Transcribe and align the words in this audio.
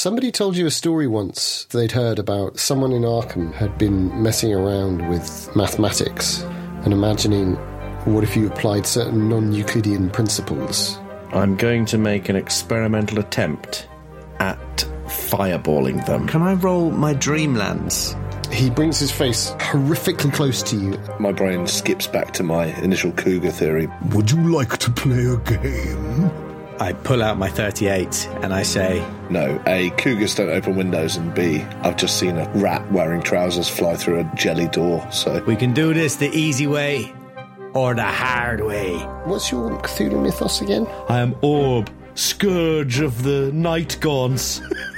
Somebody 0.00 0.32
told 0.32 0.56
you 0.56 0.64
a 0.64 0.70
story 0.70 1.06
once 1.06 1.66
they'd 1.72 1.92
heard 1.92 2.18
about 2.18 2.58
someone 2.58 2.92
in 2.92 3.02
Arkham 3.02 3.52
had 3.52 3.76
been 3.76 4.22
messing 4.22 4.50
around 4.50 5.06
with 5.10 5.54
mathematics 5.54 6.40
and 6.84 6.94
imagining 6.94 7.56
what 8.06 8.24
if 8.24 8.34
you 8.34 8.46
applied 8.46 8.86
certain 8.86 9.28
non 9.28 9.52
Euclidean 9.52 10.08
principles. 10.08 10.98
I'm 11.34 11.54
going 11.54 11.84
to 11.84 11.98
make 11.98 12.30
an 12.30 12.36
experimental 12.36 13.18
attempt 13.18 13.88
at 14.38 14.58
fireballing 15.04 16.06
them. 16.06 16.26
Can 16.28 16.40
I 16.40 16.54
roll 16.54 16.90
my 16.90 17.12
Dreamlands? 17.12 18.16
He 18.50 18.70
brings 18.70 18.98
his 18.98 19.12
face 19.12 19.50
horrifically 19.58 20.32
close 20.32 20.62
to 20.62 20.76
you. 20.76 20.98
My 21.18 21.32
brain 21.32 21.66
skips 21.66 22.06
back 22.06 22.32
to 22.32 22.42
my 22.42 22.74
initial 22.80 23.12
cougar 23.12 23.50
theory. 23.50 23.86
Would 24.14 24.30
you 24.30 24.50
like 24.50 24.78
to 24.78 24.90
play 24.92 25.26
a 25.26 25.36
game? 25.36 26.49
I 26.80 26.94
pull 26.94 27.22
out 27.22 27.36
my 27.36 27.50
38 27.50 28.26
and 28.40 28.54
I 28.54 28.62
say, 28.62 29.06
No, 29.28 29.62
A, 29.66 29.90
cougars 29.90 30.34
don't 30.34 30.48
open 30.48 30.76
windows, 30.76 31.16
and 31.16 31.34
B, 31.34 31.60
I've 31.82 31.98
just 31.98 32.18
seen 32.18 32.38
a 32.38 32.48
rat 32.54 32.90
wearing 32.90 33.20
trousers 33.20 33.68
fly 33.68 33.96
through 33.96 34.20
a 34.20 34.24
jelly 34.34 34.66
door, 34.68 35.06
so. 35.12 35.44
We 35.44 35.56
can 35.56 35.74
do 35.74 35.92
this 35.92 36.16
the 36.16 36.30
easy 36.30 36.66
way 36.66 37.12
or 37.74 37.94
the 37.94 38.02
hard 38.02 38.62
way. 38.62 38.96
What's 39.26 39.52
your 39.52 39.70
Cthulhu 39.82 40.22
mythos 40.22 40.62
again? 40.62 40.86
I 41.10 41.20
am 41.20 41.36
Orb, 41.42 41.90
scourge 42.14 43.00
of 43.00 43.24
the 43.24 43.52
night 43.52 43.98
gaunts. 44.00 44.62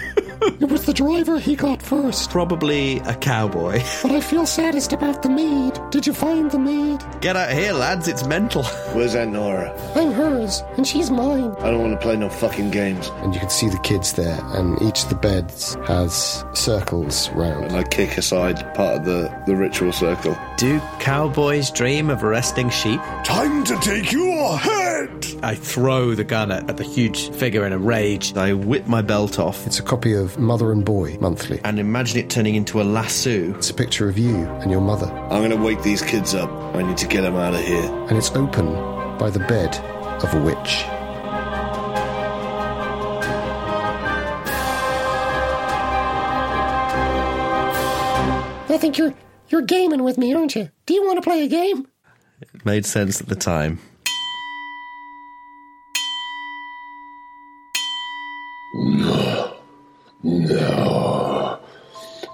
It 0.45 0.69
was 0.69 0.84
the 0.87 0.92
driver 0.92 1.38
he 1.38 1.55
got 1.56 1.80
first. 1.80 2.30
Probably 2.30 2.98
a 3.00 3.14
cowboy. 3.14 3.83
But 4.02 4.10
I 4.12 4.20
feel 4.20 4.46
saddest 4.46 4.92
about 4.92 5.23
the 5.23 5.28
maid. 5.28 5.78
Did 5.91 6.06
you 6.06 6.12
find 6.12 6.50
the 6.50 6.59
maid? 6.59 7.00
Get 7.20 7.37
out 7.37 7.52
here, 7.52 7.73
lads, 7.73 8.09
it's 8.09 8.27
mental. 8.27 8.64
Where's 8.95 9.14
Aunt 9.14 9.33
Nora? 9.33 9.70
I'm 9.95 10.12
hers, 10.12 10.62
and 10.77 10.86
she's 10.86 11.10
mine. 11.10 11.55
I 11.60 11.70
don't 11.70 11.80
want 11.80 11.92
to 11.95 12.00
play 12.00 12.16
no 12.16 12.28
fucking 12.28 12.70
games. 12.70 13.09
And 13.23 13.33
you 13.33 13.41
can 13.41 13.50
see 13.50 13.69
the 13.69 13.78
kids 13.78 14.14
there, 14.14 14.38
and 14.56 14.80
each 14.83 15.05
of 15.05 15.09
the 15.10 15.14
beds 15.14 15.77
has 15.86 16.45
circles 16.55 17.31
round. 17.31 17.66
And 17.66 17.77
I 17.77 17.84
kick 17.84 18.19
aside 18.19 18.75
part 18.75 18.98
of 18.98 19.05
the, 19.05 19.33
the 19.47 19.55
ritual 19.55 19.92
circle. 19.92 20.36
Do 20.56 20.81
cowboys 20.98 21.70
dream 21.70 22.11
of 22.11 22.25
arresting 22.25 22.70
sheep? 22.70 23.00
Time 23.25 23.62
to 23.64 23.77
take 23.81 24.11
your 24.11 24.59
head! 24.59 24.81
I 25.42 25.55
throw 25.55 26.15
the 26.15 26.25
gun 26.25 26.51
at, 26.53 26.69
at 26.70 26.77
the 26.77 26.84
huge 26.84 27.31
figure 27.31 27.65
in 27.67 27.73
a 27.73 27.78
rage. 27.78 28.34
I 28.37 28.53
whip 28.53 28.87
my 28.87 29.03
belt 29.03 29.39
off 29.39 29.67
It's 29.67 29.78
a 29.78 29.83
copy 29.83 30.15
of 30.15 30.39
Mother 30.39 30.73
and 30.73 30.84
Boy 30.84 31.17
Monthly. 31.20 31.61
and 31.65 31.78
imagine 31.78 32.19
it 32.19 32.31
turning 32.31 32.55
into 32.55 32.81
a 32.81 32.84
lasso. 32.84 33.55
It's 33.56 33.70
a 33.70 33.75
picture 33.75 34.09
of 34.09 34.19
you 34.19 34.37
and 34.61 34.70
your 34.70 34.81
mother, 34.81 35.06
I'm 35.31 35.41
going 35.41 35.50
to 35.50 35.56
wake 35.56 35.83
these 35.83 36.03
kids 36.03 36.34
up. 36.34 36.50
I 36.75 36.83
need 36.83 36.97
to 36.98 37.06
get 37.06 37.23
them 37.23 37.37
out 37.37 37.55
of 37.55 37.61
here. 37.61 37.84
and 38.09 38.17
it's 38.17 38.31
open 38.33 38.67
by 39.19 39.31
the 39.31 39.41
bed 39.41 39.75
of 40.25 40.33
a 40.34 40.41
witch. 40.41 40.84
I 48.69 48.78
think 48.78 48.97
you're 48.97 49.12
you're 49.50 49.62
gaming 49.62 50.03
with 50.03 50.17
me, 50.17 50.33
aren't 50.33 50.55
you? 50.55 50.70
Do 50.87 50.95
you 50.95 51.05
want 51.05 51.19
to 51.19 51.23
play 51.23 51.45
a 51.45 51.48
game? 51.48 51.87
It 52.41 52.65
made 52.65 52.87
sense 52.87 53.20
at 53.20 53.28
the 53.28 53.34
time. 53.37 53.78
No. 58.75 59.56
No. 60.23 61.59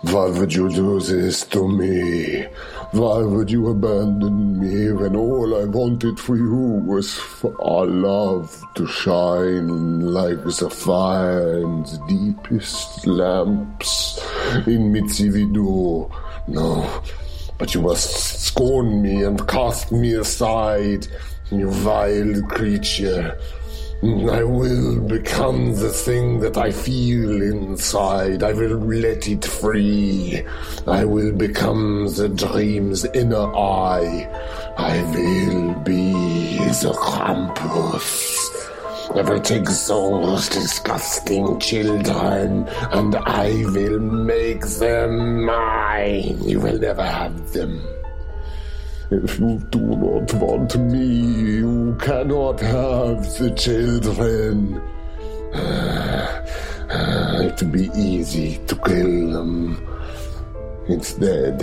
Why 0.03 0.27
would 0.27 0.53
you 0.55 0.69
do 0.69 1.01
this 1.01 1.45
to 1.47 1.67
me? 1.67 2.47
Why 2.93 3.19
would 3.23 3.51
you 3.51 3.69
abandon 3.69 4.61
me 4.61 4.93
when 4.93 5.17
all 5.17 5.61
I 5.61 5.65
wanted 5.65 6.21
for 6.21 6.37
you 6.37 6.81
was 6.87 7.13
for 7.13 7.53
our 7.61 7.87
love 7.87 8.63
to 8.77 8.87
shine 8.87 10.01
like 10.13 10.45
the 10.45 10.71
fire 10.71 11.59
in 11.59 11.83
the 11.83 12.05
deepest 12.09 13.07
lamps 13.07 14.21
in 14.67 14.93
Mitzivido? 14.93 16.09
No, 16.47 17.03
but 17.59 17.75
you 17.75 17.83
must 17.83 18.45
scorn 18.47 19.03
me 19.03 19.25
and 19.25 19.47
cast 19.49 19.91
me 19.91 20.15
aside, 20.15 21.09
you 21.51 21.69
vile 21.69 22.43
creature. 22.43 23.37
I 24.01 24.45
will 24.45 25.01
become 25.01 25.75
the 25.75 25.89
thing 25.89 26.39
that 26.39 26.57
I 26.57 26.71
feel 26.71 27.43
inside. 27.43 28.45
I 28.45 28.53
will 28.53 28.79
let 28.79 29.27
it 29.27 29.45
free. 29.45 30.41
I 30.87 31.05
will 31.05 31.33
become 31.33 32.07
the 32.15 32.29
dream's 32.29 33.05
inner 33.07 33.53
eye. 33.57 34.29
I 34.77 35.03
will 35.03 35.75
be 35.81 36.13
the 36.59 36.93
Krampus. 36.97 38.49
I 39.17 39.23
will 39.23 39.41
take 39.41 39.65
those 39.65 40.49
disgusting 40.49 41.59
children 41.59 42.69
and 42.93 43.17
I 43.17 43.65
will 43.67 43.99
make 43.99 44.65
them 44.65 45.45
mine. 45.45 46.39
You 46.45 46.61
will 46.61 46.79
never 46.79 47.03
have 47.03 47.53
them. 47.53 47.98
If 49.11 49.39
you 49.41 49.59
do 49.71 49.81
not 49.81 50.35
want 50.35 50.77
me, 50.93 51.07
you 51.07 51.97
cannot 51.99 52.61
have 52.61 53.23
the 53.39 53.51
children. 53.57 54.83
It 56.91 57.63
would 57.63 57.73
be 57.73 57.91
easy 57.95 58.59
to 58.67 58.75
kill 58.77 59.33
them. 59.33 59.87
Instead, 60.89 61.63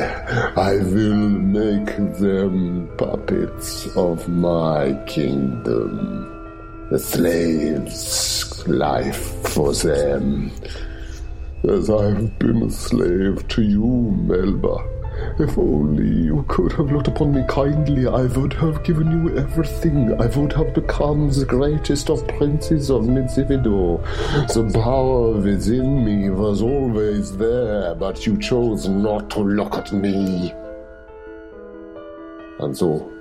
I 0.57 0.78
will 0.78 1.29
make 1.59 1.95
them 2.19 2.89
puppets 2.97 3.95
of 3.95 4.28
my 4.28 4.94
kingdom. 5.05 6.88
The 6.89 7.00
slave's 7.00 8.67
life 8.67 9.47
for 9.50 9.73
them. 9.73 10.51
As 11.69 11.89
I 11.89 12.05
have 12.05 12.39
been 12.39 12.63
a 12.63 12.69
slave 12.72 13.47
to 13.50 13.61
you, 13.61 14.16
Melba. 14.28 14.94
If 15.38 15.58
only 15.58 16.08
you 16.08 16.46
could 16.47 16.72
have 16.74 16.91
looked 16.91 17.08
upon 17.08 17.34
me 17.34 17.44
kindly, 17.47 18.08
I 18.08 18.24
would 18.24 18.53
have 18.53 18.84
given 18.84 19.12
you 19.12 19.38
everything. 19.38 20.19
I 20.22 20.28
would 20.28 20.53
have 20.53 20.74
become 20.74 21.30
the 21.30 21.46
greatest 21.46 22.09
of 22.09 22.28
princes 22.28 22.90
of 22.90 23.03
Mitzivido. 23.03 24.02
The 24.53 24.80
power 24.80 25.31
within 25.31 26.06
me 26.06 26.30
was 26.30 26.62
always 26.62 27.35
there, 27.38 27.96
but 27.96 28.25
you 28.25 28.38
chose 28.38 28.88
not 28.88 29.30
to 29.31 29.40
look 29.40 29.75
at 29.75 29.91
me. 29.91 30.53
And 32.59 32.75
so, 32.78 33.12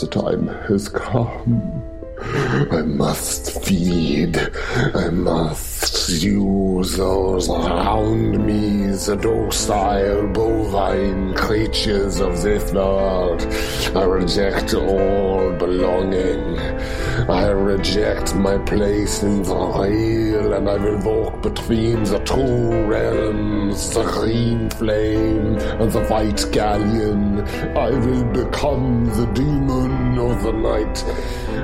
the 0.00 0.06
time 0.06 0.48
has 0.68 0.88
come. 0.88 1.97
I 2.20 2.82
must 2.82 3.64
feed. 3.64 4.36
I 4.94 5.08
must 5.10 6.22
use 6.22 6.96
those 6.96 7.48
around 7.48 8.44
me, 8.44 8.86
the 8.88 9.16
docile 9.16 10.26
bovine 10.28 11.34
creatures 11.34 12.20
of 12.20 12.42
this 12.42 12.72
world. 12.72 13.42
I 13.94 14.04
reject 14.04 14.74
all 14.74 15.52
belonging. 15.52 16.58
I 17.28 17.48
reject 17.48 18.34
my 18.34 18.58
place 18.58 19.22
in 19.22 19.42
the 19.42 19.54
real, 19.54 20.52
and 20.54 20.68
I 20.68 20.76
will 20.76 20.98
walk 21.02 21.42
between 21.42 22.04
the 22.04 22.18
two 22.20 22.86
realms, 22.86 23.90
the 23.90 24.02
green 24.04 24.70
flame 24.70 25.56
and 25.58 25.92
the 25.92 26.04
white 26.06 26.46
galleon. 26.52 27.40
I 27.76 27.90
will 27.90 28.24
become 28.24 29.06
the 29.06 29.26
demon 29.34 30.18
of 30.18 30.42
the 30.42 30.52
night, 30.52 31.04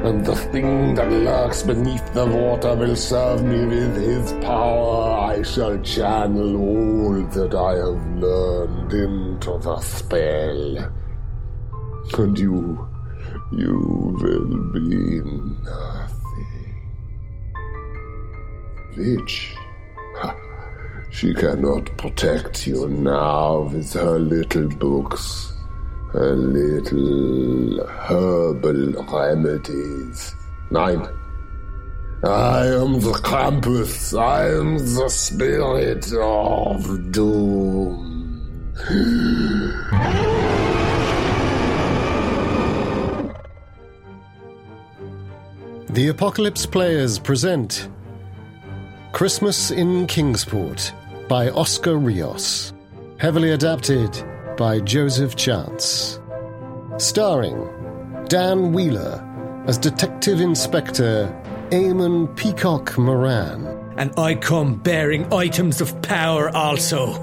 and 0.05 0.25
the 0.25 0.37
thing 0.53 0.95
that 0.95 1.11
lurks 1.11 1.63
beneath 1.63 2.13
the 2.15 2.27
water 2.27 2.75
will 2.75 2.97
serve 2.97 3.45
me 3.45 3.65
with 3.67 3.97
his 3.97 4.33
power. 4.45 5.13
I 5.33 5.43
shall 5.43 5.79
channel 5.83 6.57
all 6.57 7.23
that 7.23 7.55
I 7.55 7.73
have 7.77 8.07
learned 8.17 8.93
into 8.93 9.59
the 9.59 9.81
spell. 9.81 10.93
And 12.19 12.39
you, 12.39 12.89
you 13.53 14.17
will 14.21 14.73
be 14.73 15.21
nothing. 15.65 16.15
Witch. 18.97 19.57
She 21.11 21.33
cannot 21.33 21.97
protect 21.97 22.67
you 22.67 22.89
now 22.89 23.61
with 23.73 23.93
her 23.93 24.19
little 24.19 24.69
books, 24.69 25.53
her 26.13 26.35
little 26.35 27.87
herbal 27.87 29.05
remedies. 29.05 30.35
Nine. 30.75 31.07
I 32.25 32.67
am 32.67 32.95
the 32.95 33.13
Krampus. 33.23 34.13
I 34.19 34.49
am 34.59 34.77
the 34.77 35.09
spirit 35.09 36.13
of 36.21 37.13
doom. 37.13 38.73
The 45.91 46.09
Apocalypse 46.09 46.67
Players 46.67 47.21
present 47.21 47.89
Christmas 49.13 49.71
in 49.71 50.09
Kingsport 50.09 50.93
by 51.29 51.51
Oscar 51.51 51.99
Rios. 51.99 52.73
Heavily 53.19 53.53
adapted 53.53 54.11
by 54.57 54.81
Joseph 54.81 55.37
Chance. 55.37 56.19
Starring 56.99 57.65
Dan 58.27 58.73
Wheeler 58.73 59.31
as 59.67 59.79
Detective 59.79 60.41
Inspector 60.41 61.43
Eamon 61.71 62.35
Peacock 62.37 62.99
Moran, 62.99 63.67
And 63.97 64.13
I 64.19 64.35
come 64.35 64.77
bearing 64.77 65.33
items 65.33 65.81
of 65.81 66.01
power 66.03 66.55
also. 66.55 67.15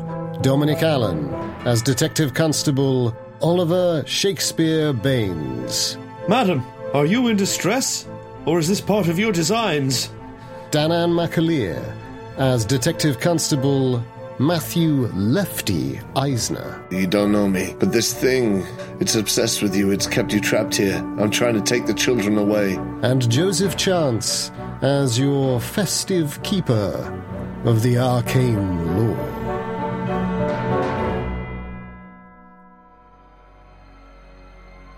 Dominic 0.42 0.82
Allen 0.82 1.30
as 1.66 1.82
Detective 1.84 2.34
Constable 2.34 3.16
Oliver 3.42 4.04
Shakespeare 4.08 4.92
Baines, 4.92 5.98
Madam, 6.28 6.64
are 6.94 7.06
you 7.06 7.28
in 7.28 7.38
distress? 7.38 8.08
Or 8.46 8.58
is 8.58 8.68
this 8.68 8.82
part 8.82 9.08
of 9.08 9.20
your 9.20 9.32
designs? 9.32 10.10
Danan 10.72 11.12
McAleer 11.12 11.96
as 12.38 12.66
Detective 12.66 13.20
Constable 13.20 14.04
Matthew 14.42 15.06
Lefty 15.14 16.00
Eisner, 16.16 16.84
You 16.90 17.06
don't 17.06 17.32
know 17.32 17.48
me, 17.48 17.76
but 17.78 17.92
this 17.92 18.12
thing, 18.12 18.66
it's 19.00 19.14
obsessed 19.14 19.62
with 19.62 19.76
you. 19.76 19.92
It's 19.92 20.08
kept 20.08 20.34
you 20.34 20.40
trapped 20.42 20.76
here. 20.78 20.98
I'm 21.20 21.30
trying 21.30 21.54
to 21.54 21.62
take 21.62 21.86
the 21.86 21.94
children 21.94 22.40
away. 22.40 22.74
and 23.04 23.30
Joseph 23.30 23.78
Chance 23.78 24.50
as 24.82 25.20
your 25.20 25.60
festive 25.62 26.42
keeper 26.42 27.14
of 27.66 27.84
the 27.84 28.00
arcane 28.00 28.98
lore. 28.98 30.32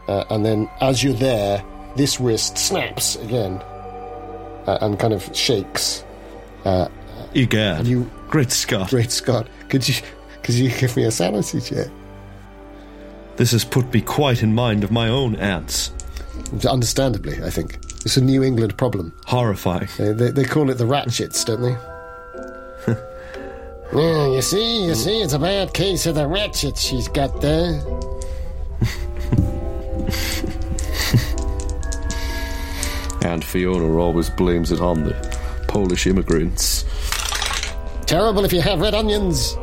Uh, 0.08 0.24
and 0.30 0.46
then, 0.46 0.70
as 0.80 1.04
you're 1.04 1.14
there, 1.14 1.62
this 1.98 2.20
wrist 2.22 2.58
snaps 2.58 3.18
again 3.18 3.62
uh, 4.68 4.78
and 4.82 4.98
kind 4.98 5.14
of 5.14 5.36
shakes. 5.36 6.06
Egad. 7.36 7.88
You- 7.88 8.10
Great 8.34 8.52
Scott. 8.52 8.90
Great 8.90 9.12
Scott, 9.12 9.48
could 9.70 9.88
you 9.88 9.94
could 10.42 10.56
you 10.56 10.72
give 10.72 10.98
me 10.98 11.04
a 11.04 11.12
sanity 11.12 11.62
check? 11.62 11.88
This 13.36 13.52
has 13.52 13.64
put 13.64 13.94
me 13.94 14.02
quite 14.02 14.42
in 14.42 14.56
mind 14.56 14.84
of 14.84 14.90
my 14.90 15.08
own 15.08 15.36
ants. 15.36 15.92
Understandably, 16.68 17.44
I 17.44 17.52
think 17.52 17.78
it's 18.04 18.18
a 18.18 18.22
New 18.22 18.42
England 18.42 18.76
problem. 18.76 19.14
Horrifying. 19.28 19.88
They, 20.00 20.14
they, 20.14 20.32
they 20.32 20.46
call 20.46 20.72
it 20.72 20.80
the 20.80 20.88
ratchets, 20.88 21.44
don't 21.44 21.62
they? 21.62 21.78
yeah, 24.02 24.26
you 24.26 24.42
see, 24.42 24.88
you 24.88 24.96
see, 24.96 25.22
it's 25.22 25.34
a 25.34 25.40
bad 25.40 25.72
case 25.76 26.08
of 26.08 26.16
the 26.16 26.26
ratchets 26.26 26.82
she's 26.82 27.08
got 27.08 27.40
there. 27.40 27.84
And 33.24 33.42
Fiona 33.46 33.96
always 33.96 34.30
blames 34.32 34.72
it 34.72 34.82
on 34.82 35.04
the 35.04 35.14
Polish 35.68 36.08
immigrants. 36.08 36.84
Terrible 38.06 38.46
if 38.46 38.54
you 38.54 38.62
have 38.62 38.80
red 38.82 38.94
onions. 38.94 39.56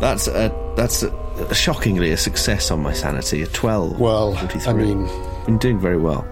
That's 0.00 0.28
a, 0.28 0.52
that's 0.76 1.02
a, 1.02 1.10
a 1.50 1.54
shockingly 1.54 2.10
a 2.12 2.16
success 2.16 2.70
on 2.70 2.80
my 2.82 2.92
sanity. 2.92 3.42
A 3.42 3.46
12. 3.46 3.98
Well, 4.00 4.34
43. 4.36 4.62
I 4.66 4.72
mean- 4.74 5.08
I'm 5.46 5.58
doing 5.58 5.78
very 5.78 5.96
well. 5.98 6.26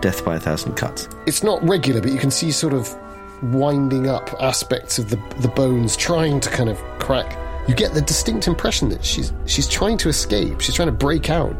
Death 0.00 0.24
by 0.24 0.36
a 0.36 0.40
thousand 0.40 0.74
cuts. 0.74 1.08
It's 1.26 1.42
not 1.42 1.66
regular, 1.66 2.00
but 2.00 2.12
you 2.12 2.18
can 2.18 2.30
see 2.30 2.50
sort 2.52 2.74
of 2.74 2.94
winding 3.42 4.06
up 4.08 4.30
aspects 4.40 4.98
of 4.98 5.08
the 5.10 5.16
the 5.40 5.48
bones, 5.48 5.96
trying 5.96 6.40
to 6.40 6.50
kind 6.50 6.68
of 6.68 6.78
crack. 6.98 7.38
You 7.68 7.74
get 7.74 7.94
the 7.94 8.02
distinct 8.02 8.46
impression 8.46 8.90
that 8.90 9.02
she's 9.04 9.32
she's 9.46 9.66
trying 9.66 9.96
to 9.98 10.08
escape. 10.10 10.60
She's 10.60 10.74
trying 10.74 10.88
to 10.88 10.92
break 10.92 11.30
out. 11.30 11.56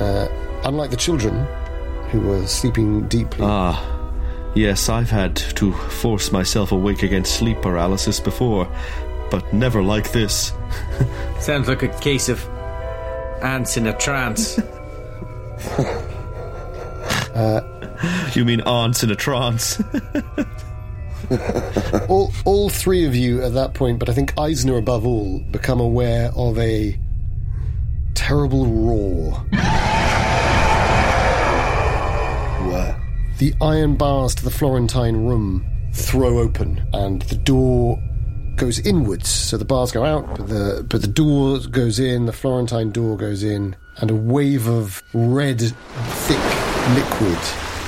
Uh, 0.00 0.28
unlike 0.64 0.90
the 0.90 0.96
children, 0.96 1.44
who 2.10 2.20
were 2.20 2.46
sleeping 2.46 3.06
deeply. 3.08 3.44
Ah, 3.46 3.76
yes, 4.54 4.88
I've 4.88 5.10
had 5.10 5.36
to 5.36 5.72
force 5.72 6.32
myself 6.32 6.72
awake 6.72 7.02
against 7.02 7.36
sleep 7.36 7.60
paralysis 7.62 8.20
before, 8.20 8.68
but 9.30 9.52
never 9.52 9.82
like 9.82 10.12
this. 10.12 10.52
Sounds 11.40 11.68
like 11.68 11.82
a 11.82 11.88
case 12.00 12.28
of 12.28 12.46
ants 13.42 13.76
in 13.76 13.86
a 13.86 13.96
trance. 13.96 14.58
Uh, 17.34 17.60
you 18.34 18.44
mean 18.44 18.60
ants 18.62 19.02
in 19.02 19.10
a 19.10 19.14
trance? 19.14 19.80
all, 22.08 22.32
all 22.44 22.68
three 22.68 23.06
of 23.06 23.14
you 23.14 23.42
at 23.42 23.54
that 23.54 23.74
point, 23.74 23.98
but 23.98 24.08
I 24.08 24.12
think 24.12 24.36
Eisner 24.38 24.76
above 24.76 25.06
all, 25.06 25.38
become 25.50 25.80
aware 25.80 26.30
of 26.34 26.58
a 26.58 26.98
terrible 28.14 28.66
roar. 28.66 29.44
The 33.40 33.54
iron 33.62 33.96
bars 33.96 34.34
to 34.34 34.44
the 34.44 34.50
Florentine 34.50 35.24
room 35.24 35.64
throw 35.94 36.40
open, 36.40 36.86
and 36.92 37.22
the 37.22 37.36
door 37.36 37.98
goes 38.56 38.78
inwards. 38.80 39.30
So 39.30 39.56
the 39.56 39.64
bars 39.64 39.92
go 39.92 40.04
out, 40.04 40.36
but 40.36 40.48
the 40.48 40.86
but 40.86 41.00
the 41.00 41.06
door 41.06 41.58
goes 41.70 41.98
in. 41.98 42.26
The 42.26 42.34
Florentine 42.34 42.90
door 42.90 43.16
goes 43.16 43.42
in, 43.42 43.76
and 43.96 44.10
a 44.10 44.14
wave 44.14 44.68
of 44.68 45.02
red, 45.14 45.58
thick 45.58 46.94
liquid 46.94 47.38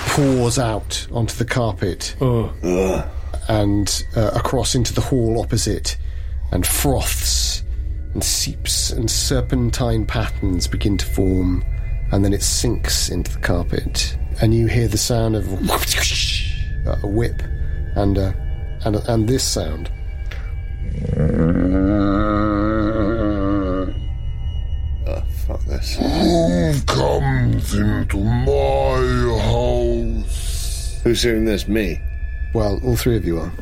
pours 0.06 0.58
out 0.58 1.06
onto 1.12 1.36
the 1.36 1.44
carpet 1.44 2.16
and 3.50 4.04
uh, 4.16 4.30
across 4.34 4.74
into 4.74 4.94
the 4.94 5.02
hall 5.02 5.38
opposite, 5.38 5.98
and 6.50 6.66
froths 6.66 7.62
and 8.14 8.24
seeps 8.24 8.90
and 8.90 9.10
serpentine 9.10 10.06
patterns 10.06 10.66
begin 10.66 10.96
to 10.96 11.04
form, 11.04 11.62
and 12.10 12.24
then 12.24 12.32
it 12.32 12.42
sinks 12.42 13.10
into 13.10 13.30
the 13.34 13.40
carpet, 13.40 14.16
and 14.40 14.54
you 14.54 14.66
hear 14.66 14.88
the 14.88 14.98
sound 14.98 15.36
of 15.36 15.46
a 17.02 17.06
whip, 17.06 17.42
and 17.96 18.18
uh, 18.18 18.32
and 18.84 18.96
and 18.96 19.28
this 19.28 19.44
sound. 19.44 19.90
Oh, 25.06 25.22
fuck 25.46 25.60
this. 25.64 25.96
Who 25.96 26.80
comes 26.86 27.74
into 27.74 28.18
my 28.18 29.40
house? 29.40 31.00
Who's 31.02 31.22
hearing 31.22 31.44
this? 31.44 31.66
Me. 31.68 32.00
Well, 32.54 32.80
all 32.84 32.96
three 32.96 33.16
of 33.16 33.24
you 33.24 33.38
are. 33.40 33.52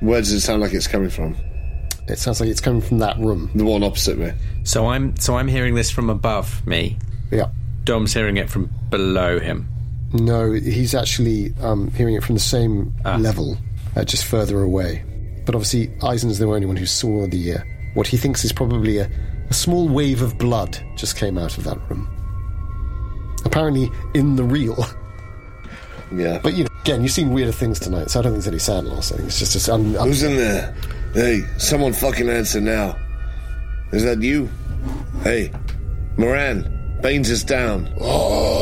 Where 0.00 0.20
does 0.20 0.32
it 0.32 0.40
sound 0.40 0.62
like 0.62 0.72
it's 0.72 0.86
coming 0.86 1.10
from? 1.10 1.36
It 2.08 2.18
sounds 2.18 2.40
like 2.40 2.48
it's 2.48 2.60
coming 2.60 2.80
from 2.80 2.98
that 2.98 3.18
room. 3.18 3.50
The 3.54 3.64
one 3.64 3.82
opposite 3.82 4.18
me. 4.18 4.32
so 4.62 4.86
I'm 4.86 5.16
so 5.16 5.36
I'm 5.36 5.48
hearing 5.48 5.74
this 5.74 5.90
from 5.90 6.08
above 6.08 6.64
me. 6.66 6.98
Yeah. 7.30 7.48
Dom's 7.84 8.14
hearing 8.14 8.36
it 8.36 8.48
from 8.48 8.70
below 8.90 9.38
him. 9.40 9.68
No, 10.16 10.52
he's 10.52 10.94
actually 10.94 11.52
um, 11.62 11.90
hearing 11.92 12.14
it 12.14 12.22
from 12.24 12.34
the 12.34 12.40
same 12.40 12.94
level, 13.04 13.56
uh, 13.96 14.04
just 14.04 14.24
further 14.24 14.62
away. 14.62 15.02
But 15.44 15.54
obviously, 15.54 15.90
Eisen's 16.02 16.38
the 16.38 16.46
only 16.46 16.66
one 16.66 16.76
who 16.76 16.86
saw 16.86 17.26
the 17.28 17.54
uh, 17.54 17.58
what 17.94 18.06
he 18.06 18.16
thinks 18.16 18.44
is 18.44 18.52
probably 18.52 18.98
a, 18.98 19.10
a 19.48 19.54
small 19.54 19.88
wave 19.88 20.22
of 20.22 20.36
blood 20.38 20.78
just 20.96 21.16
came 21.16 21.38
out 21.38 21.56
of 21.58 21.64
that 21.64 21.78
room. 21.88 22.08
Apparently, 23.44 23.90
in 24.14 24.36
the 24.36 24.44
real. 24.44 24.84
Yeah. 26.14 26.38
But 26.40 26.54
you 26.54 26.62
know, 26.62 26.70
again, 26.82 27.02
you've 27.02 27.10
seen 27.10 27.32
weirder 27.32 27.50
things 27.50 27.80
tonight, 27.80 28.10
so 28.10 28.20
I 28.20 28.22
don't 28.22 28.30
think 28.34 28.38
it's 28.38 28.46
any 28.46 28.60
sad 28.60 28.84
loss. 28.84 29.10
I 29.10 29.16
think 29.16 29.26
it's 29.26 29.40
just 29.40 29.66
a, 29.68 29.74
un, 29.74 29.96
un- 29.96 30.06
Who's 30.06 30.22
in 30.22 30.36
there? 30.36 30.72
Hey, 31.14 31.40
someone 31.58 31.92
fucking 31.92 32.28
answer 32.30 32.60
now. 32.60 32.96
Is 33.90 34.04
that 34.04 34.22
you? 34.22 34.48
Hey, 35.24 35.50
Moran, 36.16 36.98
Baines 37.02 37.28
is 37.28 37.42
down. 37.42 37.88
Ah, 38.00 38.04
Krampus 38.04 38.55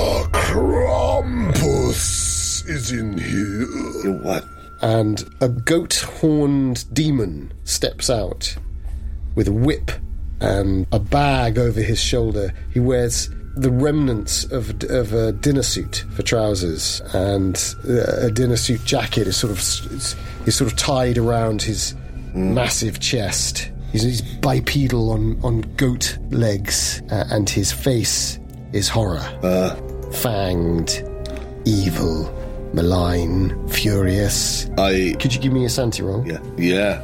is 2.74 2.92
in 2.92 3.16
here. 3.16 4.12
What? 4.20 4.44
and 4.84 5.24
a 5.40 5.48
goat-horned 5.48 6.84
demon 6.92 7.50
steps 7.64 8.10
out 8.10 8.54
with 9.34 9.48
a 9.48 9.52
whip 9.52 9.90
and 10.42 10.86
a 10.92 10.98
bag 10.98 11.58
over 11.58 11.80
his 11.80 11.98
shoulder. 11.98 12.52
He 12.72 12.80
wears 12.80 13.30
the 13.56 13.70
remnants 13.70 14.44
of, 14.44 14.82
of 14.90 15.14
a 15.14 15.32
dinner 15.32 15.62
suit 15.62 16.04
for 16.14 16.22
trousers, 16.22 17.00
and 17.14 17.56
uh, 17.88 18.26
a 18.26 18.30
dinner 18.30 18.58
suit 18.58 18.84
jacket 18.84 19.26
is 19.26 19.38
sort 19.38 19.52
of 19.52 19.58
is, 19.58 20.16
is 20.44 20.54
sort 20.54 20.70
of 20.70 20.76
tied 20.76 21.16
around 21.16 21.62
his 21.62 21.94
massive 22.34 23.00
chest. 23.00 23.70
He's, 23.90 24.02
he's 24.02 24.20
bipedal 24.20 25.12
on, 25.12 25.40
on 25.42 25.62
goat 25.76 26.18
legs, 26.30 27.00
uh, 27.10 27.24
and 27.30 27.48
his 27.48 27.72
face 27.72 28.38
is 28.74 28.88
horror. 28.88 29.24
Fanged, 30.10 31.08
evil, 31.64 32.26
malign, 32.74 33.68
furious. 33.68 34.68
I. 34.76 35.14
Could 35.20 35.34
you 35.34 35.40
give 35.40 35.52
me 35.52 35.64
a 35.64 35.68
Santi 35.70 36.02
roll? 36.02 36.26
Yeah. 36.26 36.38
Yeah. 36.56 37.00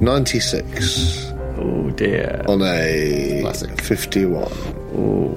96 0.00 1.32
Oh 1.58 1.90
dear. 1.90 2.42
on 2.48 2.62
a 2.62 3.40
Classic. 3.42 3.80
51. 3.82 5.36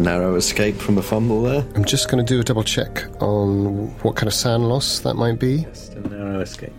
Narrow 0.00 0.34
escape 0.34 0.74
from 0.76 0.98
a 0.98 1.02
fumble 1.02 1.42
there. 1.44 1.64
I'm 1.76 1.84
just 1.84 2.08
going 2.10 2.24
to 2.24 2.34
do 2.34 2.40
a 2.40 2.42
double 2.42 2.64
check 2.64 3.04
on 3.22 3.86
what 4.02 4.16
kind 4.16 4.26
of 4.26 4.34
sand 4.34 4.68
loss 4.68 4.98
that 5.00 5.14
might 5.14 5.38
be. 5.38 5.64
Still 5.72 6.02
narrow 6.02 6.40
escape. 6.40 6.72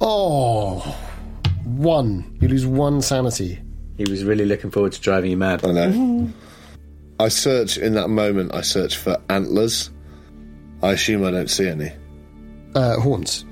Oh, 0.00 0.78
one. 1.64 2.36
You 2.40 2.46
lose 2.48 2.66
one 2.66 3.02
sanity. 3.02 3.60
He 3.96 4.04
was 4.08 4.22
really 4.24 4.44
looking 4.44 4.70
forward 4.70 4.92
to 4.92 5.00
driving 5.00 5.32
you 5.32 5.36
mad. 5.36 5.64
I 5.64 5.72
know. 5.72 6.30
I 7.20 7.28
search 7.28 7.78
in 7.78 7.94
that 7.94 8.08
moment, 8.08 8.54
I 8.54 8.62
search 8.62 8.96
for 8.96 9.16
antlers. 9.28 9.90
I 10.82 10.92
assume 10.92 11.24
I 11.24 11.30
don't 11.30 11.50
see 11.50 11.68
any. 11.68 11.92
Uh, 12.74 12.98
horns. 13.00 13.44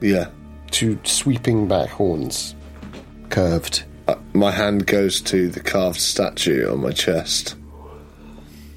Yeah. 0.00 0.28
Two 0.70 0.98
sweeping 1.04 1.68
back 1.68 1.88
horns. 1.88 2.54
Curved. 3.28 3.84
Uh, 4.08 4.16
my 4.32 4.50
hand 4.50 4.86
goes 4.86 5.20
to 5.22 5.48
the 5.48 5.60
carved 5.60 6.00
statue 6.00 6.70
on 6.70 6.80
my 6.80 6.90
chest. 6.90 7.54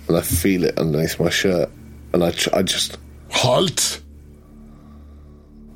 and 0.08 0.16
I 0.16 0.22
feel 0.22 0.64
it 0.64 0.78
underneath 0.78 1.20
my 1.20 1.30
shirt, 1.32 1.70
and 2.14 2.24
I, 2.24 2.32
tr- 2.32 2.50
I 2.54 2.62
just 2.62 2.98
Halt! 3.32 4.02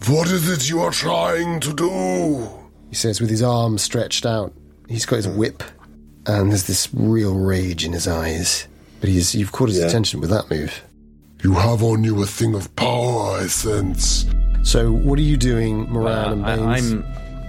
What 0.08 0.30
is 0.30 0.50
it 0.50 0.70
you 0.70 0.82
are 0.82 0.92
trying 0.92 1.60
to 1.62 1.74
do? 1.74 2.48
He 2.90 2.96
says 2.96 3.20
with 3.20 3.30
his 3.30 3.44
arms 3.44 3.82
stretched 3.82 4.26
out. 4.26 4.54
He's 4.88 5.06
got 5.06 5.18
his 5.18 5.28
whip, 5.28 5.62
and 6.30 6.52
there's 6.52 6.66
this 6.68 6.88
real 6.94 7.36
rage 7.36 7.86
in 7.86 7.94
his 7.94 8.08
eyes. 8.08 8.68
But 9.02 9.10
he's 9.10 9.34
you've 9.34 9.52
caught 9.52 9.70
his 9.70 9.80
Yeah. 9.80 9.86
attention 9.88 10.20
with 10.20 10.30
that 10.30 10.50
move. 10.50 10.82
You 11.44 11.54
have 11.54 11.82
on 11.84 12.04
you 12.04 12.22
a 12.22 12.26
thing 12.26 12.54
of 12.56 12.74
power, 12.76 13.38
I 13.40 13.48
sense. 13.48 14.26
So 14.64 14.92
what 14.92 15.18
are 15.18 15.24
you 15.24 15.38
doing, 15.38 15.90
Moran 15.90 16.34
and 16.34 16.46
Uh, 16.46 16.48
I, 16.48 16.56
Baines? 16.82 16.92
I'm. 16.92 17.06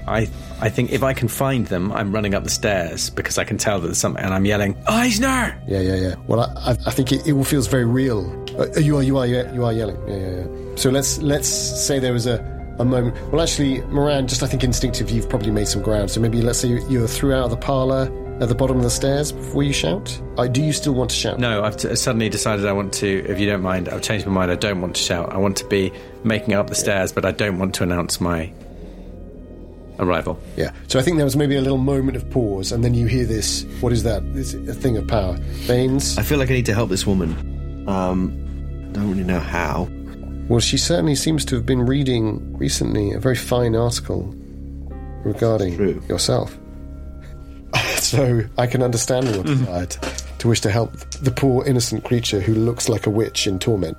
I. 0.06 0.28
I 0.62 0.68
think 0.68 0.92
if 0.92 1.02
I 1.02 1.14
can 1.14 1.26
find 1.28 1.66
them, 1.66 1.90
I'm 1.90 2.12
running 2.12 2.34
up 2.34 2.44
the 2.44 2.50
stairs 2.50 3.08
because 3.10 3.38
I 3.38 3.44
can 3.44 3.56
tell 3.56 3.80
that 3.80 3.86
there's 3.88 3.98
something, 3.98 4.22
and 4.22 4.34
I'm 4.34 4.44
yelling, 4.44 4.76
Eisner! 4.86 5.58
Yeah, 5.66 5.80
yeah, 5.80 5.94
yeah. 5.94 6.14
Well, 6.26 6.40
I, 6.40 6.72
I, 6.72 6.76
I 6.86 6.90
think 6.90 7.12
it, 7.12 7.26
it 7.26 7.32
all 7.32 7.44
feels 7.44 7.66
very 7.66 7.86
real. 7.86 8.26
Uh, 8.58 8.78
you 8.78 8.96
are, 8.98 9.02
you 9.02 9.16
are, 9.16 9.26
you 9.26 9.64
are 9.64 9.72
yelling. 9.72 9.96
Yeah, 10.06 10.16
yeah, 10.16 10.30
yeah. 10.36 10.44
So 10.76 10.90
let's 10.90 11.18
let's 11.22 11.48
say 11.48 11.98
there 11.98 12.12
was 12.12 12.26
a, 12.26 12.36
a 12.78 12.84
moment. 12.84 13.16
Well, 13.32 13.40
actually, 13.40 13.80
Moran, 13.86 14.28
just 14.28 14.42
I 14.42 14.46
think 14.46 14.62
instinctively 14.62 15.16
you've 15.16 15.28
probably 15.30 15.50
made 15.50 15.66
some 15.68 15.80
ground. 15.82 16.10
So 16.10 16.20
maybe 16.20 16.42
let's 16.42 16.58
say 16.58 16.68
you- 16.68 16.86
you're 16.90 17.08
through 17.08 17.32
out 17.34 17.44
of 17.44 17.50
the 17.50 17.56
parlor 17.56 18.10
at 18.40 18.48
the 18.48 18.54
bottom 18.54 18.78
of 18.78 18.82
the 18.82 18.90
stairs 18.90 19.32
before 19.32 19.62
you 19.62 19.72
shout. 19.72 20.20
Uh, 20.38 20.46
do 20.46 20.62
you 20.62 20.72
still 20.72 20.94
want 20.94 21.10
to 21.10 21.16
shout? 21.16 21.38
No, 21.38 21.62
I've 21.62 21.76
t- 21.76 21.94
suddenly 21.94 22.28
decided 22.28 22.64
I 22.66 22.72
want 22.72 22.92
to, 22.94 23.24
if 23.28 23.38
you 23.38 23.46
don't 23.46 23.62
mind, 23.62 23.88
I've 23.88 24.02
changed 24.02 24.26
my 24.26 24.32
mind. 24.32 24.50
I 24.50 24.56
don't 24.56 24.80
want 24.80 24.96
to 24.96 25.02
shout. 25.02 25.32
I 25.32 25.36
want 25.36 25.56
to 25.58 25.66
be 25.66 25.92
making 26.24 26.52
it 26.52 26.54
up 26.54 26.68
the 26.68 26.74
stairs, 26.74 27.12
but 27.12 27.24
I 27.24 27.32
don't 27.32 27.58
want 27.58 27.74
to 27.74 27.82
announce 27.82 28.20
my 28.20 28.50
arrival. 29.98 30.40
Yeah. 30.56 30.72
So 30.88 30.98
I 30.98 31.02
think 31.02 31.18
there 31.18 31.26
was 31.26 31.36
maybe 31.36 31.56
a 31.56 31.60
little 31.60 31.78
moment 31.78 32.16
of 32.16 32.28
pause, 32.30 32.72
and 32.72 32.82
then 32.82 32.94
you 32.94 33.06
hear 33.06 33.26
this. 33.26 33.64
What 33.80 33.92
is 33.92 34.02
that? 34.04 34.32
This 34.34 34.54
a 34.54 34.74
thing 34.74 34.96
of 34.96 35.06
power. 35.06 35.38
Baines. 35.66 36.16
I 36.16 36.22
feel 36.22 36.38
like 36.38 36.50
I 36.50 36.54
need 36.54 36.66
to 36.66 36.74
help 36.74 36.88
this 36.88 37.06
woman. 37.06 37.86
Um, 37.86 38.32
I 38.88 38.92
don't 38.92 39.10
really 39.10 39.24
know 39.24 39.40
how. 39.40 39.88
Well, 40.48 40.60
she 40.60 40.78
certainly 40.78 41.14
seems 41.14 41.44
to 41.44 41.54
have 41.56 41.66
been 41.66 41.84
reading 41.84 42.56
recently 42.56 43.12
a 43.12 43.20
very 43.20 43.36
fine 43.36 43.76
article 43.76 44.34
regarding 45.24 45.76
True. 45.76 46.02
yourself. 46.08 46.58
so 48.16 48.42
I 48.58 48.66
can 48.66 48.82
understand 48.82 49.28
your 49.28 49.44
desire 49.44 49.86
to, 49.86 50.00
to 50.38 50.48
wish 50.48 50.60
to 50.62 50.70
help 50.70 50.98
the 51.10 51.30
poor 51.30 51.64
innocent 51.64 52.04
creature 52.04 52.40
who 52.40 52.54
looks 52.54 52.88
like 52.88 53.06
a 53.06 53.10
witch 53.10 53.46
in 53.46 53.58
torment. 53.58 53.96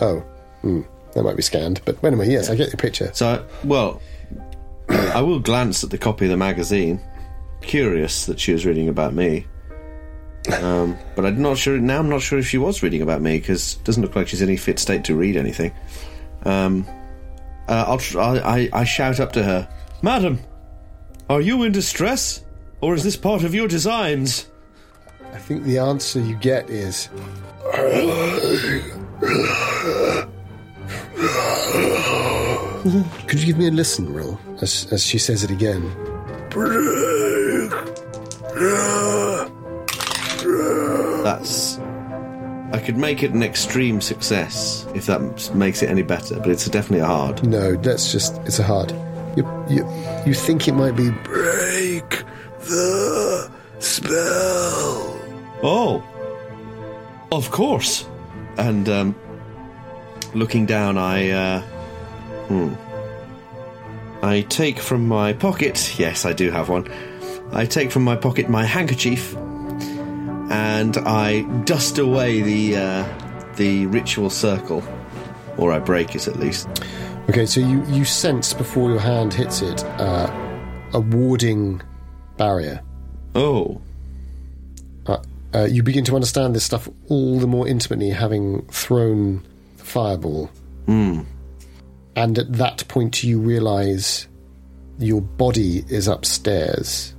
Oh, 0.00 0.20
hmm, 0.60 0.82
that 1.14 1.24
might 1.24 1.36
be 1.36 1.42
scanned. 1.42 1.80
But 1.84 2.02
anyway, 2.04 2.30
yes, 2.30 2.50
I 2.50 2.54
get 2.54 2.68
your 2.68 2.76
picture. 2.76 3.10
So, 3.14 3.44
well, 3.64 4.00
I 4.88 5.20
will 5.22 5.40
glance 5.40 5.82
at 5.82 5.90
the 5.90 5.98
copy 5.98 6.26
of 6.26 6.30
the 6.30 6.36
magazine, 6.36 7.00
curious 7.60 8.26
that 8.26 8.38
she 8.38 8.52
was 8.52 8.64
reading 8.64 8.88
about 8.88 9.12
me. 9.12 9.46
Um, 10.62 10.96
but 11.16 11.26
I'm 11.26 11.42
not 11.42 11.58
sure 11.58 11.78
now. 11.78 11.98
I'm 11.98 12.08
not 12.08 12.22
sure 12.22 12.38
if 12.38 12.46
she 12.46 12.58
was 12.58 12.82
reading 12.82 13.02
about 13.02 13.20
me 13.20 13.38
because 13.38 13.74
it 13.74 13.84
doesn't 13.84 14.02
look 14.02 14.14
like 14.14 14.28
she's 14.28 14.40
in 14.40 14.48
any 14.48 14.56
fit 14.56 14.78
state 14.78 15.04
to 15.04 15.16
read 15.16 15.36
anything. 15.36 15.74
Um, 16.44 16.86
uh, 17.68 17.98
I'll 18.16 18.38
I, 18.44 18.70
I 18.72 18.84
shout 18.84 19.20
up 19.20 19.32
to 19.32 19.42
her, 19.42 19.68
"Madam, 20.00 20.38
are 21.28 21.40
you 21.40 21.64
in 21.64 21.72
distress, 21.72 22.42
or 22.80 22.94
is 22.94 23.04
this 23.04 23.16
part 23.16 23.44
of 23.44 23.54
your 23.54 23.68
designs?" 23.68 24.46
I 25.32 25.38
think 25.38 25.64
the 25.64 25.78
answer 25.78 26.20
you 26.20 26.36
get 26.36 26.70
is 26.70 27.08
Could 33.26 33.40
you 33.40 33.46
give 33.46 33.58
me 33.58 33.68
a 33.68 33.70
listen, 33.70 34.12
Rill, 34.12 34.40
as, 34.62 34.86
as 34.90 35.04
she 35.04 35.18
says 35.18 35.44
it 35.44 35.50
again? 35.50 35.82
That's. 41.22 41.78
I 42.72 42.80
could 42.84 42.96
make 42.96 43.22
it 43.22 43.32
an 43.32 43.42
extreme 43.42 44.00
success 44.00 44.86
if 44.94 45.06
that 45.06 45.50
makes 45.54 45.82
it 45.82 45.90
any 45.90 46.02
better, 46.02 46.36
but 46.38 46.48
it's 46.48 46.66
definitely 46.66 47.00
a 47.00 47.06
hard. 47.06 47.46
No, 47.46 47.74
that's 47.76 48.12
just, 48.12 48.36
it's 48.46 48.58
a 48.58 48.62
hard. 48.62 48.92
You, 49.36 49.46
you, 49.68 49.88
you 50.26 50.34
think 50.34 50.68
it 50.68 50.72
might 50.72 50.96
be. 50.96 51.10
Break 51.10 52.24
the 52.68 53.50
spell. 53.78 55.18
Oh, 55.62 56.04
of 57.32 57.50
course. 57.50 58.06
And 58.56 58.88
um, 58.88 59.14
looking 60.34 60.66
down, 60.66 60.98
I 60.98 61.30
uh, 61.30 61.60
hmm, 62.48 62.74
I 64.22 64.42
take 64.42 64.78
from 64.78 65.06
my 65.06 65.32
pocket. 65.32 65.98
Yes, 65.98 66.24
I 66.24 66.32
do 66.32 66.50
have 66.50 66.68
one. 66.68 66.90
I 67.52 67.66
take 67.66 67.90
from 67.90 68.04
my 68.04 68.16
pocket 68.16 68.48
my 68.48 68.64
handkerchief, 68.64 69.36
and 69.36 70.96
I 70.98 71.42
dust 71.64 71.98
away 71.98 72.42
the 72.42 72.76
uh, 72.76 73.04
the 73.56 73.86
ritual 73.86 74.30
circle, 74.30 74.82
or 75.56 75.72
I 75.72 75.78
break 75.78 76.14
it 76.14 76.28
at 76.28 76.36
least. 76.36 76.68
Okay, 77.30 77.44
so 77.44 77.60
you, 77.60 77.84
you 77.88 78.06
sense 78.06 78.54
before 78.54 78.88
your 78.90 79.00
hand 79.00 79.34
hits 79.34 79.60
it 79.60 79.84
uh, 79.84 80.32
a 80.94 81.00
warding 81.00 81.82
barrier. 82.38 82.80
Oh, 83.34 83.80
Uh, 85.06 85.18
uh, 85.54 85.64
you 85.64 85.82
begin 85.82 86.04
to 86.04 86.14
understand 86.14 86.54
this 86.54 86.64
stuff 86.64 86.88
all 87.08 87.38
the 87.38 87.46
more 87.46 87.66
intimately 87.68 88.10
having 88.10 88.62
thrown 88.66 89.42
the 89.78 89.84
fireball. 89.84 90.50
Hmm. 90.86 91.20
And 92.16 92.38
at 92.38 92.52
that 92.54 92.86
point, 92.88 93.22
you 93.22 93.38
realize 93.38 94.26
your 94.98 95.20
body 95.20 95.84
is 95.88 96.08
upstairs 96.08 97.14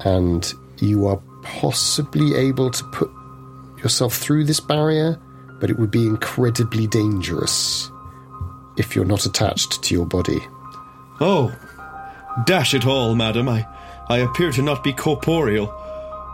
and 0.00 0.50
you 0.80 1.06
are 1.06 1.20
possibly 1.42 2.34
able 2.36 2.70
to 2.70 2.84
put 2.84 3.10
yourself 3.82 4.14
through 4.14 4.44
this 4.44 4.60
barrier, 4.60 5.18
but 5.60 5.68
it 5.70 5.78
would 5.78 5.90
be 5.90 6.06
incredibly 6.06 6.86
dangerous 6.86 7.90
if 8.78 8.94
you're 8.94 9.04
not 9.04 9.26
attached 9.26 9.82
to 9.82 9.94
your 9.94 10.06
body. 10.06 10.38
oh, 11.20 11.52
dash 12.44 12.74
it 12.74 12.86
all, 12.86 13.14
madam! 13.14 13.48
I 13.48 13.66
I 14.08 14.18
appear 14.18 14.52
to 14.52 14.62
not 14.62 14.84
be 14.84 14.92
corporeal. 14.92 15.66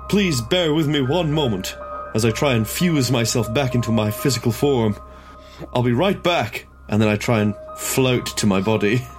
Please 0.09 0.41
bear 0.41 0.75
with 0.75 0.89
me 0.89 1.01
one 1.01 1.33
moment 1.33 1.77
as 2.15 2.25
I 2.25 2.31
try 2.31 2.55
and 2.55 2.69
fuse 2.69 3.11
myself 3.11 3.53
back 3.55 3.75
into 3.75 3.91
my 3.91 4.11
physical 4.11 4.53
form. 4.53 4.97
I'll 5.73 5.83
be 5.83 5.93
right 5.93 6.23
back. 6.23 6.67
And 6.89 7.01
then 7.01 7.09
I 7.09 7.17
try 7.17 7.41
and 7.41 7.55
float 7.79 8.27
to 8.39 8.47
my 8.47 8.61
body. 8.61 9.07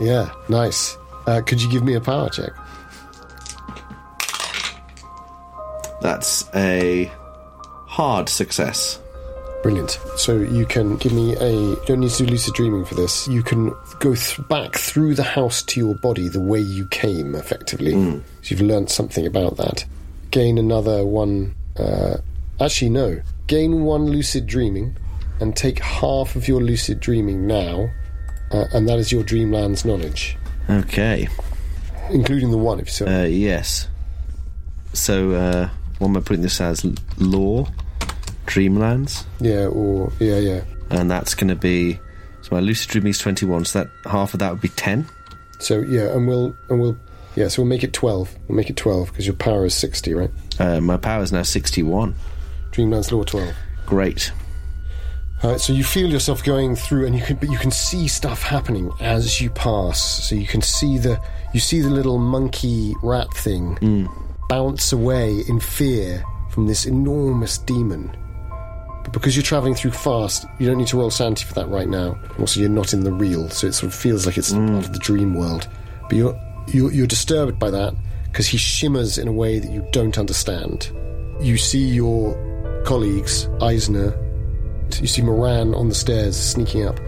Yeah, 0.00 0.32
nice. 0.48 0.96
Uh, 1.28 1.42
could 1.42 1.62
you 1.62 1.70
give 1.70 1.84
me 1.84 1.94
a 1.94 2.00
power 2.00 2.28
check? 2.28 2.50
That's 6.00 6.48
a 6.56 7.12
hard 7.86 8.28
success. 8.28 8.98
Brilliant. 9.62 9.98
So 10.16 10.38
you 10.38 10.66
can 10.66 10.96
give 10.96 11.12
me 11.12 11.36
a. 11.36 11.50
You 11.52 11.82
don't 11.86 12.00
need 12.00 12.10
to 12.10 12.24
do 12.24 12.30
lucid 12.32 12.54
dreaming 12.54 12.84
for 12.84 12.94
this. 12.96 13.28
You 13.28 13.42
can 13.44 13.68
go 14.00 14.14
th- 14.14 14.40
back 14.48 14.74
through 14.76 15.14
the 15.14 15.22
house 15.22 15.62
to 15.64 15.78
your 15.80 15.94
body 15.94 16.28
the 16.28 16.40
way 16.40 16.58
you 16.58 16.86
came, 16.86 17.34
effectively. 17.36 17.92
So 17.92 18.22
you've 18.42 18.60
learnt 18.60 18.90
something 18.90 19.24
about 19.26 19.56
that. 19.58 19.84
Gain 20.32 20.58
another 20.58 21.06
one. 21.06 21.54
Uh, 21.78 22.16
actually, 22.60 22.90
no. 22.90 23.20
Gain 23.46 23.84
one 23.84 24.06
lucid 24.06 24.46
dreaming, 24.46 24.96
and 25.40 25.54
take 25.54 25.78
half 25.78 26.34
of 26.34 26.48
your 26.48 26.60
lucid 26.60 26.98
dreaming 26.98 27.46
now, 27.46 27.88
uh, 28.50 28.64
and 28.72 28.88
that 28.88 28.98
is 28.98 29.12
your 29.12 29.22
Dreamlands 29.22 29.84
knowledge, 29.84 30.36
Okay. 30.70 31.28
including 32.10 32.50
the 32.50 32.58
one 32.58 32.80
if 32.80 32.90
so. 32.90 33.06
Uh, 33.06 33.24
yes. 33.24 33.88
So, 34.92 35.32
uh, 35.32 35.68
what 35.98 36.08
am 36.08 36.16
I 36.16 36.20
putting 36.20 36.42
this 36.42 36.60
as? 36.60 36.84
Lore? 37.18 37.66
Dreamlands? 38.46 39.24
yeah, 39.40 39.66
or 39.66 40.12
yeah, 40.18 40.38
yeah. 40.38 40.62
And 40.90 41.10
that's 41.10 41.34
going 41.34 41.48
to 41.48 41.56
be. 41.56 41.98
So, 42.42 42.54
my 42.56 42.60
lucid 42.60 42.90
dreaming 42.90 43.10
is 43.10 43.18
21, 43.18 43.64
so 43.66 43.84
that 43.84 44.10
half 44.10 44.34
of 44.34 44.40
that 44.40 44.50
would 44.50 44.60
be 44.60 44.68
10. 44.68 45.06
So 45.60 45.78
yeah, 45.80 46.12
and 46.12 46.26
we'll 46.26 46.56
and 46.68 46.80
we'll 46.80 46.96
yeah. 47.36 47.46
So 47.46 47.62
we'll 47.62 47.68
make 47.68 47.84
it 47.84 47.92
twelve. 47.92 48.34
We'll 48.48 48.56
make 48.56 48.68
it 48.68 48.76
twelve 48.76 49.08
because 49.10 49.26
your 49.26 49.36
power 49.36 49.64
is 49.64 49.74
sixty, 49.74 50.12
right? 50.12 50.30
Uh, 50.58 50.80
my 50.80 50.96
power 50.96 51.22
is 51.22 51.30
now 51.30 51.42
61. 51.42 52.16
Dreamlands 52.72 53.12
lore 53.12 53.24
twelve. 53.24 53.54
Great. 53.86 54.32
Alright, 55.44 55.60
so 55.60 55.72
you 55.72 55.82
feel 55.84 56.08
yourself 56.10 56.42
going 56.44 56.74
through, 56.76 57.06
and 57.06 57.16
you 57.16 57.22
can, 57.22 57.36
but 57.36 57.50
you 57.50 57.58
can 57.58 57.70
see 57.72 58.06
stuff 58.08 58.42
happening 58.42 58.90
as 59.00 59.40
you 59.40 59.50
pass. 59.50 60.28
So 60.28 60.34
you 60.36 60.46
can 60.46 60.62
see 60.62 60.98
the, 60.98 61.20
you 61.52 61.58
see 61.58 61.80
the 61.80 61.90
little 61.90 62.18
monkey 62.18 62.94
rat 63.02 63.26
thing 63.34 64.08
bounce 64.48 64.92
away 64.92 65.42
in 65.48 65.58
fear 65.58 66.24
from 66.50 66.66
this 66.68 66.86
enormous 66.86 67.58
demon. 67.58 68.16
But 69.12 69.20
because 69.20 69.36
you're 69.36 69.42
traveling 69.42 69.74
through 69.74 69.90
fast, 69.90 70.46
you 70.58 70.66
don't 70.66 70.78
need 70.78 70.86
to 70.88 70.96
roll 70.96 71.10
sanity 71.10 71.44
for 71.44 71.52
that 71.54 71.68
right 71.68 71.88
now. 71.88 72.18
Also, 72.38 72.60
you're 72.60 72.70
not 72.70 72.94
in 72.94 73.04
the 73.04 73.12
real, 73.12 73.50
so 73.50 73.66
it 73.66 73.74
sort 73.74 73.92
of 73.92 73.98
feels 73.98 74.24
like 74.24 74.38
it's 74.38 74.52
part 74.52 74.86
of 74.86 74.92
the 74.92 74.98
dream 74.98 75.34
world. 75.34 75.68
But 76.08 76.16
you're 76.16 76.40
you're, 76.68 76.92
you're 76.92 77.06
disturbed 77.06 77.58
by 77.58 77.70
that 77.70 77.94
because 78.26 78.46
he 78.46 78.56
shimmers 78.56 79.18
in 79.18 79.28
a 79.28 79.32
way 79.32 79.58
that 79.58 79.70
you 79.70 79.86
don't 79.92 80.16
understand. 80.16 80.90
You 81.40 81.58
see 81.58 81.84
your 81.84 82.82
colleagues, 82.86 83.48
Eisner, 83.60 84.16
you 85.00 85.06
see 85.06 85.22
Moran 85.22 85.74
on 85.74 85.88
the 85.88 85.94
stairs 85.94 86.36
sneaking 86.36 86.86
up, 86.86 86.98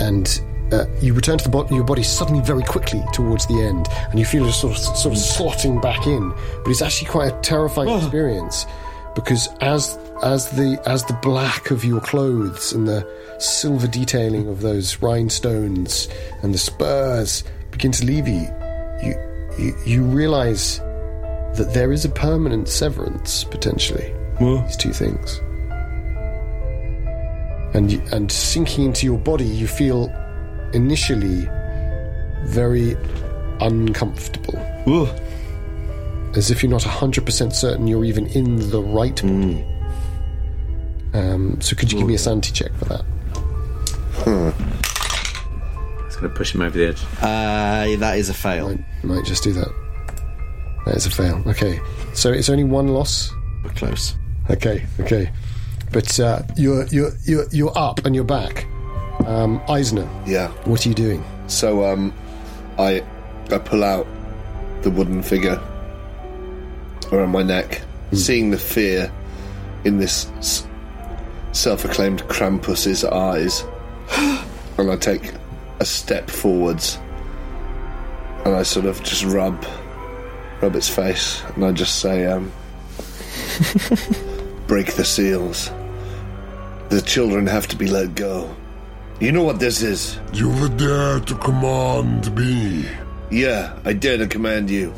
and 0.00 0.40
uh, 0.72 0.84
you 1.00 1.14
return 1.14 1.38
to 1.38 1.44
the 1.44 1.50
bo- 1.50 1.68
your 1.70 1.84
body 1.84 2.02
suddenly 2.02 2.42
very 2.42 2.62
quickly 2.64 3.02
towards 3.14 3.46
the 3.46 3.62
end, 3.62 3.88
and 4.10 4.18
you 4.18 4.26
feel 4.26 4.44
just 4.44 4.60
sort 4.60 4.72
of 4.72 4.78
sort 4.78 5.14
of 5.14 5.20
slotting 5.20 5.80
back 5.80 6.06
in. 6.06 6.30
But 6.62 6.70
it's 6.70 6.82
actually 6.82 7.08
quite 7.08 7.32
a 7.32 7.40
terrifying 7.40 7.88
experience 7.98 8.66
because 9.14 9.48
as 9.60 9.98
as 10.22 10.50
the 10.52 10.80
as 10.86 11.04
the 11.04 11.14
black 11.14 11.70
of 11.70 11.84
your 11.84 12.00
clothes 12.00 12.72
and 12.72 12.86
the 12.86 13.06
silver 13.38 13.86
detailing 13.86 14.48
of 14.48 14.60
those 14.60 15.02
rhinestones 15.02 16.08
and 16.42 16.54
the 16.54 16.58
spurs 16.58 17.44
begin 17.70 17.92
to 17.92 18.04
leave 18.04 18.28
you, 18.28 18.48
you 19.02 19.14
you, 19.58 19.76
you 19.84 20.02
realize 20.02 20.78
that 21.56 21.72
there 21.74 21.92
is 21.92 22.04
a 22.04 22.08
permanent 22.08 22.68
severance 22.68 23.44
potentially. 23.44 24.12
These 24.62 24.76
two 24.76 24.92
things. 24.92 25.40
And 27.74 27.92
and 28.12 28.30
sinking 28.30 28.86
into 28.86 29.06
your 29.06 29.18
body, 29.18 29.44
you 29.44 29.66
feel 29.66 30.10
initially 30.72 31.48
very 32.44 32.96
uncomfortable. 33.60 34.58
As 36.36 36.50
if 36.50 36.62
you're 36.62 36.70
not 36.70 36.82
100% 36.82 37.52
certain 37.54 37.86
you're 37.86 38.04
even 38.04 38.26
in 38.28 38.70
the 38.70 38.80
right 38.82 39.14
body. 39.22 39.64
Um, 41.14 41.60
so 41.60 41.76
could 41.76 41.92
you 41.92 41.98
give 41.98 42.06
me 42.08 42.14
a 42.14 42.18
sanity 42.18 42.52
check 42.52 42.72
for 42.74 42.86
that? 42.86 43.04
It's 46.06 46.16
going 46.16 46.30
to 46.30 46.36
push 46.36 46.54
him 46.54 46.62
over 46.62 46.76
the 46.76 46.86
edge. 46.86 47.02
Uh, 47.20 47.96
that 47.98 48.14
is 48.18 48.28
a 48.28 48.34
fail. 48.34 48.68
Might, 48.68 49.04
might 49.04 49.24
just 49.24 49.42
do 49.44 49.52
that. 49.52 49.68
That 50.86 50.96
is 50.96 51.06
a 51.06 51.10
fail. 51.10 51.42
Okay. 51.46 51.80
So 52.14 52.32
it's 52.32 52.48
only 52.48 52.64
one 52.64 52.88
loss. 52.88 53.30
We're 53.64 53.70
close. 53.72 54.16
Okay, 54.50 54.84
okay. 55.00 55.30
But 55.92 56.18
uh, 56.18 56.42
you're, 56.56 56.86
you're, 56.86 57.12
you're, 57.24 57.46
you're 57.52 57.72
up 57.78 58.04
and 58.04 58.14
you're 58.14 58.24
back. 58.24 58.66
Um, 59.26 59.60
Eisner, 59.68 60.08
Yeah. 60.26 60.48
what 60.64 60.84
are 60.84 60.88
you 60.88 60.94
doing? 60.94 61.22
So 61.46 61.84
um, 61.84 62.12
I 62.78 63.04
I 63.50 63.58
pull 63.58 63.84
out 63.84 64.06
the 64.82 64.90
wooden 64.90 65.22
figure 65.22 65.60
around 67.12 67.30
my 67.30 67.42
neck, 67.42 67.82
seeing 68.12 68.50
the 68.50 68.58
fear 68.58 69.12
in 69.84 69.98
this 69.98 70.30
s- 70.38 70.66
self-acclaimed 71.52 72.22
Krampus's 72.24 73.04
eyes, 73.04 73.64
and 74.78 74.90
I 74.90 74.96
take 74.96 75.32
a 75.80 75.84
step 75.84 76.30
forwards, 76.30 76.98
and 78.44 78.54
I 78.56 78.62
sort 78.62 78.86
of 78.86 79.02
just 79.02 79.24
rub 79.24 79.64
rub 80.60 80.76
its 80.76 80.88
face, 80.88 81.42
and 81.56 81.64
I 81.64 81.72
just 81.72 81.98
say, 81.98 82.26
um, 82.26 82.52
"Break 84.66 84.94
the 84.94 85.04
seals. 85.04 85.70
The 86.88 87.02
children 87.02 87.46
have 87.46 87.66
to 87.68 87.76
be 87.76 87.88
let 87.88 88.14
go." 88.14 88.54
You 89.20 89.30
know 89.30 89.42
what 89.44 89.60
this 89.60 89.82
is? 89.82 90.18
You 90.32 90.48
would 90.48 90.76
dare 90.76 91.20
to 91.20 91.34
command 91.36 92.34
me. 92.36 92.86
Yeah, 93.30 93.78
I 93.84 93.92
dare 93.92 94.18
to 94.18 94.26
command 94.26 94.68
you. 94.68 94.92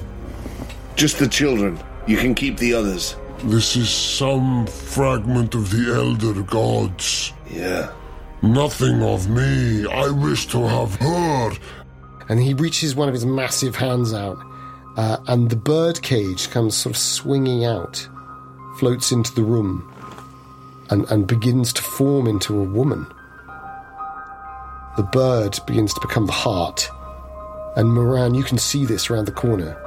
Just 0.97 1.19
the 1.19 1.29
children. 1.29 1.79
You 2.07 2.17
can 2.19 2.35
keep 2.35 2.59
the 2.59 2.75
others. 2.75 3.17
This 3.45 3.77
is 3.77 3.89
some 3.91 4.67
fragment 4.67 5.55
of 5.55 5.71
the 5.71 5.95
elder 5.95 6.43
gods. 6.43 7.33
Yeah. 7.51 7.93
Nothing 8.43 9.03
of 9.03 9.29
me. 9.29 9.87
I 9.87 10.11
wish 10.11 10.47
to 10.49 10.67
have 10.67 10.95
her. 10.97 11.53
And 12.29 12.41
he 12.41 12.55
reaches 12.55 12.95
one 12.95 13.09
of 13.09 13.15
his 13.15 13.25
massive 13.25 13.77
hands 13.77 14.13
out, 14.13 14.39
uh, 14.97 15.19
and 15.29 15.51
the 15.51 15.57
bird 15.57 16.03
cage 16.03 16.51
comes 16.51 16.77
sort 16.77 16.95
of 16.95 17.01
swinging 17.01 17.65
out, 17.65 18.07
floats 18.79 19.13
into 19.13 19.35
the 19.35 19.43
room, 19.43 19.91
and, 20.91 21.11
and 21.11 21.27
begins 21.27 21.73
to 21.75 21.83
form 21.83 22.27
into 22.27 22.59
a 22.59 22.65
woman. 22.65 23.07
The 24.97 25.03
bird 25.03 25.59
begins 25.67 25.93
to 25.95 26.01
become 26.01 26.27
the 26.27 26.33
heart, 26.33 26.89
and 27.77 27.93
Moran, 27.93 28.35
you 28.35 28.45
can 28.45 28.59
see 28.59 28.87
this 28.87 29.11
around 29.11 29.27
the 29.27 29.33
corner. 29.33 29.84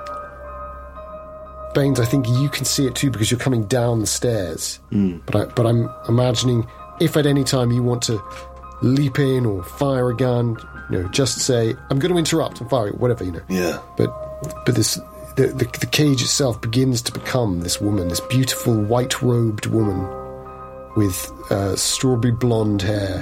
Baines, 1.73 1.99
I 1.99 2.05
think 2.05 2.27
you 2.27 2.49
can 2.49 2.65
see 2.65 2.87
it 2.87 2.95
too 2.95 3.11
because 3.11 3.29
you're 3.29 3.39
coming 3.39 3.65
down 3.65 3.99
the 3.99 4.07
stairs. 4.07 4.79
But 5.25 5.35
I, 5.35 5.45
but 5.45 5.65
I'm 5.65 5.89
imagining 6.07 6.67
if 6.99 7.15
at 7.17 7.25
any 7.25 7.43
time 7.43 7.71
you 7.71 7.83
want 7.83 8.01
to 8.03 8.21
leap 8.81 9.19
in 9.19 9.45
or 9.45 9.63
fire 9.63 10.09
a 10.09 10.15
gun, 10.15 10.57
you 10.89 11.01
know, 11.01 11.07
just 11.09 11.39
say 11.39 11.75
I'm 11.89 11.99
going 11.99 12.11
to 12.11 12.17
interrupt 12.17 12.61
and 12.61 12.69
fire 12.69 12.87
it, 12.87 12.97
whatever 12.97 13.23
you 13.23 13.31
know. 13.31 13.41
Yeah. 13.49 13.79
But 13.97 14.09
but 14.65 14.75
this 14.75 14.95
the, 15.35 15.47
the 15.47 15.65
the 15.79 15.87
cage 15.87 16.21
itself 16.21 16.59
begins 16.61 17.01
to 17.03 17.11
become 17.11 17.61
this 17.61 17.79
woman, 17.79 18.07
this 18.07 18.21
beautiful 18.21 18.75
white 18.75 19.21
robed 19.21 19.67
woman 19.67 20.07
with 20.95 21.31
uh, 21.51 21.75
strawberry 21.75 22.33
blonde 22.33 22.81
hair 22.81 23.21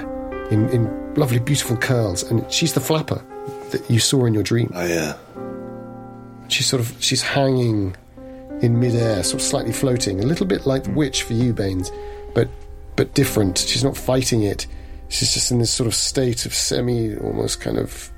in 0.50 0.68
in 0.70 1.14
lovely 1.14 1.38
beautiful 1.38 1.76
curls, 1.76 2.22
and 2.22 2.50
she's 2.50 2.72
the 2.72 2.80
flapper 2.80 3.22
that 3.70 3.90
you 3.90 3.98
saw 3.98 4.24
in 4.24 4.34
your 4.34 4.42
dream. 4.42 4.70
Oh, 4.74 4.86
yeah. 4.86 5.16
She's 6.48 6.66
sort 6.66 6.80
of 6.80 6.94
she's 7.00 7.22
hanging 7.22 7.96
in 8.62 8.78
midair, 8.80 9.22
sort 9.22 9.40
of 9.42 9.46
slightly 9.46 9.72
floating, 9.72 10.20
a 10.20 10.26
little 10.26 10.46
bit 10.46 10.66
like 10.66 10.84
the 10.84 10.90
witch 10.90 11.22
for 11.24 11.32
you, 11.34 11.52
Baines, 11.52 11.90
but 12.34 12.48
but 12.96 13.12
different. 13.14 13.58
She's 13.58 13.84
not 13.84 13.96
fighting 13.96 14.42
it. 14.42 14.66
She's 15.08 15.34
just 15.34 15.50
in 15.50 15.58
this 15.58 15.70
sort 15.70 15.86
of 15.86 15.94
state 15.94 16.46
of 16.46 16.54
semi, 16.54 17.16
almost 17.18 17.60
kind 17.60 17.78
of 17.78 18.10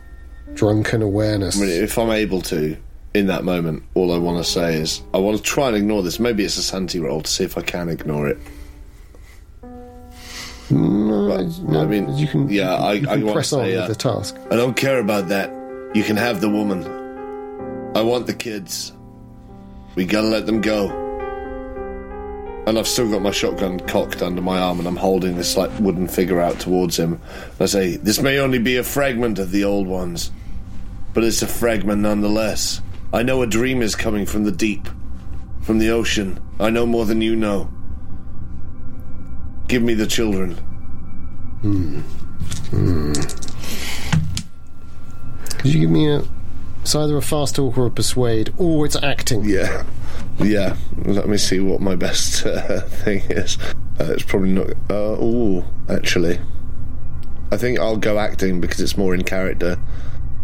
drunken 0.55 1.03
awareness. 1.03 1.57
I 1.59 1.61
mean, 1.67 1.83
if 1.83 1.99
I'm 1.99 2.11
able 2.11 2.41
to, 2.43 2.77
in 3.15 3.27
that 3.27 3.45
moment, 3.45 3.83
all 3.95 4.13
I 4.15 4.19
want 4.19 4.43
to 4.45 4.51
say 4.51 4.75
is 4.77 5.03
I 5.13 5.19
want 5.19 5.37
to 5.37 5.43
try 5.43 5.69
and 5.69 5.77
ignore 5.77 6.03
this. 6.03 6.19
Maybe 6.21 6.45
it's 6.45 6.57
a 6.57 6.63
sanity 6.63 7.01
roll 7.01 7.21
to 7.21 7.31
see 7.31 7.45
if 7.45 7.59
I 7.59 7.63
can 7.63 7.89
ignore 7.89 8.29
it. 8.29 8.39
no, 10.71 11.39
no, 11.67 11.81
I 11.83 11.87
mean, 11.87 12.15
you 12.17 12.27
can. 12.29 12.49
yeah, 12.49 12.93
you 12.93 13.01
can, 13.01 13.09
I- 13.09 13.17
can 13.19 13.29
I 13.29 13.33
press 13.33 13.53
on 13.53 13.65
say, 13.65 13.73
with 13.75 13.81
uh, 13.85 13.89
the 13.89 13.95
task. 13.95 14.37
I 14.51 14.57
don't 14.57 14.77
care 14.77 14.99
about 15.01 15.29
that. 15.29 15.51
You 15.95 16.03
can 16.05 16.17
have 16.17 16.41
the 16.41 16.49
woman. 16.51 16.85
I 17.97 18.03
want 18.03 18.27
the 18.27 18.35
kids. 18.35 18.93
We 19.99 20.05
gotta 20.05 20.29
let 20.29 20.47
them 20.47 20.61
go. 20.61 20.91
And 22.69 22.79
I've 22.79 22.87
still 22.87 23.11
got 23.11 23.21
my 23.21 23.33
shotgun 23.33 23.81
cocked 23.81 24.23
under 24.23 24.41
my 24.41 24.57
arm, 24.61 24.79
and 24.79 24.87
I'm 24.87 24.95
holding 24.95 25.37
this 25.37 25.57
like 25.57 25.77
wooden 25.81 26.07
figure 26.07 26.41
out 26.41 26.61
towards 26.61 26.97
him. 26.97 27.15
And 27.15 27.61
I 27.61 27.67
say, 27.67 27.97
"This 27.97 28.23
may 28.23 28.39
only 28.39 28.61
be 28.61 28.77
a 28.77 28.85
fragment 28.85 29.41
of 29.41 29.51
the 29.51 29.65
old 29.65 29.89
ones, 29.89 30.31
but 31.15 31.25
it's 31.25 31.43
a 31.43 31.49
fragment 31.49 32.01
nonetheless. 32.01 32.81
I 33.13 33.25
know 33.25 33.43
a 33.43 33.47
dream 33.49 33.83
is 33.83 33.97
coming 33.97 34.25
from 34.25 34.45
the 34.45 34.53
deep, 34.53 34.89
from 35.63 35.79
the 35.79 35.91
ocean. 35.91 36.39
I 36.61 36.71
know 36.71 36.87
more 36.87 37.05
than 37.05 37.21
you 37.21 37.35
know. 37.35 37.69
Give 39.67 39.83
me 39.83 39.95
the 39.95 40.07
children." 40.07 40.53
Hmm. 41.63 41.99
Hmm. 42.71 43.13
Could 45.59 45.75
you 45.75 45.81
give 45.81 45.91
me 45.91 46.09
a? 46.09 46.23
It's 46.89 46.95
either 46.97 47.19
a 47.19 47.21
fast 47.21 47.57
talk 47.57 47.77
or 47.77 47.85
a 47.85 47.91
persuade, 47.91 48.55
or 48.57 48.87
it's 48.87 48.97
acting. 48.97 49.45
Yeah, 49.45 49.85
yeah. 50.39 50.75
Let 51.05 51.29
me 51.29 51.37
see 51.37 51.61
what 51.61 51.83
my 51.83 51.95
best 51.97 52.47
uh, 52.47 52.81
thing 53.05 53.21
is. 53.29 53.59
Uh, 54.01 54.05
it's 54.15 54.23
probably 54.23 54.53
not. 54.53 54.71
Uh, 54.89 55.19
oh, 55.21 55.67
actually, 55.91 56.41
I 57.53 57.59
think 57.59 57.79
I'll 57.79 57.99
go 57.99 58.19
acting 58.19 58.63
because 58.63 58.81
it's 58.81 58.97
more 58.97 59.15
in 59.15 59.23
character. 59.25 59.77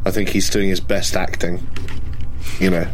I 0.05 0.11
think 0.11 0.29
he's 0.29 0.51
doing 0.51 0.69
his 0.69 0.81
best 0.81 1.17
acting. 1.17 1.67
You 2.61 2.69
know, 2.69 2.87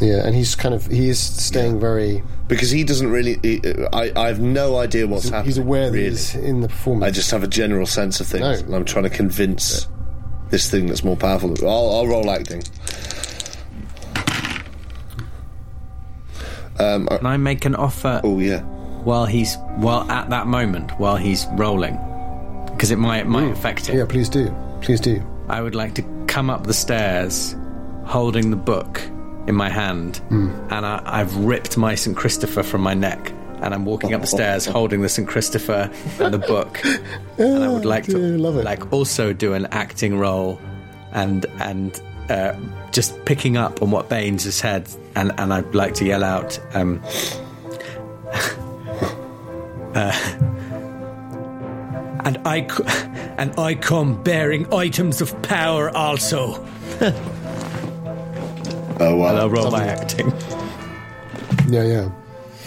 Yeah, 0.00 0.24
and 0.26 0.34
he's 0.34 0.54
kind 0.54 0.74
of 0.74 0.86
he 0.86 1.10
is 1.10 1.20
staying 1.20 1.78
very. 1.78 2.22
because 2.46 2.70
he 2.70 2.82
doesn't 2.82 3.10
really. 3.10 3.38
He, 3.42 3.60
I 3.92 4.10
I 4.16 4.28
have 4.28 4.40
no 4.40 4.78
idea 4.78 5.06
what's 5.06 5.24
happening. 5.28 5.44
He's 5.44 5.58
aware 5.58 5.90
that 5.90 5.98
really. 5.98 6.08
he's 6.08 6.34
in 6.34 6.62
the 6.62 6.68
performance. 6.68 7.10
I 7.10 7.10
just 7.10 7.30
have 7.30 7.42
a 7.42 7.46
general 7.46 7.84
sense 7.84 8.20
of 8.20 8.26
things, 8.26 8.40
No. 8.40 8.52
and 8.68 8.74
I'm 8.74 8.86
trying 8.86 9.04
to 9.04 9.10
convince 9.10 9.86
this 10.50 10.70
thing 10.70 10.86
that's 10.86 11.04
more 11.04 11.16
powerful. 11.16 11.54
I'll, 11.68 11.96
I'll 11.96 12.06
roll 12.06 12.30
acting. 12.30 12.62
Um, 16.78 17.06
Can 17.08 17.26
I 17.26 17.36
make 17.36 17.64
an 17.64 17.74
offer 17.74 18.20
oh 18.22 18.38
yeah. 18.38 18.60
while 19.02 19.26
he's 19.26 19.56
while 19.76 20.08
at 20.10 20.30
that 20.30 20.46
moment 20.46 20.92
while 21.00 21.16
he's 21.16 21.46
rolling? 21.52 21.98
Because 22.66 22.90
it 22.92 22.98
might 22.98 23.18
it 23.20 23.26
might 23.26 23.50
affect 23.50 23.86
him. 23.86 23.98
Yeah, 23.98 24.04
please 24.06 24.28
do, 24.28 24.54
please 24.80 25.00
do. 25.00 25.20
I 25.48 25.60
would 25.60 25.74
like 25.74 25.94
to 25.94 26.02
come 26.28 26.50
up 26.50 26.66
the 26.66 26.74
stairs 26.74 27.56
holding 28.04 28.50
the 28.50 28.56
book 28.56 29.02
in 29.48 29.54
my 29.54 29.68
hand, 29.70 30.20
and 30.30 30.86
I, 30.86 31.02
I've 31.04 31.34
ripped 31.36 31.76
my 31.76 31.94
St. 31.94 32.16
Christopher 32.16 32.62
from 32.62 32.82
my 32.82 32.94
neck, 32.94 33.32
and 33.62 33.74
I'm 33.74 33.84
walking 33.84 34.14
up 34.14 34.20
the 34.20 34.26
stairs 34.26 34.64
holding 34.76 35.02
the 35.02 35.08
St. 35.08 35.26
Christopher 35.28 35.90
and 36.20 36.32
the 36.34 36.38
book. 36.38 36.80
and 37.38 37.64
I 37.64 37.68
would 37.68 37.84
like 37.94 38.04
to 38.04 38.18
love 38.18 38.56
it. 38.56 38.64
like 38.64 38.92
also 38.92 39.32
do 39.32 39.54
an 39.54 39.66
acting 39.66 40.18
role, 40.18 40.60
and 41.12 41.46
and 41.60 42.00
uh, 42.30 42.54
just 42.92 43.24
picking 43.24 43.56
up 43.56 43.82
on 43.82 43.90
what 43.90 44.08
Baines 44.08 44.44
has 44.44 44.54
said, 44.54 44.88
and 45.14 45.32
and 45.38 45.52
I'd 45.52 45.74
like 45.74 45.94
to 45.94 46.04
yell 46.04 46.24
out. 46.24 46.58
Um, 46.74 47.02
And 52.24 52.36
I, 52.46 52.60
co- 52.62 52.84
and 53.38 53.58
I 53.58 53.74
come 53.74 54.22
bearing 54.22 54.72
items 54.74 55.20
of 55.22 55.40
power 55.42 55.88
also. 55.96 56.62
Oh 59.00 59.16
wow. 59.16 59.28
And 59.28 59.38
I'll 59.38 59.48
roll 59.48 59.70
my 59.70 59.86
acting. 59.86 60.30
Yeah, 61.68 61.84
yeah. 61.84 62.10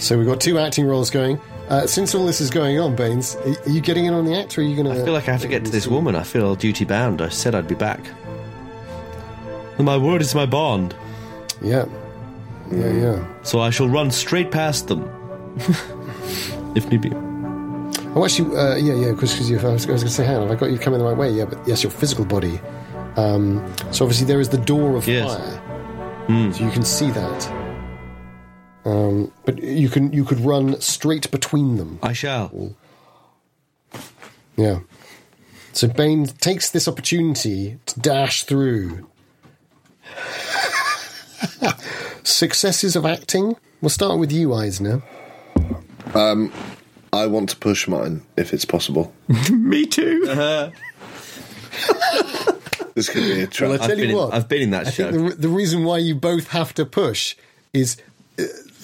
So 0.02 0.18
we've 0.18 0.26
got 0.28 0.42
two 0.42 0.58
acting 0.58 0.86
roles 0.86 1.10
going. 1.12 1.40
Uh, 1.70 1.86
since 1.88 2.14
all 2.16 2.26
this 2.26 2.42
is 2.42 2.50
going 2.50 2.80
on, 2.80 2.96
Baines, 2.96 3.36
are 3.36 3.70
you 3.70 3.80
getting 3.80 4.06
in 4.06 4.14
on 4.14 4.26
the 4.26 4.36
act, 4.38 4.58
or 4.58 4.62
are 4.62 4.64
you 4.64 4.76
going 4.76 4.94
to? 4.94 5.00
I 5.00 5.06
feel 5.06 5.14
like 5.14 5.30
I 5.30 5.32
have 5.32 5.42
to 5.42 5.48
get 5.48 5.64
to 5.66 5.72
this 5.72 5.88
woman. 5.88 6.16
I 6.16 6.24
feel 6.24 6.56
duty 6.56 6.84
bound. 6.86 7.22
I 7.22 7.30
said 7.30 7.54
I'd 7.56 7.68
be 7.68 7.76
back. 7.76 8.02
And 9.78 9.86
my 9.86 9.96
word 9.98 10.22
is 10.22 10.34
my 10.36 10.46
bond. 10.46 10.96
Yeah, 11.62 11.86
yeah, 12.72 12.92
yeah. 12.92 13.28
So 13.44 13.62
I 13.62 13.70
shall 13.70 13.88
run 13.88 14.12
straight 14.12 14.52
past 14.52 14.88
them 14.88 15.08
if 16.76 16.90
need 16.90 17.02
be. 17.02 17.12
Oh, 18.14 18.26
actually, 18.26 18.58
uh, 18.58 18.76
yeah, 18.76 18.94
yeah, 18.96 19.12
because 19.12 19.40
I 19.40 19.54
was, 19.54 19.64
I 19.64 19.72
was 19.72 19.86
going 19.86 20.00
to 20.00 20.10
say, 20.10 20.26
hang 20.26 20.36
on, 20.38 20.42
have 20.50 20.58
I 20.58 20.60
got 20.60 20.72
you 20.72 20.78
coming 20.78 21.00
the 21.00 21.06
right 21.06 21.16
way? 21.16 21.32
Yeah, 21.32 21.46
but 21.46 21.66
yes, 21.66 21.84
your 21.84 21.92
physical 21.92 22.26
body. 22.26 22.60
Um, 23.16 23.64
so 23.92 24.04
obviously 24.04 24.26
there 24.28 24.42
is 24.42 24.50
the 24.50 24.58
door 24.58 24.98
of 24.98 25.08
Yes. 25.08 25.34
fire, 25.34 26.52
so 26.52 26.64
you 26.66 26.72
can 26.72 26.84
see 26.84 27.12
that. 27.12 27.61
Um, 28.86 29.32
but 29.46 29.62
you 29.62 29.90
can 29.90 30.12
you 30.12 30.26
could 30.26 30.40
run 30.40 30.80
straight 30.82 31.30
between 31.32 31.78
them. 31.78 32.00
I 32.02 32.14
shall. 32.14 32.76
Yeah. 34.58 34.80
So 35.74 35.88
Bane 35.88 36.26
takes 36.26 36.70
this 36.70 36.88
opportunity 36.88 37.78
to 37.86 38.00
dash 38.00 38.44
through. 38.44 39.08
Successes 42.24 42.96
of 42.96 43.06
acting. 43.06 43.56
We'll 43.82 43.90
start 43.90 44.20
with 44.20 44.32
you, 44.32 44.54
Eisner. 44.54 45.02
Um, 46.14 46.52
I 47.14 47.28
want 47.28 47.50
to 47.50 47.58
push 47.58 47.88
mine 47.88 48.22
if 48.38 48.54
it's 48.54 48.66
possible. 48.66 49.14
Me 49.52 49.86
too. 49.86 50.26
This 52.94 53.08
could 53.08 53.24
be 53.24 53.42
a 53.42 53.48
trap. 53.48 53.70
Well, 53.70 53.80
I 53.80 53.84
I've 53.84 53.90
tell 53.90 53.98
you 53.98 54.04
been 54.04 54.10
in- 54.12 54.18
what, 54.18 54.34
I've 54.34 54.50
been 54.50 54.62
in 54.64 54.72
that 54.72 54.88
I 54.88 54.92
show. 54.92 55.10
think 55.12 55.30
the, 55.30 55.36
the 55.44 55.48
reason 55.48 55.86
why 55.86 56.00
you 56.00 56.14
both 56.14 56.50
have 56.50 56.74
to 56.74 56.86
push 56.86 57.38
is 57.74 57.96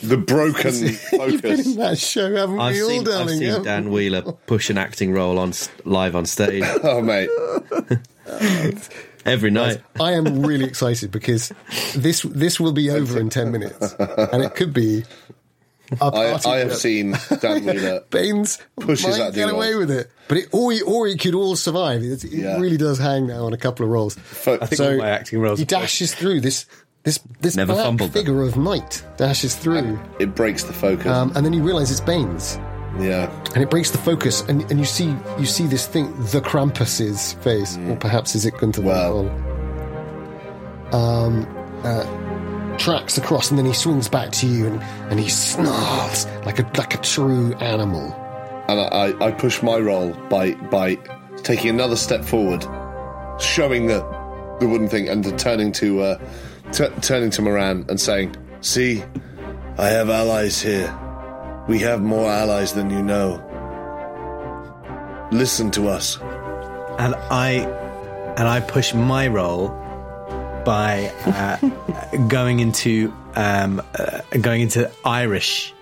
the 0.04 0.18
broken 0.18 0.74
you've 1.32 1.42
been 1.42 1.52
in 1.52 1.58
focus. 1.58 1.76
that 1.76 1.98
show, 1.98 2.36
haven't 2.36 2.60
I've 2.60 2.74
we 2.76 2.82
all, 2.84 2.90
seen, 2.90 3.00
I've 3.02 3.06
darling? 3.06 3.40
seen 3.40 3.48
Yeah. 3.48 3.60
Dan 3.60 3.92
Wheeler 3.92 4.22
push 4.46 4.70
an 4.70 4.78
acting 4.78 5.12
role 5.12 5.40
on 5.40 5.54
live 5.86 6.16
on 6.16 6.26
stage 6.26 6.64
oh, 6.84 7.02
mate. 7.02 7.30
every 9.26 9.52
night. 9.52 9.82
I 10.00 10.14
am 10.14 10.42
really 10.46 10.66
excited 10.66 11.12
because 11.12 11.52
this 11.96 12.22
this 12.24 12.60
will 12.60 12.72
be 12.74 12.90
over 12.90 13.20
in 13.20 13.30
ten 13.30 13.52
minutes, 13.52 13.94
and 14.00 14.44
it 14.44 14.56
could 14.56 14.74
be. 14.74 15.04
A 16.02 16.04
I, 16.04 16.10
party 16.10 16.50
I 16.50 16.58
have 16.58 16.76
seen 16.76 17.16
Dan 17.40 17.64
Wheeler. 17.66 18.02
Baines 18.10 18.60
pushes 18.78 19.08
might 19.08 19.18
that 19.20 19.34
get 19.34 19.50
away 19.50 19.74
off. 19.74 19.80
with 19.80 19.92
it, 19.92 20.12
but 20.28 20.38
it 20.40 20.50
or 20.52 20.74
he, 20.74 20.82
or 20.82 21.08
it 21.08 21.18
could 21.18 21.34
all 21.34 21.56
survive. 21.56 22.04
It, 22.04 22.26
it 22.26 22.34
Yeah. 22.34 22.60
really 22.60 22.76
does 22.76 22.98
hang 23.00 23.28
now 23.28 23.46
on 23.46 23.54
a 23.54 23.58
couple 23.58 23.86
of 23.86 23.92
rolls. 23.92 24.18
I 24.46 24.66
think 24.66 24.82
all 24.82 24.98
my 24.98 25.08
acting 25.10 25.40
roles 25.40 25.60
He 25.60 25.66
dashes 25.66 26.14
through 26.14 26.42
this 26.42 26.66
this 27.08 27.20
this 27.40 27.56
Never 27.56 27.72
black 27.72 27.86
fumbled 27.86 28.12
them. 28.12 28.22
figure 28.22 28.42
of 28.44 28.58
night 28.58 29.02
dashes 29.16 29.56
through, 29.56 29.98
it 30.20 30.36
breaks 30.36 30.64
the 30.64 30.74
focus. 30.74 31.08
um, 31.08 31.32
and 31.38 31.46
then 31.46 31.54
you 31.54 31.64
realise 31.64 31.90
it's 31.90 32.02
Baines. 32.02 32.58
yeah. 33.00 33.32
and 33.56 33.64
it 33.64 33.70
breaks 33.70 33.92
the 33.92 33.98
focus, 33.98 34.42
and, 34.50 34.70
and 34.70 34.78
you 34.78 34.84
see 34.86 35.16
you 35.40 35.46
see 35.46 35.68
this 35.68 35.88
thing, 35.88 36.12
the 36.34 36.42
Krampus's 36.42 37.32
face, 37.46 37.78
or 37.88 37.96
perhaps 37.96 38.36
is 38.36 38.46
it 38.46 38.58
Gunther 38.58 38.82
Well. 38.82 39.30
Um, 40.94 41.48
uh, 41.86 42.78
tracks 42.78 43.18
across, 43.18 43.52
and 43.52 43.58
then 43.58 43.66
he 43.66 43.74
swings 43.74 44.10
back 44.10 44.32
to 44.34 44.46
you, 44.46 44.68
and, 44.68 44.82
and 45.10 45.18
he 45.18 45.30
snarls 45.30 46.26
like 46.46 46.60
a 46.60 46.70
like 46.78 46.94
a 46.94 46.98
true 46.98 47.54
animal. 47.56 48.14
And 48.68 48.82
I, 48.82 49.26
I, 49.26 49.32
push 49.32 49.64
my 49.64 49.78
role 49.78 50.12
by 50.30 50.56
by 50.56 50.96
taking 51.38 51.70
another 51.70 51.96
step 51.96 52.26
forward, 52.26 52.64
showing 53.40 53.88
the 53.88 54.00
the 54.60 54.68
wooden 54.68 54.90
thing, 54.90 55.08
and 55.08 55.40
turning 55.40 55.72
to 55.74 56.02
uh, 56.02 56.18
t- 56.72 56.88
turning 57.02 57.30
to 57.32 57.42
Moran 57.42 57.86
and 57.90 58.00
saying, 58.00 58.36
"See, 58.62 59.04
I 59.78 59.88
have 59.88 60.10
allies 60.10 60.62
here. 60.62 60.94
We 61.68 61.80
have 61.80 62.02
more 62.02 62.30
allies 62.32 62.74
than 62.74 62.90
you 62.90 63.02
know. 63.04 63.44
Listen 65.32 65.72
to 65.72 65.88
us." 65.90 66.18
and 67.00 67.14
I 67.30 67.52
and 68.38 68.48
I 68.48 68.60
push 68.60 68.94
my 68.96 69.28
role 69.28 69.68
by 70.66 71.12
uh, 71.28 71.58
going 72.28 72.60
into 72.60 73.14
um, 73.36 73.82
uh, 74.00 74.22
going 74.42 74.62
into 74.62 74.90
Irish 75.06 75.74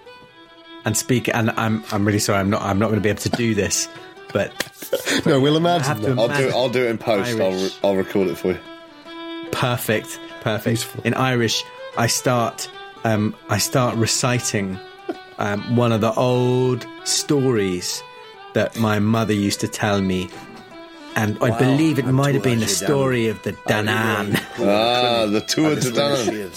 and 0.83 0.97
speak. 0.97 1.29
And 1.33 1.51
I'm 1.51 1.83
I'm 1.91 2.05
really 2.05 2.19
sorry. 2.19 2.39
I'm 2.39 2.49
not 2.49 2.61
I'm 2.63 2.79
not 2.79 2.87
going 2.87 2.99
to 2.99 3.01
be 3.03 3.09
able 3.09 3.21
to 3.21 3.29
do 3.29 3.55
this, 3.55 3.87
but 4.33 4.51
No, 5.25 5.39
we'll 5.39 5.55
imagine 5.55 5.85
have 5.87 6.01
to 6.01 6.13
that. 6.15 6.19
I'll 6.19 6.27
do 6.37 6.49
I'll 6.53 6.69
do 6.69 6.83
it 6.83 6.89
in 6.89 6.97
post. 6.97 7.31
I'll 7.39 7.51
re- 7.51 7.73
I'll 7.83 7.95
record 7.95 8.27
it 8.27 8.37
for 8.37 8.49
you. 8.51 8.59
perfect, 9.53 10.19
perfect. 10.45 10.81
Beautiful. 10.81 11.01
In 11.03 11.13
Irish, 11.15 11.63
I 11.97 12.07
start 12.07 12.69
um, 13.03 13.35
I 13.49 13.57
start 13.57 13.95
reciting 13.95 14.79
um, 15.37 15.75
one 15.75 15.91
of 15.91 16.01
the 16.01 16.13
old 16.13 16.85
stories 17.03 18.01
that 18.53 18.77
my 18.77 18.99
mother 18.99 19.33
used 19.33 19.59
to 19.61 19.67
tell 19.67 20.01
me. 20.01 20.29
And 21.17 21.37
I 21.41 21.57
believe 21.57 21.97
it 21.97 22.05
might 22.05 22.33
have 22.35 22.43
been 22.43 22.59
the 22.59 22.67
story 22.67 23.29
of 23.29 23.41
the 23.43 23.53
Danann. 23.53 24.35
Ah, 24.59 25.25
the 25.25 25.39
tour 25.41 25.75
to 25.79 25.91
Dan. 25.91 26.51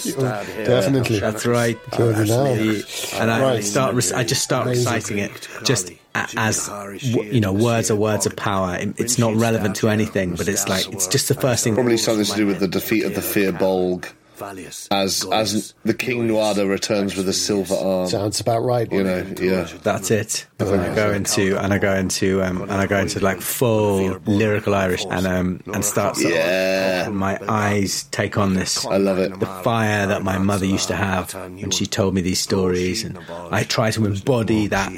Definitely. 0.65 1.19
That's 1.19 1.45
right. 1.45 1.81
Tuatha 1.91 2.25
Dé 2.25 2.27
Danann. 2.27 3.11
The- 3.11 3.17
and 3.21 3.31
I 3.31 3.41
Right. 3.41 3.63
start. 3.63 3.95
rec- 3.95 4.13
I 4.13 4.23
just 4.23 4.43
start 4.43 4.67
Amazing. 4.67 4.93
reciting 4.93 5.17
it, 5.19 5.47
just 5.63 5.91
as 6.15 6.69
you 7.01 7.39
know, 7.39 7.53
words 7.53 7.89
are 7.89 7.95
words 7.95 8.25
of 8.25 8.35
power. 8.35 8.77
It's 8.97 9.17
not 9.17 9.33
relevant 9.35 9.77
to 9.77 9.89
anything, 9.89 10.35
but 10.35 10.47
it's 10.49 10.67
like 10.67 10.91
it's 10.91 11.07
just 11.07 11.27
the 11.29 11.35
first 11.35 11.63
thing. 11.63 11.75
Probably 11.75 11.97
something 11.97 12.25
to 12.25 12.35
do 12.35 12.45
with 12.47 12.59
the 12.59 12.67
defeat 12.67 13.05
of 13.05 13.15
the 13.15 13.21
Fear 13.21 13.53
Bolg, 13.53 14.05
as 14.41 15.25
as 15.31 15.73
the 15.83 15.93
King 15.93 16.27
Nuada 16.27 16.67
returns 16.67 17.15
with 17.15 17.27
a 17.29 17.33
silver 17.33 17.75
arm. 17.75 18.07
Sounds 18.07 18.39
about 18.39 18.59
right. 18.63 18.91
You 18.91 19.03
know, 19.03 19.25
yeah. 19.39 19.67
That's 19.83 20.11
it. 20.11 20.45
And 20.59 20.81
I 20.81 20.93
go 20.95 21.11
into 21.11 21.57
and 21.57 21.73
I 21.73 21.77
go 21.77 21.93
into 21.95 22.43
um, 22.43 22.61
and 22.63 22.71
I 22.71 22.85
go 22.87 22.97
into 22.99 23.19
like 23.19 23.41
full 23.41 24.19
lyrical 24.25 24.75
Irish 24.75 25.05
and 25.09 25.25
um 25.27 25.61
and 25.73 25.83
start. 25.85 26.15
sort 26.17 26.31
of- 26.33 26.37
Yeah. 26.37 27.09
my 27.11 27.39
eyes 27.47 28.03
take 28.11 28.37
on 28.37 28.53
this. 28.53 28.85
I 28.85 28.97
love 28.97 29.19
it. 29.19 29.39
the 29.39 29.45
fire 29.45 30.07
that 30.07 30.23
my 30.23 30.37
mother 30.37 30.65
used 30.65 30.87
to 30.89 30.95
have 30.95 31.33
when 31.33 31.71
she 31.71 31.85
told 31.85 32.13
me 32.13 32.21
these 32.21 32.39
stories, 32.39 33.03
and 33.03 33.17
I 33.51 33.63
try 33.63 33.91
to 33.91 34.05
embody 34.05 34.67
that 34.67 34.91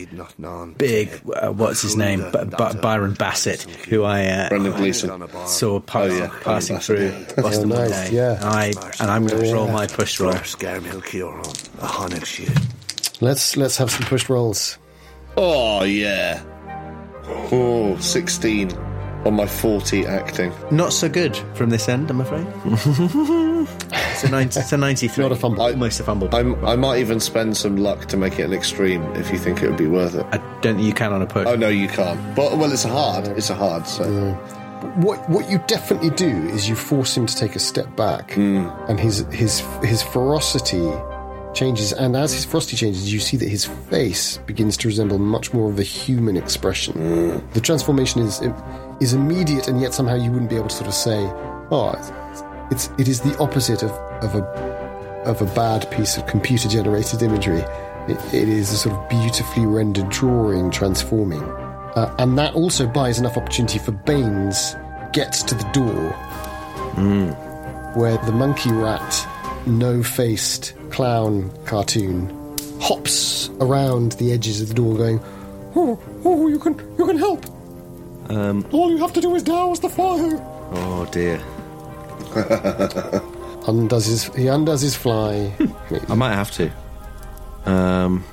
big, 0.77 1.09
uh, 1.35 1.51
what's 1.51 1.81
his 1.81 1.95
name, 1.95 2.21
B- 2.31 2.39
B- 2.45 2.79
Byron 2.81 3.13
Bassett, 3.13 3.61
who 3.89 4.03
I 4.03 4.25
uh, 4.25 4.49
Brendan 4.49 4.73
Gleeson. 4.73 5.09
saw 5.47 5.79
pass- 5.79 6.01
Oh, 6.11 6.15
yeah. 6.15 6.29
passing 6.43 6.77
Brendan 6.77 6.79
through 6.79 7.11
Bassett. 7.35 7.43
Boston 7.43 7.71
Oh, 7.71 7.75
one 7.75 7.89
nice, 7.89 8.09
day. 8.09 8.15
yeah. 8.15 8.35
And 8.35 8.45
I 8.45 8.65
and 8.99 9.11
I'm 9.11 9.27
going 9.31 9.45
to 9.45 9.53
roll 9.53 9.67
my 9.67 9.87
push 9.87 10.19
roll. 10.19 10.33
Let's 13.21 13.57
let's 13.57 13.77
have 13.77 13.91
some 13.91 14.05
pushed 14.05 14.29
rolls. 14.29 14.77
Oh, 15.37 15.83
yeah. 15.83 16.43
Oh, 17.51 17.97
16 17.99 18.71
on 19.25 19.35
my 19.35 19.45
40 19.45 20.05
acting. 20.05 20.51
Not 20.71 20.93
so 20.93 21.07
good 21.07 21.35
from 21.53 21.69
this 21.69 21.87
end, 21.87 22.09
I'm 22.09 22.21
afraid. 22.21 22.47
it's, 22.65 24.23
a 24.23 24.29
90, 24.29 24.59
it's 24.59 24.71
a 24.71 24.77
93. 24.77 25.23
Not 25.23 25.31
a 25.31 25.35
fumble. 25.35 25.61
Almost 25.61 25.99
a 25.99 26.03
fumble. 26.03 26.33
I'm, 26.35 26.63
I 26.65 26.75
might 26.75 26.99
even 26.99 27.19
spend 27.19 27.55
some 27.55 27.77
luck 27.77 28.07
to 28.07 28.17
make 28.17 28.39
it 28.39 28.43
an 28.43 28.53
extreme 28.53 29.03
if 29.15 29.31
you 29.31 29.37
think 29.37 29.61
it 29.61 29.69
would 29.69 29.77
be 29.77 29.87
worth 29.87 30.15
it. 30.15 30.25
I 30.31 30.37
don't 30.61 30.75
think 30.75 30.81
you 30.81 30.93
can 30.93 31.13
on 31.13 31.21
a 31.21 31.27
push. 31.27 31.47
Oh, 31.47 31.55
no, 31.55 31.69
you 31.69 31.87
can't. 31.87 32.19
But, 32.35 32.57
well, 32.57 32.71
it's 32.71 32.85
a 32.85 32.89
hard. 32.89 33.27
It's 33.29 33.49
a 33.49 33.55
hard, 33.55 33.87
so. 33.87 34.37
What 34.95 35.29
what 35.29 35.49
you 35.49 35.59
definitely 35.67 36.09
do 36.11 36.27
is 36.49 36.67
you 36.67 36.75
force 36.75 37.15
him 37.15 37.25
to 37.25 37.35
take 37.35 37.55
a 37.55 37.59
step 37.59 37.95
back, 37.95 38.31
Hmm. 38.33 38.67
and 38.87 38.99
his 38.99 39.25
his 39.31 39.63
his 39.83 40.01
ferocity 40.01 40.91
changes. 41.53 41.91
And 41.93 42.15
as 42.15 42.33
his 42.33 42.45
ferocity 42.45 42.77
changes, 42.77 43.11
you 43.13 43.19
see 43.19 43.37
that 43.37 43.47
his 43.49 43.65
face 43.65 44.37
begins 44.45 44.77
to 44.77 44.87
resemble 44.87 45.19
much 45.19 45.53
more 45.53 45.69
of 45.69 45.77
a 45.79 45.83
human 45.83 46.35
expression. 46.37 46.93
Hmm. 46.93 47.37
The 47.53 47.61
transformation 47.61 48.21
is 48.21 48.41
is 48.99 49.13
immediate, 49.13 49.67
and 49.67 49.79
yet 49.81 49.93
somehow 49.93 50.15
you 50.15 50.31
wouldn't 50.31 50.49
be 50.49 50.55
able 50.55 50.69
to 50.69 50.75
sort 50.75 50.87
of 50.87 50.93
say, 50.93 51.19
"Oh, 51.71 51.93
it's, 51.97 52.11
it's 52.71 52.89
it 52.97 53.07
is 53.07 53.21
the 53.21 53.37
opposite 53.37 53.83
of 53.83 53.91
of 54.23 54.35
a 54.35 54.43
of 55.25 55.41
a 55.41 55.45
bad 55.53 55.89
piece 55.91 56.17
of 56.17 56.25
computer 56.25 56.67
generated 56.67 57.21
imagery. 57.21 57.63
It, 58.07 58.17
it 58.33 58.49
is 58.49 58.71
a 58.73 58.77
sort 58.77 58.95
of 58.97 59.09
beautifully 59.09 59.67
rendered 59.67 60.09
drawing 60.09 60.71
transforming. 60.71 61.43
Uh, 61.95 62.13
and 62.19 62.37
that 62.37 62.53
also 62.55 62.87
buys 62.87 63.19
enough 63.19 63.37
opportunity 63.37 63.79
for 63.79 63.91
Baines 63.91 64.75
gets 65.13 65.43
to 65.43 65.55
the 65.55 65.63
door 65.73 66.11
where 67.95 68.17
the 68.19 68.31
monkey 68.31 68.71
rat, 68.71 69.27
no 69.65 70.01
faced 70.01 70.73
clown 70.91 71.51
cartoon 71.65 72.29
hops 72.81 73.49
around 73.59 74.13
the 74.13 74.31
edges 74.31 74.61
of 74.61 74.69
the 74.69 74.73
door 74.73 74.95
going, 74.95 75.19
Oh, 75.75 75.99
oh, 76.25 76.47
you 76.47 76.59
can, 76.59 76.73
you 76.97 77.05
can 77.05 77.17
help. 77.17 77.45
Um, 78.29 78.65
All 78.71 78.89
you 78.89 78.97
have 78.97 79.13
to 79.13 79.21
do 79.21 79.35
is 79.35 79.43
douse 79.43 79.79
the 79.79 79.89
fire. 79.89 80.39
oh 80.73 81.07
dear. 81.11 81.41
Undoes 83.67 84.05
his, 84.05 84.23
he 84.35 84.47
undoes 84.47 84.81
his 84.81 84.95
fly. 84.95 85.53
I 86.09 86.15
might 86.15 86.33
have 86.33 86.51
to. 86.51 86.71
Um, 87.65 88.23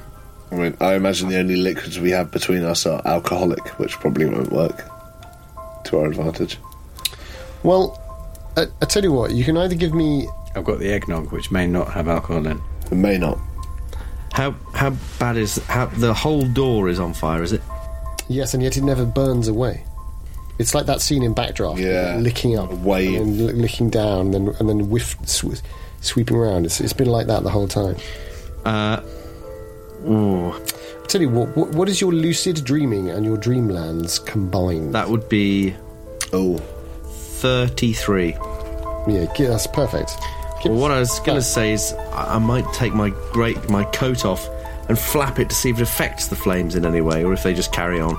I 0.51 0.55
mean, 0.55 0.77
I 0.81 0.95
imagine 0.95 1.29
the 1.29 1.39
only 1.39 1.57
liquids 1.57 1.99
we 1.99 2.11
have 2.11 2.31
between 2.31 2.63
us 2.65 2.87
are 2.87 3.03
alcoholic, 3.07 3.67
which 3.79 3.93
probably 4.01 4.27
won't 4.27 4.51
work 4.53 4.83
to 5.85 5.99
our 5.99 6.07
advantage. 6.07 6.59
well, 7.63 8.01
I, 8.57 8.67
I 8.83 8.87
tell 8.87 9.03
you 9.03 9.13
what, 9.13 9.33
you 9.33 9.45
can 9.45 9.57
either 9.57 9.75
give 9.75 9.95
me 9.95 10.27
I've 10.55 10.65
got 10.65 10.79
the 10.79 10.91
eggnog, 10.91 11.31
which 11.33 11.51
may 11.51 11.67
not 11.67 11.93
have 11.93 12.09
alcohol 12.09 12.47
in. 12.47 12.61
It 12.91 12.95
may 12.97 13.19
not. 13.19 13.39
how 14.33 14.53
how 14.75 14.91
bad 15.19 15.37
is 15.37 15.59
how 15.67 15.87
the 15.87 16.15
whole 16.15 16.47
door 16.47 16.89
is 16.89 16.99
on 16.99 17.13
fire? 17.15 17.43
Is 17.43 17.53
it? 17.53 17.63
Yes, 18.29 18.55
and 18.55 18.63
yet 18.63 18.77
it 18.77 18.83
never 18.83 19.05
burns 19.05 19.49
away. 19.49 19.85
It's 20.59 20.75
like 20.75 20.87
that 20.87 21.01
scene 21.01 21.23
in 21.23 21.35
Backdraft, 21.35 21.79
Yeah. 21.79 22.17
licking 22.19 22.59
up, 22.59 22.73
A 22.73 22.75
wave. 22.75 23.21
and 23.21 23.39
then 23.39 23.61
licking 23.63 23.91
down, 23.91 24.21
and 24.21 24.35
then 24.35 24.49
and 24.59 24.69
then 24.69 24.89
whiff, 24.91 25.17
sw- 25.27 25.63
sweeping 26.01 26.37
around. 26.37 26.65
It's, 26.67 26.81
it's 26.81 26.93
been 26.95 27.09
like 27.09 27.27
that 27.29 27.43
the 27.45 27.51
whole 27.51 27.69
time. 27.69 27.97
Uh, 28.65 29.01
ooh. 30.07 30.55
Tell 31.09 31.21
you 31.23 31.31
what, 31.31 31.57
what, 31.57 31.71
what 31.71 31.89
is 31.89 32.01
your 32.01 32.13
lucid 32.13 32.65
dreaming 32.65 33.09
and 33.11 33.25
your 33.25 33.37
dreamlands 33.39 34.25
combined? 34.27 34.95
That 34.95 35.09
would 35.09 35.29
be 35.29 35.75
Oh, 36.33 36.59
33. 37.39 38.33
yeah, 39.09 39.27
that's 39.39 39.67
perfect. 39.67 40.11
Well, 40.65 40.75
what 40.75 40.91
I 40.91 40.99
was 40.99 41.19
going 41.21 41.39
to 41.39 41.43
say 41.43 41.73
is 41.73 41.93
I, 42.13 42.35
I 42.35 42.39
might 42.39 42.71
take 42.75 42.93
my 42.93 43.11
great 43.33 43.71
my 43.71 43.85
coat 43.85 44.25
off 44.25 44.49
and 44.89 44.99
flap 44.99 45.39
it 45.39 45.49
to 45.51 45.55
see 45.55 45.71
if 45.71 45.79
it 45.79 45.83
affects 45.83 46.27
the 46.29 46.37
flames 46.37 46.75
in 46.75 46.85
any 46.85 47.01
way, 47.01 47.25
or 47.25 47.33
if 47.33 47.43
they 47.43 47.55
just 47.55 47.73
carry 47.73 48.01
on. 48.01 48.17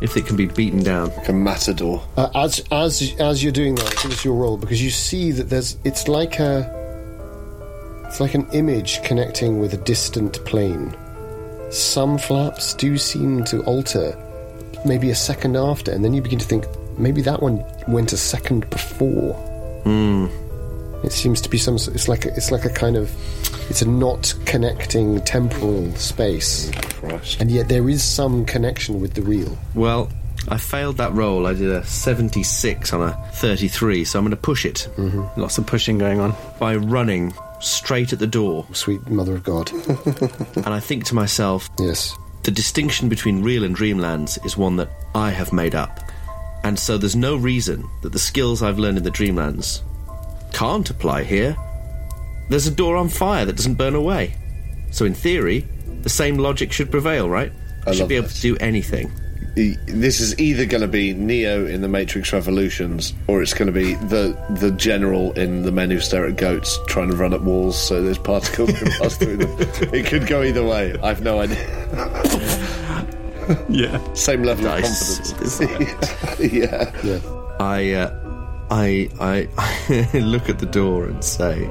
If 0.00 0.16
it 0.16 0.24
can 0.26 0.34
be 0.36 0.46
beaten 0.46 0.82
down. 0.82 1.08
like 1.10 1.28
a 1.28 1.32
matador. 1.34 2.02
Uh, 2.16 2.30
as 2.34 2.64
as 2.72 3.14
as 3.20 3.42
you're 3.42 3.52
doing 3.52 3.74
that, 3.74 4.04
it's 4.06 4.24
your 4.24 4.34
roll 4.34 4.56
because 4.56 4.82
you 4.82 4.88
see 4.90 5.30
that 5.32 5.50
there's 5.50 5.76
it's 5.84 6.08
like 6.08 6.40
a 6.40 6.79
it's 8.10 8.18
like 8.18 8.34
an 8.34 8.48
image 8.50 9.00
connecting 9.04 9.60
with 9.60 9.72
a 9.72 9.76
distant 9.76 10.44
plane. 10.44 10.96
Some 11.70 12.18
flaps 12.18 12.74
do 12.74 12.98
seem 12.98 13.44
to 13.44 13.62
alter, 13.62 14.18
maybe 14.84 15.10
a 15.10 15.14
second 15.14 15.56
after, 15.56 15.92
and 15.92 16.04
then 16.04 16.12
you 16.12 16.20
begin 16.20 16.40
to 16.40 16.44
think 16.44 16.66
maybe 16.98 17.22
that 17.22 17.40
one 17.40 17.64
went 17.86 18.12
a 18.12 18.16
second 18.16 18.68
before. 18.68 19.34
Hmm. 19.84 20.26
It 21.04 21.12
seems 21.12 21.40
to 21.42 21.48
be 21.48 21.56
some. 21.56 21.76
It's 21.76 22.08
like 22.08 22.26
a, 22.26 22.34
it's 22.34 22.50
like 22.50 22.64
a 22.64 22.70
kind 22.70 22.96
of 22.96 23.14
it's 23.70 23.80
a 23.80 23.88
not 23.88 24.34
connecting 24.44 25.20
temporal 25.20 25.94
space, 25.94 26.68
hmm, 26.68 27.06
Christ. 27.06 27.40
and 27.40 27.48
yet 27.48 27.68
there 27.68 27.88
is 27.88 28.02
some 28.02 28.44
connection 28.44 29.00
with 29.00 29.14
the 29.14 29.22
real. 29.22 29.56
Well, 29.76 30.10
I 30.48 30.56
failed 30.56 30.96
that 30.96 31.12
roll. 31.12 31.46
I 31.46 31.54
did 31.54 31.70
a 31.70 31.86
76 31.86 32.92
on 32.92 33.02
a 33.02 33.12
33, 33.34 34.04
so 34.04 34.18
I'm 34.18 34.24
going 34.24 34.30
to 34.32 34.36
push 34.36 34.66
it 34.66 34.88
mm-hmm. 34.96 35.40
Lots 35.40 35.58
of 35.58 35.66
pushing 35.68 35.96
going 35.96 36.18
on. 36.18 36.34
by 36.58 36.74
running 36.74 37.32
straight 37.60 38.12
at 38.12 38.18
the 38.18 38.26
door. 38.26 38.66
Sweet 38.72 39.06
Mother 39.08 39.34
of 39.34 39.44
God. 39.44 39.70
And 40.56 40.74
I 40.74 40.80
think 40.80 41.04
to 41.06 41.14
myself, 41.14 41.68
yes. 41.78 42.16
the 42.42 42.50
distinction 42.50 43.08
between 43.08 43.42
real 43.42 43.64
and 43.64 43.74
dreamlands 43.76 44.44
is 44.44 44.56
one 44.56 44.76
that 44.76 44.90
I 45.14 45.30
have 45.30 45.52
made 45.52 45.74
up. 45.74 46.00
And 46.64 46.78
so 46.78 46.98
there's 46.98 47.16
no 47.16 47.36
reason 47.36 47.88
that 48.02 48.12
the 48.12 48.18
skills 48.18 48.62
I've 48.62 48.78
learned 48.78 48.98
in 48.98 49.04
the 49.04 49.10
dreamlands 49.10 49.82
can't 50.52 50.88
apply 50.90 51.24
here. 51.24 51.56
There's 52.48 52.66
a 52.66 52.70
door 52.70 52.96
on 52.96 53.08
fire 53.08 53.44
that 53.44 53.56
doesn't 53.56 53.76
burn 53.76 53.94
away. 53.94 54.34
So 54.90 55.04
in 55.04 55.14
theory, 55.14 55.66
the 56.02 56.10
same 56.10 56.36
logic 56.36 56.72
should 56.72 56.90
prevail, 56.90 57.30
right? 57.30 57.52
I 57.86 57.92
should 57.92 58.08
be 58.08 58.16
able 58.16 58.28
to 58.28 58.40
do 58.40 58.56
anything. 58.58 59.10
This 59.68 60.20
is 60.20 60.38
either 60.38 60.64
going 60.64 60.80
to 60.80 60.88
be 60.88 61.12
Neo 61.12 61.66
in 61.66 61.82
the 61.82 61.88
Matrix 61.88 62.32
Revolutions, 62.32 63.12
or 63.26 63.42
it's 63.42 63.52
going 63.54 63.66
to 63.66 63.72
be 63.72 63.94
the 63.94 64.36
the 64.58 64.70
general 64.72 65.32
in 65.32 65.62
the 65.62 65.72
Men 65.72 65.90
Who 65.90 66.00
Stare 66.00 66.26
at 66.26 66.36
Goats 66.36 66.78
trying 66.86 67.10
to 67.10 67.16
run 67.16 67.34
up 67.34 67.42
walls 67.42 67.80
so 67.80 68.02
there's 68.02 68.18
particles 68.18 68.72
can 68.78 68.90
pass 68.98 69.16
through 69.16 69.36
them. 69.36 69.54
It 69.92 70.06
could 70.06 70.26
go 70.26 70.42
either 70.42 70.64
way. 70.64 70.96
I've 71.02 71.22
no 71.22 71.40
idea. 71.40 73.06
Yeah. 73.68 74.12
Same 74.14 74.44
level 74.44 74.64
Nice. 74.66 75.18
of 75.18 75.36
confidence. 75.36 76.40
yeah. 76.52 76.92
Yeah. 77.02 77.18
I, 77.58 77.92
uh, 77.94 78.10
I, 78.70 79.08
I, 79.18 79.48
look 80.18 80.48
at 80.48 80.60
the 80.60 80.66
door 80.66 81.06
and 81.06 81.24
say, 81.24 81.68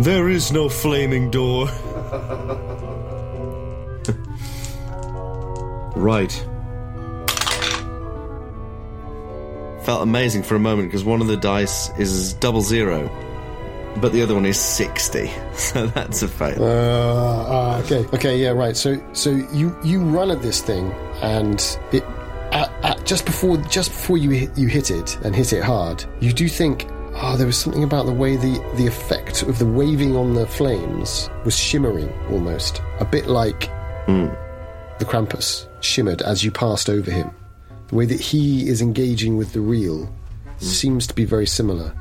"There 0.00 0.28
is 0.28 0.50
no 0.50 0.68
flaming 0.68 1.30
door." 1.30 1.68
right. 5.94 6.44
Felt 9.84 10.02
amazing 10.02 10.42
for 10.42 10.54
a 10.54 10.60
moment 10.60 10.88
because 10.88 11.04
one 11.04 11.20
of 11.20 11.26
the 11.26 11.36
dice 11.36 11.90
is 11.98 12.34
double 12.34 12.62
zero, 12.62 13.08
but 14.00 14.12
the 14.12 14.22
other 14.22 14.34
one 14.34 14.46
is 14.46 14.58
sixty, 14.58 15.30
so 15.54 15.86
that's 15.86 16.22
a 16.22 16.28
fail. 16.28 16.62
Uh, 16.62 17.44
ah, 17.48 17.78
okay. 17.80 18.06
Okay. 18.14 18.38
Yeah. 18.38 18.50
Right. 18.50 18.76
So, 18.76 19.02
so 19.12 19.30
you 19.30 19.76
you 19.84 20.00
run 20.00 20.30
at 20.30 20.42
this 20.42 20.60
thing, 20.62 20.92
and 21.20 21.60
it 21.92 22.04
at, 22.52 22.70
at, 22.84 23.04
just 23.06 23.24
before 23.26 23.56
just 23.56 23.90
before 23.90 24.18
you 24.18 24.30
hit, 24.30 24.56
you 24.56 24.68
hit 24.68 24.90
it 24.90 25.18
and 25.24 25.34
hit 25.34 25.52
it 25.52 25.64
hard, 25.64 26.04
you 26.20 26.32
do 26.32 26.48
think, 26.48 26.86
oh, 27.14 27.36
there 27.36 27.46
was 27.46 27.58
something 27.58 27.82
about 27.82 28.06
the 28.06 28.12
way 28.12 28.36
the 28.36 28.60
the 28.76 28.86
effect 28.86 29.42
of 29.42 29.58
the 29.58 29.66
waving 29.66 30.16
on 30.16 30.34
the 30.34 30.46
flames 30.46 31.28
was 31.44 31.58
shimmering 31.58 32.12
almost, 32.30 32.82
a 33.00 33.04
bit 33.04 33.26
like 33.26 33.68
the 34.98 35.04
Krampus 35.04 35.66
shimmered 35.80 36.22
as 36.22 36.44
you 36.44 36.52
passed 36.52 36.88
over 36.88 37.10
him. 37.10 37.30
The 37.92 37.98
way 37.98 38.06
that 38.06 38.20
he 38.22 38.68
is 38.68 38.80
engaging 38.80 39.36
with 39.36 39.52
the 39.52 39.60
real 39.60 40.10
seems 40.56 41.06
to 41.08 41.14
be 41.14 41.26
very 41.26 41.46
similar. 41.46 41.94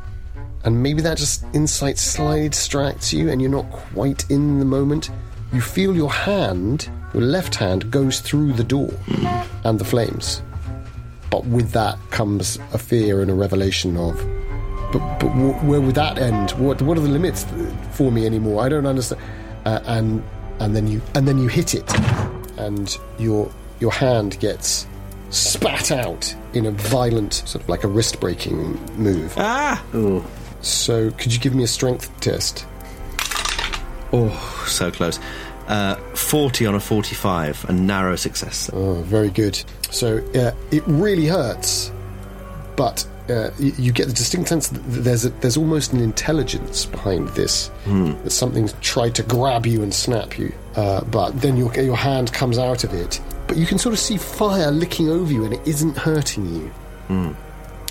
And 0.64 0.82
maybe 0.82 1.02
that 1.02 1.18
just 1.18 1.44
insight 1.54 1.98
slightly 1.98 2.48
distracts 2.48 3.12
you 3.12 3.30
and 3.30 3.42
you're 3.42 3.52
not 3.52 3.70
quite 3.72 4.24
in 4.32 4.60
the 4.60 4.64
moment. 4.64 5.10
You 5.52 5.60
feel 5.60 5.94
your 5.94 6.10
hand, 6.10 6.90
your 7.14 7.24
left 7.24 7.56
hand, 7.56 7.92
goes 7.92 8.22
through 8.22 8.54
the 8.54 8.64
door 8.64 8.90
and 9.66 9.78
the 9.78 9.84
flames. 9.84 10.42
But 11.30 11.46
with 11.48 11.72
that 11.72 12.00
comes 12.10 12.58
a 12.72 12.78
fear 12.78 13.22
and 13.22 13.30
a 13.30 13.34
revelation 13.34 13.98
of. 13.98 14.16
But, 14.94 15.20
but 15.20 15.28
wh- 15.28 15.68
where 15.68 15.82
would 15.82 15.96
that 15.96 16.20
end? 16.20 16.52
What 16.52 16.82
what 16.82 16.98
are 16.98 17.02
the 17.02 17.10
limits 17.10 17.46
for 17.92 18.14
me 18.14 18.26
anymore? 18.26 18.64
I 18.64 18.70
don't 18.70 18.86
understand. 18.86 19.22
Uh, 19.66 19.82
and 19.88 20.24
and 20.62 20.74
then 20.74 20.88
you 20.88 21.02
and 21.16 21.28
then 21.28 21.38
you 21.38 21.50
hit 21.50 21.76
it, 21.76 21.94
and 22.58 22.98
your 23.20 23.52
your 23.82 23.92
hand 23.92 24.40
gets 24.40 24.88
spat 25.32 25.92
out 25.92 26.36
in 26.54 26.66
a 26.68 26.72
violent 26.72 27.34
sort 27.34 27.64
of 27.64 27.70
like 27.70 27.84
a 27.84 27.88
wrist 27.88 28.20
breaking 28.20 28.80
move. 28.96 29.34
Ah! 29.38 29.84
So 30.62 31.10
could 31.12 31.34
you 31.34 31.40
give 31.40 31.56
me 31.56 31.64
a 31.64 31.68
strength 31.68 32.12
test? 32.20 32.66
Oh, 34.14 34.66
so 34.68 34.92
close. 34.92 35.20
Uh, 35.68 35.96
Forty 36.16 36.66
on 36.66 36.76
a 36.76 36.80
forty-five, 36.80 37.66
a 37.70 37.72
narrow 37.72 38.18
success. 38.18 38.70
Oh, 38.74 38.96
very 39.04 39.30
good. 39.30 39.62
So 39.90 40.18
uh, 40.36 40.52
it 40.70 40.84
really 40.86 41.28
hurts, 41.28 41.92
but 42.76 43.08
uh, 43.30 43.52
you, 43.58 43.74
you 43.78 43.92
get 43.94 44.08
the 44.08 44.14
distinct 44.14 44.50
sense 44.50 44.68
that 44.68 44.80
there's 44.80 45.24
a, 45.24 45.30
there's 45.30 45.56
almost 45.56 45.94
an 45.94 46.02
intelligence 46.02 46.86
behind 46.86 47.30
this. 47.30 47.72
That 47.86 48.32
something's 48.32 48.74
tried 48.82 49.16
to 49.16 49.24
grab 49.24 49.66
you 49.66 49.82
and 49.82 49.94
snap 49.94 50.38
you, 50.38 50.52
uh, 50.76 51.06
but 51.06 51.40
then 51.40 51.56
your 51.56 51.74
your 51.80 51.96
hand 51.96 52.34
comes 52.34 52.58
out 52.58 52.84
of 52.84 52.94
it. 52.94 53.22
But 53.52 53.58
you 53.58 53.66
can 53.66 53.78
sort 53.78 53.92
of 53.92 54.00
see 54.00 54.16
fire 54.16 54.72
licking 54.72 55.10
over 55.10 55.30
you, 55.30 55.44
and 55.44 55.54
it 55.54 55.60
isn't 55.68 55.98
hurting 55.98 56.46
you. 56.56 56.72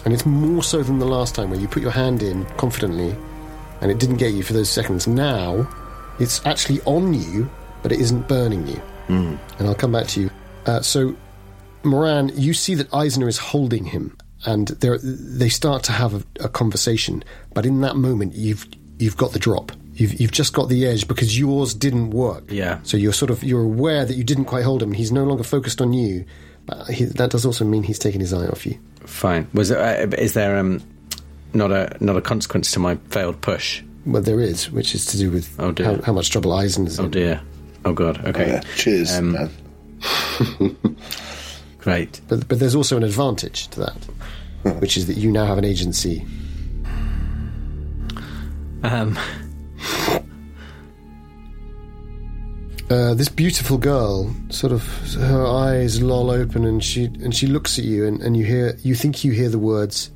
And 0.07 0.15
it's 0.15 0.25
more 0.25 0.63
so 0.63 0.83
than 0.83 0.99
the 0.99 1.05
last 1.05 1.35
time 1.35 1.51
where 1.51 1.61
you 1.61 1.69
put 1.69 1.83
your 1.83 1.91
hand 1.91 2.23
in 2.23 2.47
confidently, 2.57 3.15
and 3.83 3.91
it 3.91 3.99
didn't 3.99 4.17
get 4.17 4.33
you 4.33 4.43
for 4.43 4.55
those 4.55 4.71
seconds. 4.71 5.07
Now 5.07 5.69
it's 6.19 6.41
actually 6.47 6.81
on 6.87 7.13
you, 7.13 7.51
but 7.83 7.93
it 7.93 8.01
isn't 8.01 8.27
burning 8.27 8.67
you. 8.69 8.81
And 9.59 9.69
I'll 9.69 9.75
come 9.75 9.93
back 9.93 10.07
to 10.07 10.23
you. 10.23 10.31
Uh, 10.65 10.81
so 10.81 11.15
Moran, 11.83 12.31
you 12.35 12.55
see 12.55 12.75
that 12.77 12.89
Eisner 12.95 13.29
is 13.29 13.37
holding 13.37 13.85
him, 13.85 14.17
and 14.47 14.69
they're, 14.69 14.97
they 14.97 15.51
start 15.51 15.83
to 15.83 15.93
have 15.93 16.15
a, 16.15 16.45
a 16.45 16.49
conversation. 16.49 17.23
But 17.53 17.67
in 17.67 17.83
that 17.83 17.97
moment, 17.97 18.35
you've 18.35 18.67
you've 18.99 19.19
got 19.19 19.33
the 19.33 19.39
drop. 19.39 19.73
You've 20.01 20.21
you've 20.21 20.33
just 20.33 20.53
got 20.55 20.69
the 20.71 20.87
edge 20.87 21.07
because 21.07 21.39
yours 21.39 21.75
didn't 21.75 22.11
work. 22.11 22.45
Yeah. 22.51 22.79
So 22.85 22.97
you're 22.97 23.13
sort 23.13 23.31
of 23.31 23.45
you're 23.45 23.63
aware 23.63 24.05
that 24.07 24.15
you 24.15 24.25
didn't 24.25 24.47
quite 24.47 24.65
hold 24.65 24.83
him. 24.83 24.93
He's 24.93 25.13
no 25.13 25.25
longer 25.25 25.45
focused 25.45 25.81
on 25.83 25.93
you, 25.93 26.25
but 26.67 26.87
he, 26.89 27.05
that 27.05 27.31
does 27.31 27.45
also 27.45 27.65
mean 27.67 27.83
he's 27.83 27.99
taken 27.99 28.21
his 28.21 28.33
eye 28.33 28.47
off 28.47 28.65
you. 28.65 28.79
Fine. 29.05 29.47
Was 29.53 29.71
it, 29.71 29.79
uh, 29.79 30.17
is 30.17 30.33
there 30.33 30.57
um, 30.57 30.83
not 31.53 31.71
a 31.71 31.97
not 32.01 32.17
a 32.17 32.21
consequence 32.23 32.73
to 32.73 32.79
my 32.81 32.97
failed 33.11 33.41
push? 33.43 33.83
Well, 34.07 34.23
there 34.23 34.41
is, 34.41 34.71
which 34.71 34.95
is 34.95 35.05
to 35.07 35.19
do 35.19 35.31
with 35.31 35.55
Oh, 35.61 35.73
dear. 35.73 35.85
how, 35.97 36.01
how 36.03 36.13
much 36.15 36.31
trouble 36.31 36.55
Eisen's 36.55 36.99
Oh 36.99 37.03
in. 37.03 37.09
Oh, 37.09 37.13
dear. 37.13 37.41
Oh 37.85 37.93
god. 37.93 38.25
Okay. 38.27 38.49
Yeah. 38.49 38.61
Cheers, 38.77 39.13
Um, 39.19 39.33
man. 39.33 39.51
Great. 41.79 42.21
But 42.29 42.49
but 42.49 42.59
there's 42.59 42.75
also 42.75 42.97
an 42.97 43.03
advantage 43.05 43.69
to 43.69 43.81
that, 43.81 44.77
which 44.81 44.97
is 44.97 45.07
that 45.09 45.19
you 45.19 45.31
now 45.31 45.45
have 45.45 45.59
an 45.59 45.65
agency. 45.67 46.25
Um, 48.83 49.19
Uh, 52.91 53.15
this 53.15 53.29
beautiful 53.29 53.79
girl, 53.79 54.35
sort 54.49 54.73
of, 54.73 54.83
her 55.15 55.47
eyes 55.47 56.03
loll 56.03 56.29
open, 56.29 56.65
and 56.65 56.83
she 56.83 57.05
and 57.05 57.33
she 57.35 57.47
looks 57.47 57.79
at 57.79 57.85
you, 57.85 58.05
and, 58.05 58.21
and 58.21 58.37
you 58.37 58.45
hear, 58.45 58.77
you 58.83 58.97
think 58.97 59.23
you 59.23 59.31
hear 59.31 59.49
the 59.49 59.61
words, 59.61 60.11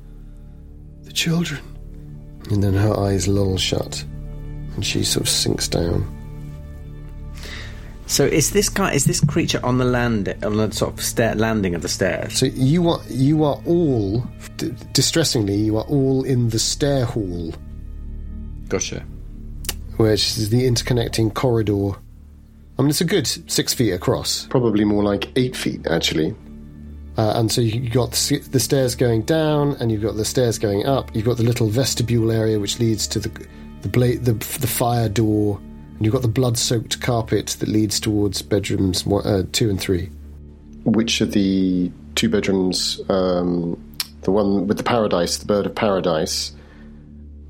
"The 1.03 1.13
children," 1.13 1.61
and 2.51 2.61
then 2.61 2.73
her 2.73 2.93
eyes 2.99 3.29
loll 3.29 3.57
shut, 3.57 4.03
and 4.75 4.85
she 4.85 5.05
sort 5.05 5.21
of 5.21 5.29
sinks 5.29 5.69
down. 5.69 6.05
so 8.07 8.25
is 8.25 8.51
this 8.51 8.67
guy? 8.67 8.91
Is 8.91 9.05
this 9.05 9.21
creature 9.21 9.61
on 9.63 9.77
the 9.77 9.85
land 9.85 10.35
on 10.43 10.57
the 10.57 10.69
sort 10.73 10.93
of 10.95 11.01
stair 11.01 11.33
landing 11.33 11.75
of 11.75 11.81
the 11.81 11.87
stairs? 11.87 12.37
So 12.37 12.47
you 12.47 12.89
are 12.89 12.99
you 13.09 13.45
are 13.45 13.57
all, 13.65 14.27
d- 14.57 14.73
distressingly, 14.91 15.55
you 15.55 15.77
are 15.77 15.85
all 15.85 16.25
in 16.25 16.49
the 16.49 16.59
stair 16.59 17.05
hall, 17.05 17.53
Gotcha. 18.67 19.05
Which 19.97 20.37
is 20.37 20.49
the 20.49 20.63
interconnecting 20.67 21.33
corridor. 21.33 21.91
I 22.77 22.81
mean, 22.81 22.89
it's 22.89 23.01
a 23.01 23.05
good 23.05 23.25
six 23.27 23.73
feet 23.73 23.91
across, 23.91 24.47
probably 24.47 24.83
more 24.85 25.03
like 25.03 25.29
eight 25.37 25.55
feet 25.55 25.87
actually. 25.87 26.35
Uh, 27.17 27.31
and 27.37 27.49
so 27.49 27.61
you- 27.61 27.79
you've 27.81 27.93
got 27.93 28.11
the 28.11 28.59
stairs 28.59 28.93
going 28.95 29.21
down, 29.21 29.77
and 29.79 29.89
you've 29.89 30.01
got 30.01 30.17
the 30.17 30.25
stairs 30.25 30.59
going 30.59 30.85
up. 30.85 31.15
You've 31.15 31.23
got 31.23 31.37
the 31.37 31.43
little 31.43 31.67
vestibule 31.69 32.29
area 32.29 32.59
which 32.59 32.79
leads 32.79 33.07
to 33.07 33.19
the 33.19 33.31
the 33.83 33.89
bla- 33.89 34.17
the, 34.17 34.33
the 34.33 34.67
fire 34.67 35.07
door, 35.07 35.59
and 35.95 36.05
you've 36.05 36.11
got 36.13 36.23
the 36.23 36.27
blood-soaked 36.27 36.99
carpet 37.01 37.55
that 37.59 37.69
leads 37.69 37.99
towards 37.99 38.41
bedrooms 38.41 39.05
one, 39.05 39.25
uh, 39.25 39.43
two 39.51 39.69
and 39.69 39.79
three. 39.79 40.09
Which 40.85 41.21
are 41.21 41.25
the 41.27 41.91
two 42.15 42.27
bedrooms, 42.27 42.99
um, 43.09 43.77
the 44.23 44.31
one 44.31 44.65
with 44.67 44.77
the 44.77 44.83
paradise, 44.83 45.37
the 45.37 45.45
bird 45.45 45.67
of 45.67 45.75
paradise, 45.75 46.51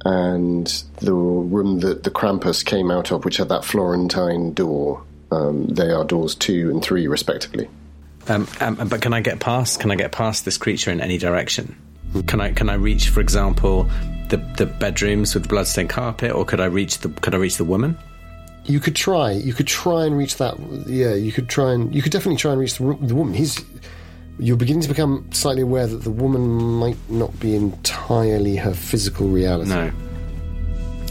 and 0.05 0.67
the 0.97 1.13
room 1.13 1.79
that 1.79 2.03
the 2.03 2.11
Krampus 2.11 2.63
came 2.63 2.91
out 2.91 3.11
of, 3.11 3.25
which 3.25 3.37
had 3.37 3.49
that 3.49 3.65
Florentine 3.65 4.53
door, 4.53 5.03
um, 5.31 5.67
they 5.67 5.89
are 5.89 6.05
doors 6.05 6.35
two 6.35 6.69
and 6.69 6.83
three, 6.83 7.07
respectively. 7.07 7.67
Um, 8.27 8.47
um, 8.59 8.75
but 8.87 9.01
can 9.01 9.13
I 9.13 9.21
get 9.21 9.39
past? 9.39 9.79
Can 9.79 9.91
I 9.91 9.95
get 9.95 10.11
past 10.11 10.45
this 10.45 10.57
creature 10.57 10.91
in 10.91 11.01
any 11.01 11.17
direction? 11.17 11.75
Can 12.27 12.39
I 12.39 12.53
can 12.53 12.69
I 12.69 12.75
reach, 12.75 13.09
for 13.09 13.19
example, 13.19 13.89
the 14.29 14.37
the 14.57 14.67
bedrooms 14.67 15.33
with 15.33 15.43
the 15.43 15.49
bloodstained 15.49 15.89
carpet, 15.89 16.31
or 16.31 16.45
could 16.45 16.59
I 16.59 16.65
reach 16.65 16.99
the 16.99 17.09
could 17.09 17.35
I 17.35 17.37
reach 17.37 17.57
the 17.57 17.65
woman? 17.65 17.97
You 18.65 18.79
could 18.79 18.95
try. 18.95 19.31
You 19.31 19.53
could 19.53 19.67
try 19.67 20.05
and 20.05 20.17
reach 20.17 20.37
that. 20.37 20.57
Yeah, 20.87 21.13
you 21.13 21.31
could 21.31 21.49
try 21.49 21.73
and 21.73 21.93
you 21.93 22.01
could 22.01 22.11
definitely 22.11 22.37
try 22.37 22.51
and 22.51 22.59
reach 22.61 22.77
the, 22.77 22.97
the 23.01 23.15
woman. 23.15 23.33
He's. 23.33 23.63
You're 24.37 24.57
beginning 24.57 24.81
to 24.81 24.89
become 24.89 25.27
slightly 25.31 25.61
aware 25.61 25.87
that 25.87 26.03
the 26.03 26.11
woman 26.11 26.41
might 26.47 26.97
not 27.09 27.37
be 27.39 27.55
entirely 27.55 28.57
her 28.57 28.73
physical 28.73 29.27
reality. 29.29 29.69
No. 29.69 29.91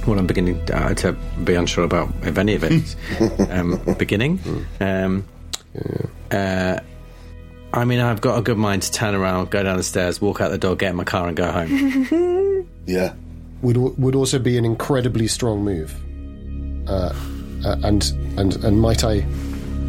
Well, 0.07 0.19
I'm 0.19 0.27
beginning 0.27 0.61
uh, 0.71 0.93
to 0.95 1.13
be 1.45 1.55
unsure 1.55 1.85
about 1.85 2.11
if 2.23 2.37
any 2.37 2.55
of 2.55 2.65
it 2.65 2.73
is 2.73 2.97
um, 3.51 3.81
beginning. 3.99 4.39
Um, 4.79 5.25
uh, 6.31 6.79
I 7.73 7.85
mean, 7.85 8.01
I've 8.01 8.21
got 8.21 8.39
a 8.39 8.43
good 8.43 8.59
mind 8.59 8.83
to 8.83 8.93
turn 8.93 9.15
around, 9.15 9.51
go 9.51 9.63
down 9.63 9.79
the 9.79 9.83
stairs, 9.83 10.21
walk 10.21 10.41
out 10.43 10.51
the 10.51 10.59
door, 10.59 10.77
get 10.77 10.91
in 10.91 10.97
my 10.97 11.05
car, 11.05 11.27
and 11.27 11.37
go 11.37 11.51
home. 11.51 12.69
Yeah. 12.87 13.15
would 13.63 13.79
would 13.79 14.15
also 14.15 14.39
be 14.39 14.59
an 14.59 14.67
incredibly 14.67 15.27
strong 15.27 15.65
move. 15.65 15.95
Uh, 16.87 17.15
uh, 17.65 17.77
and 17.83 18.05
and 18.37 18.63
and 18.63 18.79
might 18.79 19.03
I 19.05 19.25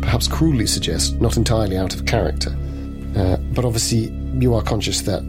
perhaps 0.01 0.29
cruelly 0.29 0.65
suggest 0.65 1.19
not 1.19 1.35
entirely 1.35 1.75
out 1.77 1.93
of 1.93 2.05
character, 2.05 2.55
uh, 3.15 3.37
but 3.53 3.65
obviously 3.65 4.09
you 4.39 4.53
are 4.53 4.61
conscious 4.61 5.01
that 5.01 5.23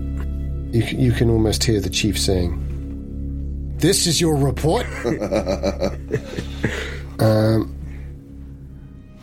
you 0.73 0.83
c- 0.83 0.97
you 0.97 1.13
can 1.13 1.31
almost 1.31 1.63
hear 1.65 1.81
the 1.81 1.91
chief 1.91 2.19
saying, 2.19 2.53
"This 3.79 4.07
is 4.07 4.21
your 4.21 4.37
report." 4.37 4.87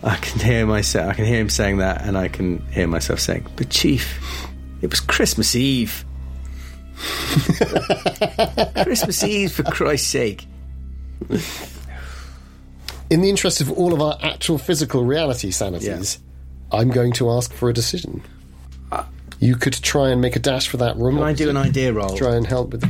I 0.06 0.16
can 0.18 0.40
hear 0.42 0.66
myself. 0.66 1.12
I 1.12 1.14
can 1.14 1.26
hear 1.26 1.40
him 1.40 1.50
saying 1.50 1.78
that, 1.78 2.02
and 2.06 2.18
I 2.18 2.28
can 2.28 2.60
hear 2.72 2.88
myself 2.88 3.20
saying, 3.20 3.46
"But 3.56 3.70
Chief, 3.70 4.20
it 4.82 4.90
was 4.90 5.00
Christmas 5.00 5.56
Eve. 5.56 6.04
Christmas 8.84 9.24
Eve, 9.24 9.52
for 9.52 9.64
Christ's 9.64 10.08
sake." 10.08 10.46
In 13.10 13.22
the 13.22 13.30
interest 13.30 13.62
of 13.62 13.72
all 13.72 13.94
of 13.94 14.02
our 14.02 14.18
actual 14.22 14.58
physical 14.58 15.04
reality 15.06 15.52
sanities, 15.52 16.20
I'm 16.72 16.90
going 16.90 17.14
to 17.14 17.30
ask 17.30 17.54
for 17.54 17.70
a 17.70 17.74
decision. 17.74 18.22
You 19.44 19.58
could 19.58 19.74
try 19.74 20.08
and 20.08 20.22
make 20.22 20.38
a 20.38 20.40
dash 20.40 20.70
for 20.70 20.78
that 20.78 20.96
room. 20.96 21.16
Can 21.16 21.24
I 21.26 21.34
do 21.34 21.50
an 21.50 21.58
idea 21.58 21.92
roll? 21.92 22.16
Try 22.16 22.38
and 22.38 22.48
help 22.48 22.72
with. 22.72 22.82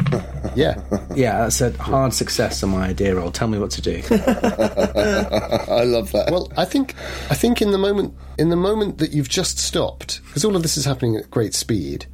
yeah. 0.56 0.80
Yeah, 1.16 1.40
that's 1.40 1.62
a 1.62 1.72
hard 1.82 2.14
success 2.14 2.62
on 2.62 2.70
my 2.70 2.90
idea 2.90 3.16
roll. 3.16 3.32
Tell 3.32 3.48
me 3.48 3.58
what 3.58 3.72
to 3.72 3.82
do. 3.82 4.04
I 4.12 5.84
love 5.84 6.12
that. 6.12 6.28
Well, 6.30 6.52
I 6.56 6.66
think 6.66 6.94
I 7.32 7.34
think 7.34 7.60
in 7.60 7.72
the 7.72 7.80
moment 7.80 8.14
in 8.38 8.50
the 8.50 8.56
moment 8.56 9.00
that 9.00 9.14
you've 9.14 9.30
just 9.30 9.58
stopped, 9.58 10.22
because 10.28 10.46
all 10.46 10.56
of 10.56 10.62
this 10.62 10.78
is 10.78 10.86
happening 10.86 11.16
at 11.16 11.32
great 11.32 11.56
speed, 11.56 12.06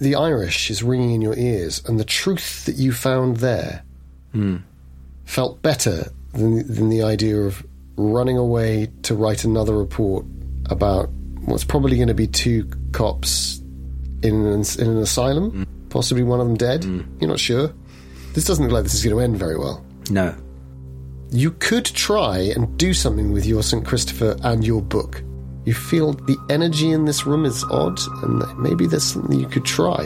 the 0.00 0.16
Irish 0.16 0.72
is 0.72 0.82
ringing 0.82 1.12
in 1.12 1.22
your 1.22 1.36
ears, 1.36 1.80
and 1.86 2.00
the 2.00 2.04
truth 2.04 2.64
that 2.64 2.74
you 2.74 2.90
found 2.90 3.36
there 3.36 3.84
hmm. 4.32 4.56
felt 5.24 5.62
better 5.62 6.10
than 6.32 6.66
than 6.66 6.88
the 6.88 7.04
idea 7.04 7.42
of 7.42 7.64
running 7.94 8.38
away 8.38 8.90
to 9.02 9.14
write 9.14 9.44
another 9.44 9.78
report 9.78 10.26
about 10.68 11.10
what's 11.44 11.62
probably 11.62 11.94
going 11.94 12.08
to 12.08 12.14
be 12.14 12.26
two 12.26 12.68
cops 12.90 13.60
in 14.24 14.44
an, 14.46 14.64
in 14.78 14.88
an 14.88 14.98
asylum, 14.98 15.66
possibly 15.90 16.22
one 16.22 16.40
of 16.40 16.46
them 16.46 16.56
dead. 16.56 16.84
You're 17.20 17.28
not 17.30 17.38
sure. 17.38 17.72
This 18.32 18.44
doesn't 18.44 18.64
look 18.64 18.72
like 18.72 18.82
this 18.82 18.94
is 18.94 19.04
going 19.04 19.14
to 19.16 19.22
end 19.22 19.36
very 19.36 19.56
well. 19.58 19.84
No. 20.10 20.34
You 21.30 21.52
could 21.52 21.84
try 21.84 22.38
and 22.38 22.76
do 22.78 22.92
something 22.94 23.32
with 23.32 23.46
your 23.46 23.62
St. 23.62 23.84
Christopher 23.84 24.36
and 24.42 24.64
your 24.64 24.82
book. 24.82 25.22
You 25.64 25.74
feel 25.74 26.12
the 26.12 26.36
energy 26.50 26.90
in 26.90 27.04
this 27.06 27.24
room 27.26 27.44
is 27.44 27.64
odd, 27.70 27.98
and 28.22 28.42
maybe 28.58 28.86
there's 28.86 29.04
something 29.04 29.38
you 29.38 29.46
could 29.48 29.64
try. 29.64 30.02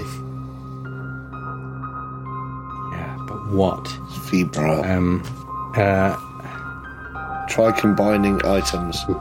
Yeah, 2.93 3.17
but 3.27 3.51
what? 3.53 3.85
Vibra. 4.29 4.89
Um, 4.89 5.23
uh, 5.77 6.17
Try 7.49 7.73
combining 7.73 8.45
items. 8.45 8.99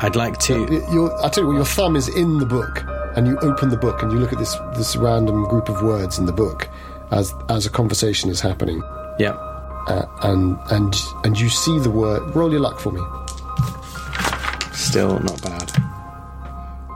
I'd 0.00 0.14
like 0.16 0.38
to. 0.40 0.82
Your, 0.92 1.12
I 1.24 1.28
tell 1.28 1.42
you 1.44 1.48
what, 1.48 1.56
your 1.56 1.64
thumb 1.64 1.96
is 1.96 2.08
in 2.08 2.38
the 2.38 2.46
book, 2.46 2.84
and 3.16 3.26
you 3.26 3.38
open 3.40 3.68
the 3.70 3.76
book 3.76 4.02
and 4.02 4.10
you 4.12 4.18
look 4.18 4.32
at 4.32 4.38
this 4.38 4.56
this 4.76 4.96
random 4.96 5.44
group 5.44 5.68
of 5.68 5.82
words 5.82 6.18
in 6.18 6.26
the 6.26 6.32
book 6.32 6.68
as 7.10 7.32
as 7.48 7.66
a 7.66 7.70
conversation 7.70 8.30
is 8.30 8.40
happening, 8.40 8.82
Yeah. 9.18 9.32
uh, 9.86 10.06
and 10.22 10.58
and 10.70 10.94
and 11.24 11.38
you 11.38 11.48
see 11.48 11.78
the 11.78 11.90
word. 11.90 12.34
Roll 12.34 12.50
your 12.50 12.60
luck 12.60 12.80
for 12.80 12.92
me. 12.92 13.00
Still 14.72 15.18
not 15.20 15.40
bad. 15.42 15.70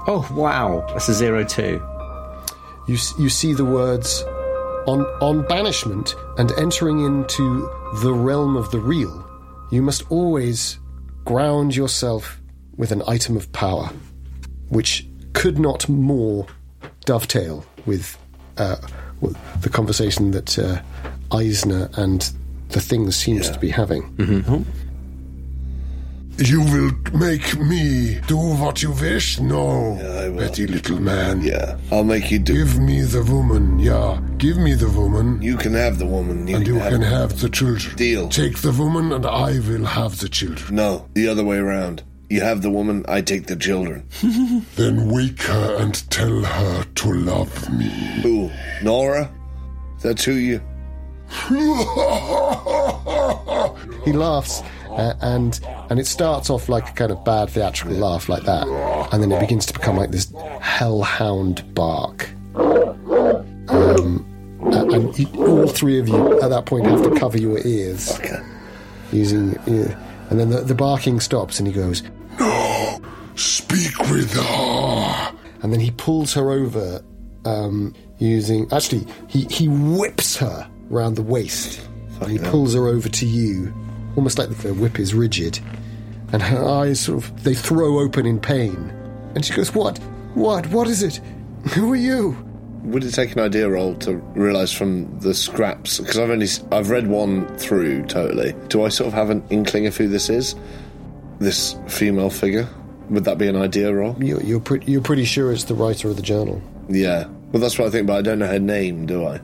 Oh 0.06 0.26
wow, 0.34 0.84
that's 0.88 1.08
a 1.08 1.14
zero 1.14 1.44
two. 1.44 1.80
You 2.86 2.96
you 3.18 3.28
see 3.28 3.52
the 3.54 3.64
words 3.64 4.22
on 4.86 5.02
on 5.20 5.42
banishment 5.46 6.14
and 6.38 6.50
entering 6.58 7.04
into 7.04 7.70
the 8.02 8.12
realm 8.12 8.56
of 8.56 8.70
the 8.70 8.80
real. 8.80 9.24
You 9.70 9.82
must 9.82 10.02
always 10.10 10.78
ground 11.24 11.76
yourself 11.76 12.40
with 12.76 12.90
an 12.90 13.02
item 13.06 13.36
of 13.36 13.52
power, 13.52 13.90
which 14.70 15.06
could 15.32 15.58
not 15.58 15.88
more 15.88 16.46
dovetail 17.04 17.64
with 17.86 18.16
uh, 18.56 18.76
with 19.20 19.36
the 19.62 19.68
conversation 19.68 20.30
that 20.32 20.58
uh, 20.58 20.80
Eisner 21.32 21.88
and 21.94 22.30
the 22.70 22.80
things 22.80 23.16
seems 23.16 23.50
to 23.50 23.58
be 23.58 23.70
having. 23.70 24.64
You 26.40 26.60
will 26.60 26.92
make 27.18 27.58
me 27.58 28.20
do 28.28 28.36
what 28.36 28.80
you 28.80 28.92
wish? 28.92 29.40
No, 29.40 29.94
I 29.98 30.28
will. 30.28 30.38
petty 30.38 30.68
little 30.68 31.00
man. 31.00 31.40
Yeah. 31.42 31.76
I'll 31.90 32.04
make 32.04 32.30
you 32.30 32.38
do. 32.38 32.54
Give 32.54 32.78
me 32.78 33.00
the 33.02 33.24
woman, 33.24 33.80
yeah. 33.80 34.20
Give 34.36 34.56
me 34.56 34.74
the 34.74 34.88
woman, 34.88 35.42
You 35.42 35.56
can 35.56 35.74
have 35.74 35.98
the 35.98 36.06
woman. 36.06 36.46
You 36.46 36.56
and 36.56 36.64
can 36.64 36.74
you 36.74 36.80
have 36.80 36.92
can 36.92 37.02
have 37.02 37.40
the 37.40 37.48
children. 37.48 37.96
Deal. 37.96 38.28
Take 38.28 38.58
the 38.58 38.70
woman, 38.70 39.12
and 39.12 39.26
I 39.26 39.58
will 39.58 39.84
have 39.84 40.20
the 40.20 40.28
children. 40.28 40.76
No, 40.76 41.08
the 41.14 41.26
other 41.26 41.42
way 41.42 41.56
around. 41.56 42.04
You 42.30 42.40
have 42.42 42.60
the 42.62 42.70
woman, 42.70 43.04
I 43.08 43.22
take 43.22 43.46
the 43.46 43.56
children. 43.56 44.06
Then 44.76 45.10
wake 45.10 45.42
her 45.42 45.76
and 45.80 45.94
tell 46.10 46.42
her 46.42 46.84
to 46.84 47.12
love 47.12 47.70
me. 47.72 47.88
Who? 48.22 48.50
Nora? 48.82 49.30
That's 50.02 50.24
who 50.24 50.32
you. 50.32 50.60
He 54.04 54.12
laughs, 54.12 54.62
uh, 54.90 55.14
and 55.20 55.60
and 55.90 56.00
it 56.00 56.06
starts 56.06 56.48
off 56.48 56.68
like 56.70 56.88
a 56.88 56.92
kind 56.92 57.10
of 57.10 57.22
bad 57.24 57.50
theatrical 57.50 57.96
laugh 57.96 58.28
like 58.30 58.44
that, 58.44 58.66
and 59.12 59.22
then 59.22 59.30
it 59.32 59.40
begins 59.40 59.66
to 59.66 59.74
become 59.74 59.96
like 59.98 60.10
this 60.10 60.32
hellhound 60.60 61.74
bark. 61.74 62.30
Um, 63.68 64.24
uh, 64.72 64.86
and 64.86 65.18
you, 65.18 65.26
all 65.46 65.66
three 65.66 65.98
of 65.98 66.08
you 66.08 66.40
at 66.40 66.48
that 66.48 66.64
point 66.64 66.86
have 66.86 67.02
to 67.02 67.10
cover 67.18 67.36
your 67.38 67.58
ears 67.66 68.18
Okay. 68.18 68.38
using, 69.12 69.58
uh, 69.58 69.94
and 70.30 70.38
then 70.38 70.50
the, 70.50 70.60
the 70.60 70.74
barking 70.74 71.20
stops, 71.20 71.58
and 71.58 71.66
he 71.68 71.72
goes, 71.74 72.02
No, 72.38 73.00
Speak 73.34 73.98
with 74.10 74.32
her. 74.34 75.32
and 75.62 75.72
then 75.72 75.80
he 75.80 75.90
pulls 75.92 76.34
her 76.34 76.50
over 76.50 77.02
um, 77.44 77.94
using. 78.18 78.66
Actually, 78.72 79.06
he 79.28 79.44
he 79.44 79.68
whips 79.68 80.36
her 80.36 80.68
round 80.90 81.16
the 81.16 81.22
waist. 81.22 81.80
And 82.20 82.32
he 82.32 82.38
pulls 82.38 82.74
her 82.74 82.88
over 82.88 83.08
to 83.08 83.26
you, 83.26 83.72
almost 84.16 84.38
like 84.38 84.48
the 84.50 84.74
whip 84.74 84.98
is 84.98 85.14
rigid, 85.14 85.60
and 86.32 86.42
her 86.42 86.64
eyes 86.64 86.98
sort 86.98 87.22
of 87.22 87.44
they 87.44 87.54
throw 87.54 88.00
open 88.00 88.26
in 88.26 88.40
pain, 88.40 88.74
and 89.36 89.44
she 89.44 89.54
goes, 89.54 89.72
"What? 89.72 89.98
What? 90.34 90.66
What 90.66 90.88
is 90.88 91.04
it? 91.04 91.18
Who 91.74 91.92
are 91.92 91.96
you?" 91.96 92.36
Would 92.84 93.04
it 93.04 93.12
take 93.12 93.32
an 93.32 93.40
idea 93.40 93.68
roll 93.68 93.94
to 93.96 94.14
realise 94.34 94.72
from 94.72 95.18
the 95.20 95.34
scraps? 95.34 95.98
Because 95.98 96.18
I've 96.18 96.30
only 96.30 96.46
I've 96.72 96.90
read 96.90 97.06
one 97.08 97.46
through 97.58 98.04
totally. 98.06 98.54
Do 98.68 98.84
I 98.84 98.88
sort 98.88 99.08
of 99.08 99.14
have 99.14 99.30
an 99.30 99.42
inkling 99.50 99.86
of 99.86 99.96
who 99.96 100.08
this 100.08 100.30
is? 100.30 100.54
This 101.38 101.76
female 101.88 102.30
figure? 102.30 102.68
Would 103.10 103.24
that 103.24 103.38
be 103.38 103.48
an 103.48 103.56
idea 103.56 103.92
roll? 103.92 104.16
You're 104.22 104.42
you're, 104.42 104.60
pre- 104.60 104.82
you're 104.86 105.02
pretty 105.02 105.24
sure 105.24 105.52
it's 105.52 105.64
the 105.64 105.74
writer 105.74 106.08
of 106.08 106.16
the 106.16 106.22
journal. 106.22 106.62
Yeah. 106.88 107.26
Well, 107.52 107.60
that's 107.60 107.78
what 107.78 107.88
I 107.88 107.90
think, 107.90 108.06
but 108.06 108.16
I 108.16 108.22
don't 108.22 108.38
know 108.38 108.46
her 108.46 108.58
name, 108.58 109.06
do 109.06 109.26
I? 109.26 109.40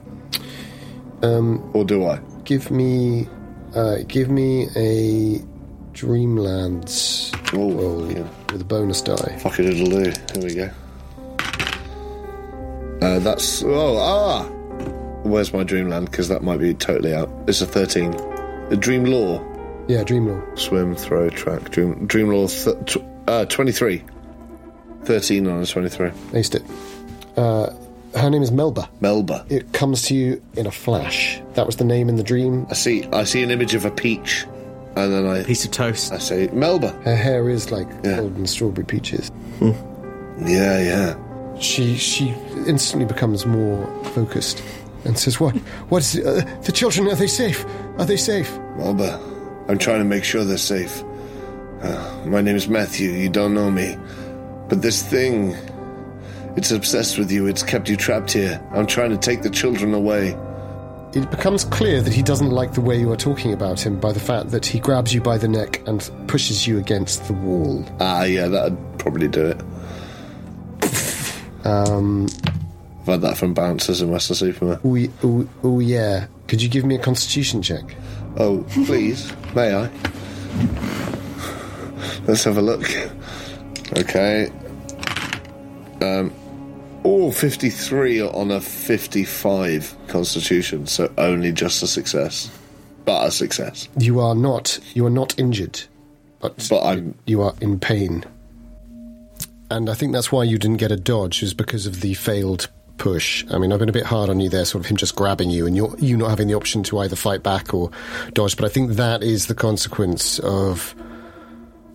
Um, 1.23 1.69
or 1.73 1.83
do 1.83 2.05
I? 2.05 2.19
Give 2.43 2.69
me, 2.69 3.27
uh, 3.75 3.97
give 4.07 4.29
me 4.29 4.67
a 4.75 5.39
Dreamlands 5.93 7.31
Oh, 7.53 7.71
roll 7.71 8.11
yeah. 8.11 8.27
with 8.51 8.61
a 8.61 8.65
bonus 8.65 9.01
die. 9.01 9.37
Fuck 9.39 9.59
it, 9.59 9.65
it'll 9.65 9.89
do. 9.89 10.11
Here 10.33 10.43
we 10.43 10.53
go. 10.53 10.69
Uh, 13.01 13.19
that's 13.19 13.63
oh 13.63 13.97
ah. 13.97 14.43
Where's 15.23 15.53
my 15.53 15.63
dreamland? 15.63 16.09
Because 16.11 16.27
that 16.29 16.43
might 16.43 16.59
be 16.59 16.73
totally 16.73 17.13
out. 17.13 17.29
It's 17.47 17.61
a 17.61 17.65
thirteen. 17.65 18.11
The 18.69 18.77
dream 18.79 19.05
lore. 19.05 19.43
Yeah, 19.87 20.03
dream 20.03 20.27
lore. 20.27 20.43
Swim, 20.55 20.95
throw, 20.95 21.29
track, 21.29 21.69
dream, 21.71 22.07
dream 22.07 22.29
lore. 22.29 22.47
Th- 22.47 22.75
tw- 22.85 23.03
uh, 23.27 23.45
23. 23.45 24.03
13 25.03 25.47
on 25.47 25.61
a 25.61 25.65
23. 25.67 26.09
Aced 26.31 26.55
it. 26.55 26.63
Uh, 27.37 27.69
her 28.19 28.29
name 28.31 28.41
is 28.41 28.51
Melba. 28.51 28.89
Melba. 29.01 29.45
It 29.49 29.71
comes 29.73 30.01
to 30.03 30.15
you 30.15 30.41
in 30.55 30.65
a 30.65 30.71
flash. 30.71 31.39
That 31.53 31.67
was 31.67 31.75
the 31.75 31.83
name 31.83 32.09
in 32.09 32.15
the 32.15 32.23
dream. 32.23 32.65
I 32.71 32.73
see. 32.73 33.05
I 33.13 33.23
see 33.23 33.43
an 33.43 33.51
image 33.51 33.75
of 33.75 33.85
a 33.85 33.91
peach, 33.91 34.45
and 34.95 35.13
then 35.13 35.27
I 35.27 35.43
Piece 35.43 35.65
of 35.65 35.69
toast. 35.71 36.11
I 36.11 36.17
say 36.17 36.47
Melba. 36.47 36.89
Her 37.03 37.15
hair 37.15 37.47
is 37.49 37.71
like 37.71 37.87
Yeah. 38.03 38.17
golden 38.17 38.47
strawberry 38.47 38.85
peaches. 38.85 39.29
Yeah, 39.61 39.75
yeah. 40.81 41.15
She 41.59 41.95
she 41.95 42.29
instantly 42.67 43.05
becomes 43.05 43.45
more 43.45 43.87
focused 44.05 44.61
and 45.05 45.17
says, 45.17 45.39
"What? 45.39 45.55
What 45.89 46.01
is 46.01 46.19
uh, 46.19 46.41
the 46.63 46.71
children? 46.71 47.07
Are 47.07 47.15
they 47.15 47.27
safe? 47.27 47.65
Are 47.97 48.05
they 48.05 48.17
safe?" 48.17 48.57
Melba, 48.77 49.19
I'm 49.67 49.77
trying 49.77 49.99
to 49.99 50.05
make 50.05 50.23
sure 50.23 50.43
they're 50.43 50.57
safe. 50.57 51.03
Uh, 51.81 52.25
my 52.25 52.41
name 52.41 52.55
is 52.55 52.67
Matthew. 52.67 53.11
You 53.11 53.29
don't 53.29 53.53
know 53.53 53.71
me, 53.71 53.97
but 54.69 54.81
this 54.81 55.01
thing, 55.03 55.55
it's 56.57 56.71
obsessed 56.71 57.17
with 57.17 57.31
you. 57.31 57.47
It's 57.47 57.63
kept 57.63 57.89
you 57.89 57.95
trapped 57.95 58.33
here. 58.33 58.61
I'm 58.71 58.87
trying 58.87 59.11
to 59.11 59.17
take 59.17 59.43
the 59.43 59.49
children 59.49 59.93
away. 59.93 60.35
It 61.13 61.31
becomes 61.31 61.63
clear 61.63 62.01
that 62.01 62.11
he 62.11 62.21
doesn't 62.21 62.49
like 62.49 62.73
the 62.73 62.81
way 62.81 62.99
you 62.99 63.09
are 63.09 63.17
talking 63.17 63.53
about 63.53 63.79
him 63.79 63.99
by 64.01 64.11
the 64.11 64.19
fact 64.19 64.51
that 64.51 64.65
he 64.65 64.79
grabs 64.79 65.13
you 65.13 65.21
by 65.21 65.37
the 65.37 65.47
neck 65.47 65.81
and 65.87 66.09
pushes 66.27 66.67
you 66.67 66.77
against 66.77 67.25
the 67.27 67.33
wall. 67.33 67.85
Ah, 68.01 68.23
yeah, 68.23 68.49
that'd 68.49 68.77
probably 68.97 69.29
do 69.29 69.45
it. 69.45 69.61
Um, 71.65 72.27
I've 73.01 73.05
had 73.07 73.21
that 73.21 73.37
from 73.37 73.53
bouncers 73.53 74.01
in 74.01 74.09
Weston-super-Mare. 74.09 74.79
oh, 74.83 75.07
oh, 75.23 75.47
oh 75.63 75.79
yeah. 75.79 76.27
Could 76.47 76.61
you 76.61 76.69
give 76.69 76.85
me 76.85 76.95
a 76.95 76.99
Constitution 76.99 77.61
check? 77.61 77.83
Oh, 78.37 78.63
please, 78.69 79.31
may 79.55 79.73
I? 79.73 79.89
Let's 82.27 82.43
have 82.43 82.57
a 82.57 82.61
look. 82.61 82.83
Okay. 83.97 84.49
Um, 86.01 86.33
oh, 87.03 87.31
53 87.31 88.21
on 88.21 88.51
a 88.51 88.59
55 88.61 89.95
constitution, 90.07 90.87
so 90.87 91.11
only 91.17 91.51
just 91.51 91.81
a 91.83 91.87
success. 91.87 92.49
But 93.05 93.27
a 93.27 93.31
success. 93.31 93.87
You 93.99 94.19
are 94.19 94.33
not. 94.35 94.79
You 94.95 95.05
are 95.05 95.11
not 95.11 95.37
injured, 95.39 95.81
but 96.41 96.67
But 96.69 96.83
I'm. 96.83 97.15
you 97.27 97.41
are 97.43 97.53
in 97.61 97.79
pain. 97.79 98.23
And 99.69 99.89
I 99.89 99.93
think 99.93 100.13
that's 100.13 100.31
why 100.31 100.43
you 100.43 100.57
didn't 100.57 100.77
get 100.77 100.91
a 100.91 100.97
dodge, 100.97 101.41
is 101.43 101.53
because 101.53 101.85
of 101.85 102.01
the 102.01 102.13
failed 102.13 102.67
push. 102.97 103.45
I 103.51 103.57
mean, 103.57 103.73
I've 103.73 103.79
been 103.79 103.89
a 103.89 103.93
bit 103.93 104.05
hard 104.05 104.29
on 104.29 104.39
you 104.39 104.49
there, 104.49 104.65
sort 104.65 104.83
of 104.85 104.89
him 104.89 104.97
just 104.97 105.15
grabbing 105.15 105.49
you 105.49 105.65
and 105.65 105.75
you're, 105.75 105.95
you 105.97 106.15
not 106.17 106.29
having 106.29 106.47
the 106.47 106.53
option 106.53 106.83
to 106.83 106.99
either 106.99 107.15
fight 107.15 107.43
back 107.43 107.73
or 107.73 107.91
dodge. 108.33 108.55
But 108.55 108.65
I 108.65 108.69
think 108.69 108.91
that 108.91 109.23
is 109.23 109.47
the 109.47 109.55
consequence 109.55 110.39
of 110.39 110.95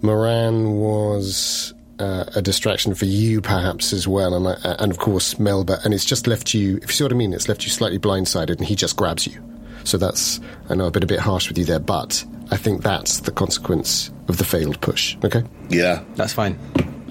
Moran 0.03 0.73
was 0.73 1.75
uh, 1.99 2.25
a 2.35 2.43
distraction 2.43 2.95
for 2.95 3.05
you, 3.05 3.41
perhaps 3.41 3.93
as 3.93 4.09
well, 4.09 4.35
and 4.35 4.47
uh, 4.47 4.77
and 4.79 4.91
of 4.91 4.99
course 4.99 5.39
Melba. 5.39 5.79
And 5.85 5.93
it's 5.93 6.05
just 6.05 6.27
left 6.27 6.55
you, 6.55 6.79
if 6.79 6.89
you 6.89 6.95
see 6.95 7.05
what 7.05 7.13
I 7.13 7.17
mean, 7.17 7.33
it's 7.33 7.49
left 7.49 7.65
you 7.65 7.71
slightly 7.71 7.99
blindsided, 7.99 8.57
and 8.57 8.65
he 8.65 8.75
just 8.75 8.97
grabs 8.97 9.27
you. 9.27 9.43
So 9.85 9.99
that's 9.99 10.41
I 10.69 10.75
know 10.75 10.87
I've 10.87 10.93
been 10.93 11.03
a 11.03 11.07
bit 11.07 11.21
harsh 11.21 11.49
with 11.49 11.59
you 11.59 11.65
there, 11.65 11.79
but 11.79 12.25
I 12.51 12.57
think 12.57 12.83
that's 12.83 13.21
the 13.21 13.31
consequence 13.31 14.11
of 14.29 14.39
the 14.39 14.45
failed 14.45 14.81
push. 14.81 15.17
Okay. 15.25 15.43
Yeah, 15.69 16.03
That's 16.17 16.33
fine. 16.33 16.59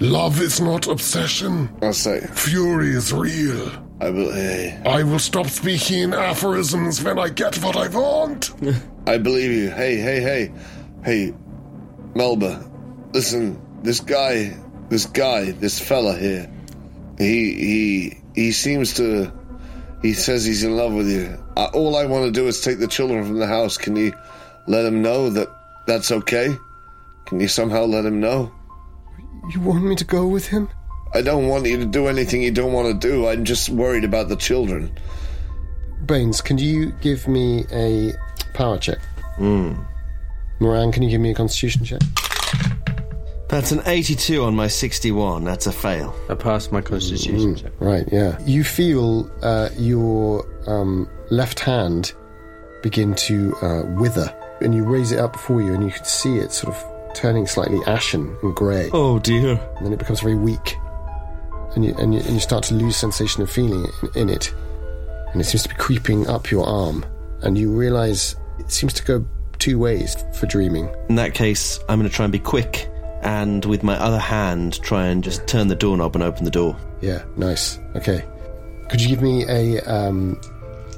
Love 0.00 0.40
is 0.40 0.62
not 0.62 0.86
obsession. 0.86 1.68
I'll 1.82 1.92
say. 1.92 2.20
Fury 2.32 2.88
is 2.88 3.12
real. 3.12 3.70
I 4.00 4.08
will. 4.08 4.32
Hey, 4.32 4.80
I 4.86 5.02
will 5.02 5.18
stop 5.18 5.46
speaking 5.46 5.98
in 5.98 6.14
aphorisms 6.14 7.02
when 7.02 7.18
I 7.18 7.28
get 7.28 7.62
what 7.62 7.76
I 7.76 7.88
want. 7.88 8.50
I 9.06 9.18
believe 9.18 9.50
you. 9.50 9.68
Hey, 9.68 9.96
hey, 9.96 10.20
hey. 10.22 10.52
Hey, 11.04 11.34
Melba, 12.14 12.66
listen, 13.12 13.60
this 13.82 14.00
guy, 14.00 14.56
this 14.88 15.04
guy, 15.04 15.50
this 15.52 15.78
fella 15.78 16.16
here, 16.16 16.50
he, 17.18 17.54
he, 17.54 18.18
he 18.34 18.52
seems 18.52 18.94
to, 18.94 19.30
he 20.00 20.14
says 20.14 20.46
he's 20.46 20.64
in 20.64 20.78
love 20.78 20.94
with 20.94 21.10
you. 21.10 21.38
Uh, 21.58 21.68
all 21.74 21.96
I 21.96 22.06
want 22.06 22.24
to 22.24 22.30
do 22.30 22.46
is 22.46 22.62
take 22.62 22.78
the 22.78 22.88
children 22.88 23.22
from 23.22 23.38
the 23.38 23.46
house. 23.46 23.76
Can 23.76 23.96
you 23.96 24.14
let 24.66 24.86
him 24.86 25.02
know 25.02 25.28
that 25.28 25.48
that's 25.86 26.10
okay? 26.10 26.56
Can 27.26 27.38
you 27.38 27.48
somehow 27.48 27.84
let 27.84 28.06
him 28.06 28.18
know? 28.18 28.50
You 29.52 29.60
want 29.60 29.82
me 29.82 29.96
to 29.96 30.04
go 30.04 30.28
with 30.28 30.46
him? 30.46 30.68
I 31.12 31.22
don't 31.22 31.48
want 31.48 31.66
you 31.66 31.76
to 31.78 31.84
do 31.84 32.06
anything 32.06 32.40
you 32.40 32.52
don't 32.52 32.72
want 32.72 32.86
to 32.88 33.08
do. 33.08 33.26
I'm 33.26 33.44
just 33.44 33.68
worried 33.68 34.04
about 34.04 34.28
the 34.28 34.36
children. 34.36 34.96
Baines, 36.06 36.40
can 36.40 36.56
you 36.58 36.92
give 37.00 37.26
me 37.26 37.64
a 37.72 38.12
power 38.54 38.78
check? 38.78 38.98
Moran, 40.60 40.92
can 40.92 41.02
you 41.02 41.10
give 41.10 41.20
me 41.20 41.32
a 41.32 41.34
constitution 41.34 41.84
check? 41.84 42.00
That's 43.48 43.72
an 43.72 43.82
82 43.84 44.44
on 44.44 44.54
my 44.54 44.68
61. 44.68 45.42
That's 45.42 45.66
a 45.66 45.72
fail. 45.72 46.14
I 46.28 46.34
passed 46.34 46.70
my 46.70 46.80
constitution 46.80 47.56
check. 47.56 47.72
Right, 47.80 48.06
yeah. 48.12 48.38
You 48.46 48.62
feel 48.62 49.28
uh, 49.42 49.70
your 49.76 50.46
um, 50.68 51.08
left 51.30 51.58
hand 51.58 52.12
begin 52.84 53.16
to 53.16 53.56
uh, 53.62 53.82
wither, 53.98 54.32
and 54.60 54.72
you 54.72 54.84
raise 54.84 55.10
it 55.10 55.18
up 55.18 55.32
before 55.32 55.60
you, 55.60 55.74
and 55.74 55.82
you 55.84 55.90
can 55.90 56.04
see 56.04 56.36
it 56.36 56.52
sort 56.52 56.76
of 56.76 56.89
turning 57.14 57.46
slightly 57.46 57.80
ashen 57.86 58.36
and 58.42 58.54
grey. 58.54 58.90
Oh 58.92 59.18
dear. 59.18 59.60
And 59.76 59.86
then 59.86 59.92
it 59.92 59.98
becomes 59.98 60.20
very 60.20 60.36
weak, 60.36 60.76
and 61.74 61.84
you, 61.84 61.94
and 61.98 62.14
you, 62.14 62.20
and 62.20 62.30
you 62.30 62.40
start 62.40 62.64
to 62.64 62.74
lose 62.74 62.96
sensation 62.96 63.42
of 63.42 63.50
feeling 63.50 63.86
in, 64.02 64.22
in 64.22 64.28
it. 64.28 64.54
And 65.32 65.40
it 65.40 65.44
seems 65.44 65.62
to 65.62 65.68
be 65.68 65.76
creeping 65.76 66.28
up 66.28 66.50
your 66.50 66.66
arm, 66.66 67.04
and 67.42 67.56
you 67.56 67.70
realise 67.70 68.36
it 68.58 68.70
seems 68.70 68.92
to 68.94 69.04
go 69.04 69.24
two 69.58 69.78
ways 69.78 70.16
for 70.34 70.46
dreaming. 70.46 70.88
In 71.08 71.14
that 71.16 71.34
case, 71.34 71.78
I'm 71.88 71.98
going 71.98 72.08
to 72.08 72.14
try 72.14 72.24
and 72.24 72.32
be 72.32 72.38
quick 72.38 72.88
and 73.22 73.64
with 73.66 73.82
my 73.82 73.96
other 73.96 74.18
hand 74.18 74.80
try 74.82 75.06
and 75.06 75.22
just 75.22 75.46
turn 75.46 75.68
the 75.68 75.74
doorknob 75.74 76.14
and 76.14 76.22
open 76.22 76.44
the 76.44 76.50
door. 76.50 76.76
Yeah, 77.00 77.22
nice. 77.36 77.78
Okay. 77.94 78.24
Could 78.88 79.00
you 79.00 79.08
give 79.08 79.22
me 79.22 79.44
a 79.46 79.80
um, 79.82 80.40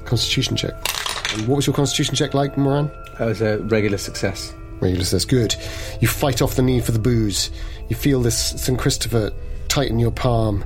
constitution 0.05 0.57
check? 0.57 0.73
And 1.35 1.47
what 1.49 1.57
was 1.57 1.67
your 1.67 1.75
constitution 1.75 2.15
check 2.15 2.33
like, 2.35 2.57
Moran? 2.57 2.91
That 3.19 3.27
was 3.27 3.43
a 3.43 3.59
regular 3.59 3.99
success. 3.99 4.55
Regular 4.83 5.05
says, 5.05 5.25
good. 5.25 5.55
You 6.01 6.09
fight 6.09 6.43
off 6.43 6.57
the 6.57 6.63
need 6.63 6.85
for 6.85 6.91
the 6.93 6.99
booze. 6.99 7.51
You 7.89 7.95
feel 7.95 8.21
this 8.21 8.61
St. 8.61 8.77
Christopher 8.79 9.33
tighten 9.69 10.01
your 10.01 10.11
palm. 10.11 10.65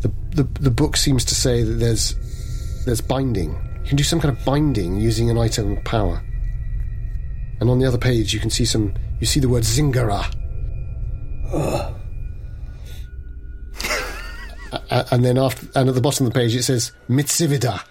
The, 0.00 0.12
the, 0.30 0.44
the 0.60 0.70
book 0.70 0.96
seems 0.96 1.24
to 1.26 1.34
say 1.34 1.64
that 1.64 1.74
there's, 1.74 2.14
there's 2.84 3.00
binding. 3.00 3.50
You 3.82 3.88
can 3.88 3.96
do 3.96 4.04
some 4.04 4.20
kind 4.20 4.36
of 4.36 4.44
binding 4.44 5.00
using 5.00 5.30
an 5.30 5.36
item 5.36 5.76
of 5.76 5.84
power. 5.84 6.22
And 7.60 7.68
on 7.68 7.80
the 7.80 7.86
other 7.86 7.98
page, 7.98 8.32
you 8.32 8.38
can 8.38 8.50
see 8.50 8.64
some, 8.64 8.94
you 9.18 9.26
see 9.26 9.40
the 9.40 9.48
word 9.48 9.64
Zingara. 9.64 10.32
A- 14.72 15.06
and 15.10 15.24
then 15.24 15.38
after, 15.38 15.66
and 15.74 15.88
at 15.88 15.94
the 15.96 16.00
bottom 16.00 16.24
of 16.26 16.32
the 16.32 16.38
page, 16.38 16.54
it 16.54 16.62
says 16.62 16.92
Mitsivida. 17.08 17.82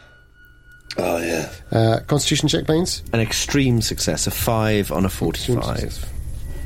Oh, 1.02 1.18
yeah. 1.18 1.52
Uh, 1.72 2.00
Constitution 2.08 2.50
check, 2.50 2.66
Baines? 2.66 3.04
An 3.14 3.20
extreme 3.20 3.82
success, 3.82 4.28
a 4.28 4.32
5 4.32 4.92
on 4.92 5.06
a 5.06 5.10
45. 5.10 6.06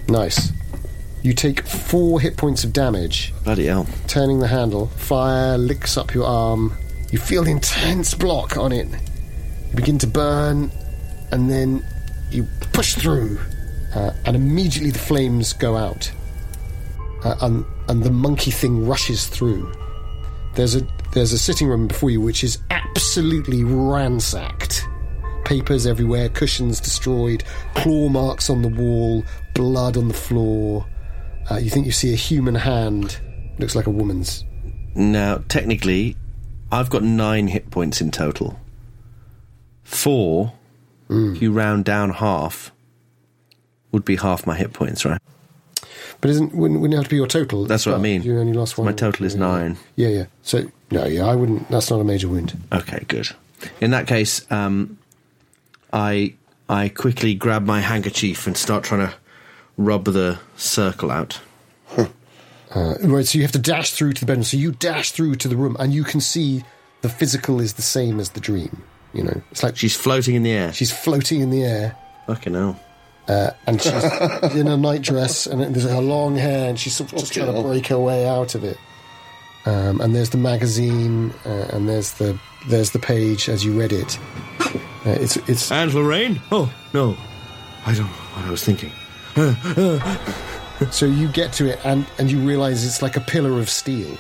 Nice. 0.10 0.52
You 1.22 1.34
take 1.34 1.66
four 1.66 2.20
hit 2.20 2.36
points 2.36 2.64
of 2.64 2.74
damage. 2.74 3.34
Bloody 3.44 3.68
hell. 3.68 3.88
Turning 4.08 4.40
the 4.40 4.48
handle, 4.48 4.88
fire 4.88 5.58
licks 5.58 5.96
up 5.98 6.14
your 6.14 6.26
arm. 6.26 6.74
You 7.12 7.20
feel 7.20 7.44
the 7.44 7.52
intense 7.52 8.14
block 8.14 8.58
on 8.58 8.74
it. 8.74 8.88
You 9.70 9.76
begin 9.76 9.98
to 10.00 10.08
burn, 10.08 10.70
and 11.32 11.50
then 11.50 11.86
you 12.30 12.46
push 12.74 12.96
through, 12.96 13.40
uh, 13.96 14.12
and 14.26 14.36
immediately 14.36 14.92
the 14.92 15.00
flames 15.00 15.54
go 15.54 15.78
out. 15.78 16.12
Uh, 17.24 17.36
and, 17.42 17.66
and 17.88 18.04
the 18.04 18.12
monkey 18.12 18.52
thing 18.52 18.86
rushes 18.86 19.28
through. 19.28 19.72
There's 20.56 20.76
a 20.76 20.82
there's 21.14 21.34
a 21.34 21.38
sitting 21.38 21.68
room 21.68 21.88
before 21.88 22.10
you 22.10 22.20
which 22.22 22.44
is 22.44 22.58
absolutely 22.72 23.64
ransacked. 23.64 24.88
Papers 25.46 25.86
everywhere, 25.86 26.30
cushions 26.30 26.80
destroyed, 26.80 27.44
claw 27.76 28.10
marks 28.10 28.50
on 28.50 28.62
the 28.62 28.70
wall, 28.70 29.24
blood 29.54 29.98
on 29.98 30.08
the 30.08 30.14
floor. 30.14 30.86
Uh, 31.52 31.56
you 31.58 31.70
think 31.70 31.86
you 31.86 31.92
see 31.92 32.14
a 32.14 32.16
human 32.18 32.56
hand. 32.56 33.20
Looks 33.60 33.76
like 33.76 33.88
a 33.88 33.92
woman's. 33.92 34.46
Now, 34.96 35.44
technically, 35.50 36.16
I've 36.72 36.90
got 36.90 37.04
9 37.04 37.48
hit 37.48 37.70
points 37.72 38.00
in 38.02 38.10
total. 38.12 38.60
4, 39.84 40.54
if 41.10 41.42
you 41.42 41.52
round 41.52 41.86
down 41.86 42.10
half, 42.12 42.72
would 43.92 44.04
be 44.06 44.16
half 44.16 44.48
my 44.48 44.56
hit 44.56 44.74
points, 44.74 45.06
right? 45.06 45.20
But 46.22 46.30
isn't 46.32 46.56
wouldn't, 46.56 46.80
wouldn't 46.80 46.94
it 46.96 46.98
have 46.98 47.04
to 47.06 47.10
be 47.10 47.18
your 47.18 47.28
total? 47.28 47.66
That's 47.66 47.86
what 47.86 47.96
I 47.96 47.98
mean. 48.00 48.24
You 48.24 48.40
only 48.40 48.54
lost 48.54 48.78
one. 48.78 48.86
My 48.86 48.94
total 48.94 49.26
is 49.26 49.36
Yeah. 49.36 49.40
9. 49.42 49.78
Yeah, 49.98 50.08
yeah. 50.08 50.26
So 50.42 50.72
no, 50.94 51.06
yeah, 51.06 51.26
I 51.26 51.36
wouldn't. 51.36 51.70
That's 51.70 51.90
not 51.90 52.00
a 52.00 52.04
major 52.04 52.28
wound. 52.28 52.58
Okay, 52.72 53.04
good. 53.08 53.30
In 53.82 53.92
that 53.92 54.08
case, 54.08 54.46
um, 54.52 54.98
I 55.92 56.34
I 56.70 56.90
quickly 56.90 57.34
grab 57.36 57.66
my 57.66 57.82
handkerchief 57.82 58.48
and 58.48 58.56
start 58.56 58.84
trying 58.84 59.08
to 59.08 59.14
rub 59.78 60.06
the 60.06 60.40
circle 60.56 61.12
out. 61.12 61.40
Uh, 62.76 62.96
right, 63.04 63.26
so 63.28 63.38
you 63.38 63.44
have 63.44 63.52
to 63.52 63.60
dash 63.60 63.92
through 63.92 64.14
to 64.14 64.22
the 64.22 64.26
bedroom. 64.26 64.44
So 64.44 64.58
you 64.58 64.72
dash 64.72 65.12
through 65.12 65.36
to 65.36 65.48
the 65.48 65.56
room, 65.56 65.76
and 65.80 65.94
you 65.94 66.04
can 66.04 66.20
see 66.22 66.64
the 67.02 67.10
physical 67.10 67.60
is 67.62 67.74
the 67.74 67.84
same 67.84 68.20
as 68.20 68.30
the 68.30 68.40
dream. 68.40 68.82
You 69.14 69.24
know, 69.26 69.42
it's 69.52 69.62
like 69.62 69.78
She's 69.78 69.96
floating 69.96 70.34
in 70.34 70.42
the 70.42 70.52
air. 70.52 70.74
she's 70.74 70.92
floating 70.92 71.42
in 71.42 71.52
the 71.52 71.64
air. 71.64 71.96
Fucking 72.26 72.54
hell. 72.56 72.80
Uh, 73.28 73.52
and 73.68 73.80
she's 73.80 73.94
in 74.56 74.68
a 74.68 74.76
nightdress, 74.76 75.46
and 75.46 75.62
there's 75.76 75.88
her 75.88 76.02
long 76.02 76.36
hair, 76.36 76.68
and 76.70 76.80
she's 76.80 76.96
sort 76.96 77.14
of 77.14 77.20
just 77.20 77.32
Okay. 77.32 77.42
trying 77.46 77.56
to 77.56 77.62
break 77.62 77.86
her 77.88 78.00
way 78.00 78.28
out 78.28 78.56
of 78.56 78.64
it. 78.64 78.78
Um, 79.66 80.02
and 80.02 80.14
there's 80.14 80.30
the 80.32 80.38
magazine, 80.38 81.34
uh, 81.46 81.68
and 81.72 81.88
there's 81.88 82.14
the 82.14 82.38
there's 82.68 82.92
the 82.92 83.00
page 83.00 83.48
as 83.50 83.64
you 83.64 83.78
read 83.80 83.94
it. 83.94 84.20
Uh, 85.06 85.10
it's 85.10 85.38
it's 85.50 85.72
And 85.72 85.94
Lorraine? 85.94 86.42
Oh, 86.52 86.74
no. 86.94 87.16
I 87.86 87.94
don't 87.94 88.06
know 88.06 88.12
what 88.12 88.46
I 88.46 88.52
was 88.52 88.64
thinking. 88.64 88.92
so 90.92 91.06
you 91.06 91.28
get 91.30 91.54
to 91.54 91.68
it, 91.68 91.80
and 91.86 92.06
and 92.18 92.32
you 92.32 92.40
realise 92.40 92.86
it's 92.86 93.02
like 93.02 93.18
a 93.18 93.22
pillar 93.22 93.60
of 93.60 93.70
steel. 93.70 94.18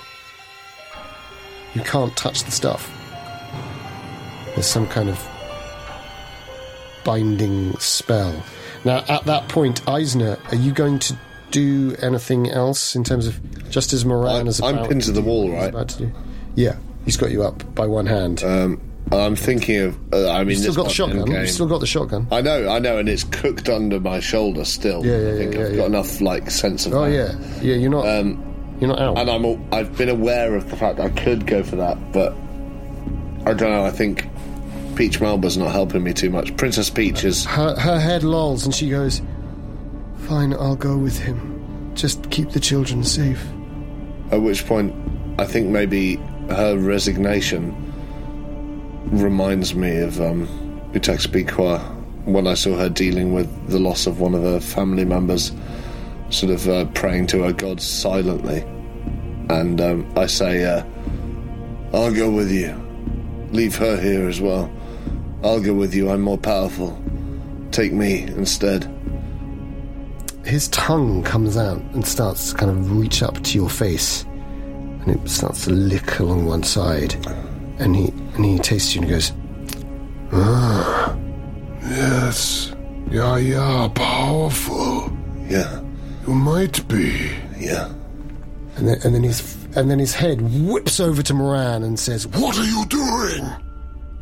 You 1.74 1.82
can't 1.82 2.16
touch 2.16 2.44
the 2.44 2.52
stuff. 2.52 2.92
There's 4.54 4.68
some 4.68 4.88
kind 4.88 5.10
of 5.10 5.20
binding 7.04 7.78
spell. 7.80 8.44
Now, 8.86 9.04
at 9.10 9.26
that 9.26 9.48
point, 9.50 9.88
Eisner, 9.88 10.38
are 10.52 10.56
you 10.56 10.72
going 10.72 11.00
to 11.00 11.18
do 11.54 11.96
anything 12.02 12.50
else 12.50 12.96
in 12.96 13.04
terms 13.04 13.28
of 13.28 13.40
just 13.70 13.94
as 13.94 14.04
Moran 14.04 14.36
I'm- 14.36 14.48
is 14.48 14.60
I'm 14.62 14.86
pinned 14.88 15.04
to 15.04 15.12
the 15.12 15.22
wall, 15.22 15.50
right? 15.52 15.70
about 15.70 15.88
to 15.90 15.98
do? 16.00 16.12
Yeah, 16.56 16.76
he's 17.06 17.16
got 17.16 17.32
you 17.32 17.44
up 17.44 17.64
by 17.76 17.88
one 17.88 18.06
hand. 18.08 18.44
Um, 18.44 18.82
I'm 19.12 19.36
thinking 19.36 19.80
of. 19.82 19.98
Uh, 20.14 20.32
I 20.32 20.40
mean, 20.40 20.50
You've 20.50 20.60
still 20.60 20.74
got 20.74 20.84
the 20.88 20.94
shotgun. 20.94 21.32
You've 21.32 21.50
still 21.50 21.68
got 21.68 21.80
the 21.80 21.88
shotgun. 21.88 22.28
I 22.32 22.42
know, 22.42 22.68
I 22.70 22.80
know, 22.80 22.98
and 22.98 23.08
it's 23.08 23.24
cooked 23.24 23.70
under 23.70 24.00
my 24.00 24.20
shoulder 24.20 24.66
still. 24.66 25.06
Yeah, 25.06 25.20
yeah, 25.20 25.30
I 25.34 25.38
think 25.38 25.54
yeah, 25.54 25.62
I've 25.62 25.70
yeah, 25.72 25.76
got 25.76 25.82
yeah. 25.82 25.86
enough 25.88 26.22
like 26.22 26.50
sense 26.50 26.86
of. 26.86 26.94
Oh 26.94 27.10
that. 27.10 27.12
yeah, 27.12 27.62
yeah. 27.62 27.76
You're 27.76 27.92
not. 27.92 28.08
Um, 28.08 28.76
you're 28.80 28.90
not 28.90 29.00
out. 29.00 29.18
and 29.20 29.30
I'm. 29.30 29.74
I've 29.74 29.96
been 29.98 30.10
aware 30.10 30.56
of 30.56 30.70
the 30.70 30.76
fact 30.76 31.00
I 31.00 31.10
could 31.10 31.46
go 31.46 31.64
for 31.64 31.76
that, 31.76 31.98
but 32.12 32.34
I 33.46 33.54
don't 33.54 33.72
know. 33.72 33.86
I 33.86 33.92
think 33.92 34.28
Peach 34.96 35.20
Melba's 35.20 35.58
not 35.58 35.72
helping 35.72 36.04
me 36.04 36.14
too 36.14 36.30
much. 36.30 36.56
Princess 36.58 36.90
Peach 36.90 37.24
is. 37.24 37.46
her, 37.46 37.76
her 37.76 38.00
head 38.00 38.24
lolls 38.24 38.66
and 38.66 38.74
she 38.74 38.90
goes, 38.90 39.22
Fine, 40.28 40.54
I'll 40.54 40.76
go 40.76 40.98
with 40.98 41.20
him. 41.20 41.92
Just 41.96 42.30
keep 42.30 42.52
the 42.52 42.60
children 42.60 43.04
safe. 43.04 43.46
At 44.32 44.42
which 44.42 44.66
point, 44.66 44.94
I 45.38 45.46
think 45.46 45.70
maybe 45.70 46.16
her 46.50 46.78
resignation 46.78 47.76
reminds 49.12 49.76
me 49.76 49.98
of 50.00 50.22
um, 50.22 50.48
when 52.26 52.48
I 52.48 52.54
saw 52.54 52.76
her 52.78 52.90
dealing 52.90 53.34
with 53.34 53.70
the 53.70 53.80
loss 53.80 54.08
of 54.08 54.22
one 54.22 54.34
of 54.34 54.44
her 54.44 54.60
family 54.60 55.06
members, 55.06 55.52
sort 56.30 56.54
of 56.54 56.70
uh, 56.70 56.86
praying 56.94 57.28
to 57.28 57.44
her 57.44 57.54
gods 57.54 57.86
silently. 57.86 58.62
And 59.50 59.82
um, 59.82 60.12
I 60.16 60.28
say, 60.28 60.64
uh, 60.64 60.84
I'll 61.94 62.14
go 62.14 62.32
with 62.32 62.52
you. 62.52 62.74
Leave 63.52 63.76
her 63.76 64.00
here 64.00 64.28
as 64.30 64.40
well. 64.40 64.72
I'll 65.44 65.62
go 65.62 65.74
with 65.74 65.94
you. 65.94 66.10
I'm 66.10 66.22
more 66.22 66.38
powerful. 66.38 66.98
Take 67.72 67.92
me 67.92 68.24
instead. 68.24 68.93
His 70.44 70.68
tongue 70.70 71.24
comes 71.24 71.56
out 71.58 71.78
and 71.94 72.06
starts 72.06 72.52
to 72.52 72.58
kind 72.58 72.72
of 72.72 72.98
reach 72.98 73.24
up 73.24 73.42
to 73.44 73.58
your 73.58 73.70
face. 73.70 74.24
And 74.24 75.08
it 75.10 75.30
starts 75.30 75.66
to 75.66 75.72
lick 75.72 76.20
along 76.20 76.46
one 76.46 76.64
side. 76.64 77.16
And 77.80 77.96
he 77.96 78.10
and 78.36 78.46
he 78.46 78.60
tastes 78.60 78.94
you 78.96 79.02
and 79.02 79.10
he 79.10 79.16
goes, 79.16 79.32
ah, 80.32 81.16
Yes. 81.82 82.74
Yeah, 83.10 83.38
yeah, 83.38 83.90
powerful. 83.94 85.12
Yeah, 85.48 85.82
You 86.28 86.34
might 86.34 86.88
be. 86.88 87.32
yeah. 87.60 87.90
and 88.78 88.88
then, 88.88 88.98
and 89.04 89.14
then 89.16 89.24
his 89.24 89.58
and 89.76 89.90
then 89.92 90.00
his 90.00 90.14
head 90.14 90.42
whips 90.42 91.00
over 91.00 91.22
to 91.24 91.34
Moran 91.34 91.84
and 91.84 92.00
says, 92.00 92.28
What 92.28 92.58
are 92.58 92.64
you 92.66 92.86
doing? 92.86 93.50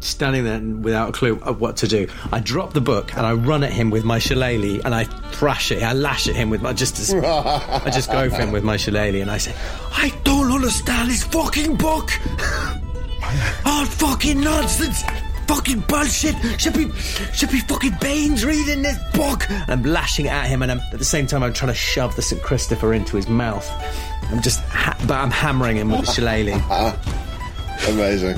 Standing 0.02 0.44
there 0.46 0.60
without 0.60 1.10
a 1.10 1.12
clue 1.12 1.40
of 1.44 1.62
what 1.62 1.78
to 1.78 1.88
do, 1.88 2.08
I 2.32 2.40
drop 2.40 2.74
the 2.74 2.82
book 2.82 3.16
and 3.16 3.24
I 3.24 3.34
run 3.34 3.64
at 3.64 3.72
him 3.72 3.92
with 3.92 4.04
my 4.04 4.18
shillelagh 4.18 4.82
and 4.84 4.96
I 4.96 5.04
thrash 5.04 5.72
it. 5.72 5.84
I 5.84 5.94
lash 5.94 6.28
at 6.28 6.36
him 6.36 6.50
with 6.50 6.62
my 6.62 6.74
just. 6.74 7.00
As, 7.00 7.14
I 7.14 7.90
just 7.92 8.12
go 8.12 8.28
for 8.30 8.38
him 8.38 8.52
with 8.52 8.64
my 8.64 8.78
shillelagh 8.78 9.22
and 9.22 9.30
I 9.30 9.38
say, 9.38 9.54
"I 9.92 10.12
don't 10.24 10.52
understand 10.52 11.12
this 11.12 11.24
fucking 11.24 11.76
book. 11.76 12.10
All 13.64 13.84
oh, 13.84 13.86
fucking 13.86 14.42
nonsense." 14.42 15.04
Fucking 15.48 15.82
bullshit! 15.82 16.36
Should 16.62 16.76
be, 16.76 16.90
should 17.34 17.52
be 17.52 17.60
fucking 17.60 17.98
Baines 18.00 18.46
reading 18.46 18.84
this 18.84 18.98
book. 19.14 19.50
And 19.50 19.70
I'm 19.70 19.84
lashing 19.84 20.30
at 20.30 20.48
him, 20.48 20.62
and 20.62 20.72
I'm, 20.72 20.80
at 20.80 20.98
the 20.98 21.04
same 21.04 21.28
time 21.28 21.44
I'm 21.44 21.52
trying 21.52 21.74
to 21.74 21.78
shove 21.78 22.16
the 22.16 22.22
St 22.22 22.42
Christopher 22.42 22.94
into 22.94 23.18
his 23.18 23.28
mouth. 23.28 23.70
I'm 24.32 24.42
just, 24.42 24.62
ha- 24.62 24.96
but 25.08 25.16
I'm 25.18 25.30
hammering 25.30 25.76
him 25.76 25.92
with 25.92 26.06
the 26.06 26.12
shillelagh. 26.14 26.96
Amazing. 27.88 28.38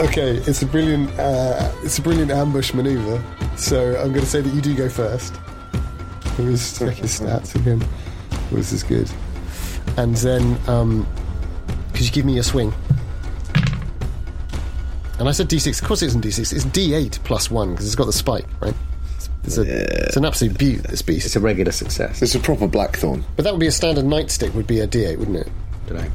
Okay, 0.00 0.36
it's 0.46 0.62
a 0.62 0.66
brilliant, 0.66 1.10
uh, 1.18 1.72
it's 1.82 1.98
a 1.98 2.02
brilliant 2.02 2.30
ambush 2.30 2.74
maneuver. 2.74 3.22
So 3.56 3.96
I'm 3.96 4.08
going 4.08 4.24
to 4.24 4.26
say 4.26 4.40
that 4.40 4.52
you 4.54 4.60
do 4.60 4.74
go 4.74 4.88
first. 4.88 5.34
Let 6.24 6.38
me 6.40 6.52
just 6.52 6.78
check 6.78 6.96
his 6.96 7.20
stats 7.20 7.54
again. 7.54 7.82
Oh, 8.32 8.56
this 8.56 8.72
is 8.72 8.82
good. 8.82 9.10
And 9.96 10.16
then, 10.16 10.58
um, 10.68 11.06
could 11.92 12.06
you 12.06 12.10
give 12.12 12.24
me 12.24 12.38
a 12.38 12.42
swing? 12.42 12.72
And 15.18 15.28
I 15.28 15.32
said 15.32 15.48
D6. 15.48 15.80
Of 15.80 15.86
course, 15.86 16.02
it 16.02 16.06
isn't 16.06 16.24
D6. 16.24 16.52
It's 16.52 16.64
D8 16.64 17.22
plus 17.24 17.50
one 17.50 17.72
because 17.72 17.86
it's 17.86 17.94
got 17.94 18.06
the 18.06 18.12
spike, 18.12 18.46
right? 18.60 18.74
It's, 19.14 19.28
it's, 19.44 19.58
a, 19.58 20.06
it's 20.06 20.16
an 20.16 20.24
absolute 20.24 20.58
beaut. 20.58 20.82
This 20.84 21.02
beast. 21.02 21.26
It's 21.26 21.36
a 21.36 21.40
regular 21.40 21.72
success. 21.72 22.22
It's 22.22 22.34
a 22.34 22.40
proper 22.40 22.66
blackthorn. 22.66 23.24
but 23.36 23.44
that 23.44 23.52
would 23.52 23.60
be 23.60 23.66
a 23.66 23.72
standard 23.72 24.04
nightstick. 24.06 24.54
Would 24.54 24.66
be 24.66 24.80
a 24.80 24.88
D8, 24.88 25.18
wouldn't 25.18 25.36
it? 25.36 25.48
Don't 25.86 25.98
know. 25.98 26.10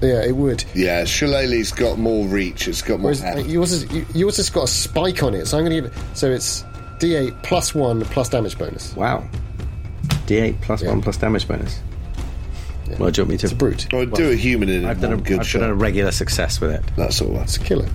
Yeah, 0.00 0.22
it 0.24 0.36
would. 0.36 0.64
Yeah, 0.74 1.04
Shillelagh's 1.04 1.72
got 1.72 1.98
more 1.98 2.26
reach. 2.26 2.68
It's 2.68 2.82
got 2.82 3.00
more 3.00 3.12
Whereas 3.12 3.22
uh, 3.24 3.42
yours, 3.46 3.72
is, 3.72 3.92
you- 3.92 4.06
yours 4.14 4.36
has 4.36 4.48
got 4.50 4.64
a 4.64 4.68
spike 4.68 5.22
on 5.22 5.34
it, 5.34 5.46
so 5.46 5.58
I'm 5.58 5.64
going 5.64 5.82
to 5.82 5.88
give 5.88 5.92
it. 5.96 6.16
So 6.16 6.30
it's 6.30 6.62
D8 6.98 7.42
plus 7.42 7.74
one 7.74 8.02
plus 8.02 8.28
damage 8.28 8.56
bonus. 8.58 8.94
Wow. 8.94 9.26
D8 10.26 10.60
plus 10.62 10.82
Yeah. 10.82 10.90
1 10.90 11.02
plus 11.02 11.16
damage 11.16 11.48
bonus. 11.48 11.80
Well, 12.98 13.10
do 13.10 13.20
you 13.20 13.24
want 13.24 13.30
me 13.30 13.36
to? 13.38 13.46
It's 13.46 13.52
a 13.52 13.56
brute. 13.56 13.92
Or 13.92 14.06
do 14.06 14.30
a 14.30 14.34
human 14.34 14.68
in 14.68 14.84
it. 14.84 14.88
I've 14.88 15.00
done 15.00 15.12
a, 15.12 15.16
good 15.16 15.40
I've 15.40 15.46
shot. 15.46 15.60
done 15.60 15.70
a 15.70 15.74
regular 15.74 16.10
success 16.10 16.60
with 16.60 16.70
it. 16.70 16.82
That's 16.96 17.20
all. 17.20 17.34
That's 17.34 17.56
a 17.56 17.60
killer. 17.60 17.88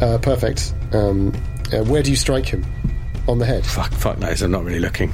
Uh, 0.00 0.18
perfect. 0.18 0.74
Um, 0.92 1.32
uh, 1.72 1.78
where 1.84 2.02
do 2.02 2.10
you 2.10 2.16
strike 2.16 2.46
him? 2.46 2.64
On 3.26 3.38
the 3.38 3.46
head. 3.46 3.64
Fuck, 3.64 3.92
fuck 3.92 4.18
knows, 4.18 4.42
I'm 4.42 4.50
not 4.50 4.64
really 4.64 4.80
looking. 4.80 5.12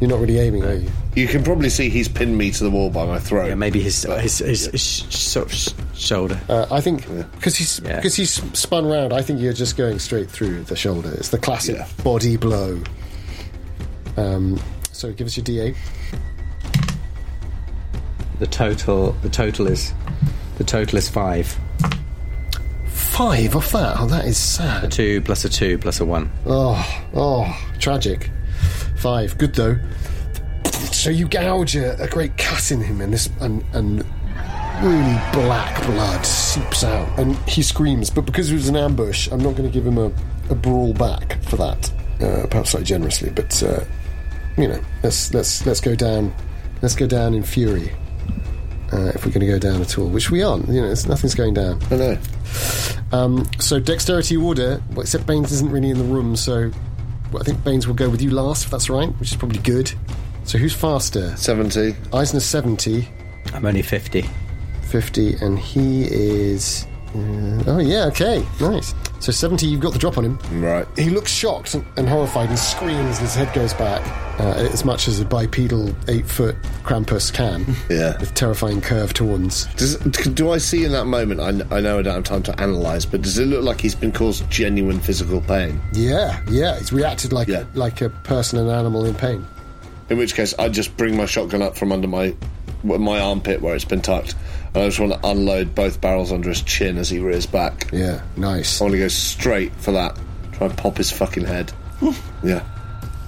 You're 0.00 0.10
not 0.10 0.20
really 0.20 0.38
aiming, 0.38 0.64
are 0.64 0.74
you? 0.74 0.90
You 1.18 1.26
can 1.26 1.42
probably 1.42 1.68
see 1.68 1.88
he's 1.90 2.08
pinned 2.08 2.38
me 2.38 2.52
to 2.52 2.62
the 2.62 2.70
wall 2.70 2.90
by 2.90 3.04
my 3.04 3.18
throat. 3.18 3.48
Yeah, 3.48 3.54
maybe 3.56 3.80
his 3.80 4.04
his, 4.04 4.38
his, 4.38 4.66
his 4.66 4.80
sh- 4.80 5.02
sort 5.16 5.46
of 5.46 5.52
sh- 5.52 5.70
shoulder. 5.94 6.40
Uh, 6.48 6.66
I 6.70 6.80
think 6.80 7.08
because 7.32 7.56
he's 7.56 7.80
Yeah. 7.80 7.96
because 7.96 8.14
he's 8.14 8.30
spun 8.56 8.86
round. 8.86 9.12
I 9.12 9.20
think 9.22 9.40
you're 9.40 9.52
just 9.52 9.76
going 9.76 9.98
straight 9.98 10.30
through 10.30 10.62
the 10.64 10.76
shoulder. 10.76 11.10
It's 11.14 11.30
the 11.30 11.38
classic 11.38 11.76
Yeah. 11.76 11.88
body 12.04 12.36
blow. 12.36 12.80
Um, 14.16 14.60
so 14.92 15.12
give 15.12 15.26
us 15.26 15.36
your 15.36 15.44
D8. 15.44 15.74
The 18.38 18.46
total 18.46 19.12
the 19.22 19.28
total 19.28 19.66
is 19.66 19.92
the 20.58 20.64
total 20.64 20.98
is 20.98 21.08
five. 21.08 21.58
Five 22.86 23.56
off 23.56 23.72
that. 23.72 23.96
Oh, 23.98 24.06
that 24.06 24.24
is 24.26 24.36
sad. 24.36 24.84
A 24.84 24.88
Two 24.88 25.20
plus 25.22 25.44
a 25.44 25.48
two 25.48 25.78
plus 25.78 25.98
a 25.98 26.04
one. 26.04 26.30
Oh, 26.46 27.02
oh, 27.14 27.68
tragic. 27.80 28.30
Five. 28.96 29.36
Good 29.38 29.54
though. 29.56 29.76
So 31.08 31.12
you 31.12 31.26
gouge 31.26 31.74
a, 31.74 31.98
a 32.02 32.06
great 32.06 32.36
cut 32.36 32.70
in 32.70 32.82
him, 32.82 33.00
and 33.00 33.10
this 33.10 33.30
and 33.40 33.64
and 33.72 34.04
really 34.82 35.18
black 35.32 35.82
blood 35.86 36.26
seeps 36.26 36.84
out, 36.84 37.18
and 37.18 37.34
he 37.48 37.62
screams. 37.62 38.10
But 38.10 38.26
because 38.26 38.50
it 38.50 38.54
was 38.54 38.68
an 38.68 38.76
ambush, 38.76 39.26
I'm 39.32 39.40
not 39.40 39.56
going 39.56 39.62
to 39.66 39.70
give 39.70 39.86
him 39.86 39.96
a, 39.96 40.12
a 40.50 40.54
brawl 40.54 40.92
back 40.92 41.42
for 41.44 41.56
that. 41.56 41.90
Uh, 42.20 42.46
perhaps 42.50 42.72
slightly 42.72 42.84
generously, 42.84 43.30
but 43.30 43.62
uh, 43.62 43.82
you 44.58 44.68
know, 44.68 44.78
let's 45.02 45.32
let's 45.32 45.64
let's 45.64 45.80
go 45.80 45.94
down. 45.94 46.34
Let's 46.82 46.94
go 46.94 47.06
down 47.06 47.32
in 47.32 47.42
fury. 47.42 47.90
Uh, 48.92 49.12
if 49.14 49.24
we're 49.24 49.32
going 49.32 49.40
to 49.40 49.46
go 49.46 49.58
down 49.58 49.80
at 49.80 49.96
all, 49.96 50.08
which 50.08 50.30
we 50.30 50.42
aren't, 50.42 50.68
you 50.68 50.82
know, 50.82 50.88
nothing's 50.88 51.34
going 51.34 51.54
down. 51.54 51.80
I 51.90 51.96
know. 51.96 52.18
Um, 53.12 53.50
so 53.60 53.80
dexterity 53.80 54.36
order, 54.36 54.82
well, 54.90 55.00
except 55.00 55.26
Baines 55.26 55.52
isn't 55.52 55.70
really 55.70 55.88
in 55.88 55.96
the 55.96 56.04
room, 56.04 56.36
so 56.36 56.70
well, 57.32 57.40
I 57.40 57.46
think 57.46 57.64
Baines 57.64 57.86
will 57.86 57.94
go 57.94 58.10
with 58.10 58.20
you 58.20 58.30
last, 58.30 58.66
if 58.66 58.70
that's 58.70 58.90
right, 58.90 59.08
which 59.18 59.30
is 59.30 59.38
probably 59.38 59.60
good. 59.60 59.94
So 60.48 60.56
who's 60.56 60.74
faster? 60.74 61.36
70. 61.36 61.94
Eisner 62.12 62.40
70, 62.40 63.06
I'm 63.52 63.66
only 63.66 63.82
fifty. 63.82 64.24
50, 64.84 65.34
and 65.42 65.58
he 65.58 66.04
is. 66.04 66.86
uh, 67.14 67.62
oh, 67.66 67.78
yeah, 67.78 68.06
okay, 68.06 68.42
nice. 68.58 68.94
So 69.20 69.30
70, 69.30 69.66
you've 69.66 69.80
got 69.82 69.92
the 69.92 69.98
drop 69.98 70.16
on 70.16 70.24
him. 70.24 70.38
Right. 70.62 70.86
He 70.96 71.10
looks 71.10 71.30
shocked 71.30 71.74
and, 71.74 71.84
and 71.98 72.08
horrified 72.08 72.48
and 72.48 72.58
screams, 72.58 73.18
and 73.18 73.26
his 73.26 73.34
head 73.34 73.52
goes 73.52 73.74
back, 73.74 74.00
uh, 74.40 74.54
as 74.72 74.86
much 74.86 75.06
as 75.06 75.20
a 75.20 75.26
bipedal 75.26 75.94
eight 76.08 76.26
foot 76.26 76.56
Krampus 76.82 77.30
can, 77.30 77.66
Yeah. 77.90 78.18
with 78.18 78.32
terrifying 78.32 78.80
curved 78.80 79.18
horns. 79.18 79.66
Does, 79.76 79.96
do 79.98 80.50
I 80.52 80.56
see 80.56 80.84
in 80.86 80.92
that 80.92 81.04
moment, 81.04 81.40
I, 81.40 81.76
I 81.76 81.80
know 81.82 81.98
I 81.98 82.02
don't 82.02 82.14
have 82.14 82.24
time 82.24 82.42
to 82.44 82.62
analyse, 82.62 83.04
but 83.04 83.20
does 83.20 83.36
it 83.36 83.48
look 83.48 83.64
like 83.64 83.82
he's 83.82 83.94
been 83.94 84.12
caused 84.12 84.48
genuine 84.50 84.98
physical 85.00 85.42
pain? 85.42 85.78
Yeah, 85.92 86.40
yeah, 86.48 86.78
he's 86.78 86.90
reacted 86.90 87.34
like, 87.34 87.48
Yeah. 87.48 87.64
like 87.74 88.00
a 88.00 88.08
person 88.08 88.58
and 88.58 88.70
animal 88.70 89.04
in 89.04 89.14
pain. 89.14 89.44
In 90.10 90.18
which 90.18 90.34
case, 90.34 90.54
I 90.58 90.68
just 90.68 90.96
bring 90.96 91.16
my 91.16 91.26
shotgun 91.26 91.62
up 91.62 91.76
from 91.76 91.92
under 91.92 92.08
my 92.08 92.34
my 92.82 93.20
armpit 93.20 93.60
where 93.60 93.74
it's 93.74 93.84
been 93.84 94.00
tucked, 94.00 94.34
and 94.74 94.84
I 94.84 94.86
just 94.86 95.00
want 95.00 95.12
to 95.12 95.28
unload 95.28 95.74
both 95.74 96.00
barrels 96.00 96.32
under 96.32 96.48
his 96.48 96.62
chin 96.62 96.96
as 96.96 97.08
he 97.08 97.18
rears 97.18 97.46
back. 97.46 97.88
Yeah, 97.92 98.22
nice. 98.36 98.80
I 98.80 98.84
want 98.84 98.92
to 98.92 98.98
go 98.98 99.08
straight 99.08 99.72
for 99.76 99.92
that. 99.92 100.16
Try 100.52 100.68
and 100.68 100.76
pop 100.76 100.96
his 100.96 101.10
fucking 101.10 101.44
head. 101.44 101.72
yeah. 102.42 102.64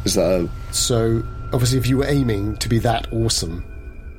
Is 0.04 0.14
that 0.14 0.24
a, 0.24 0.72
So 0.72 1.22
obviously, 1.52 1.78
if 1.78 1.86
you 1.86 1.98
were 1.98 2.06
aiming 2.06 2.56
to 2.58 2.68
be 2.68 2.78
that 2.78 3.12
awesome, 3.12 3.64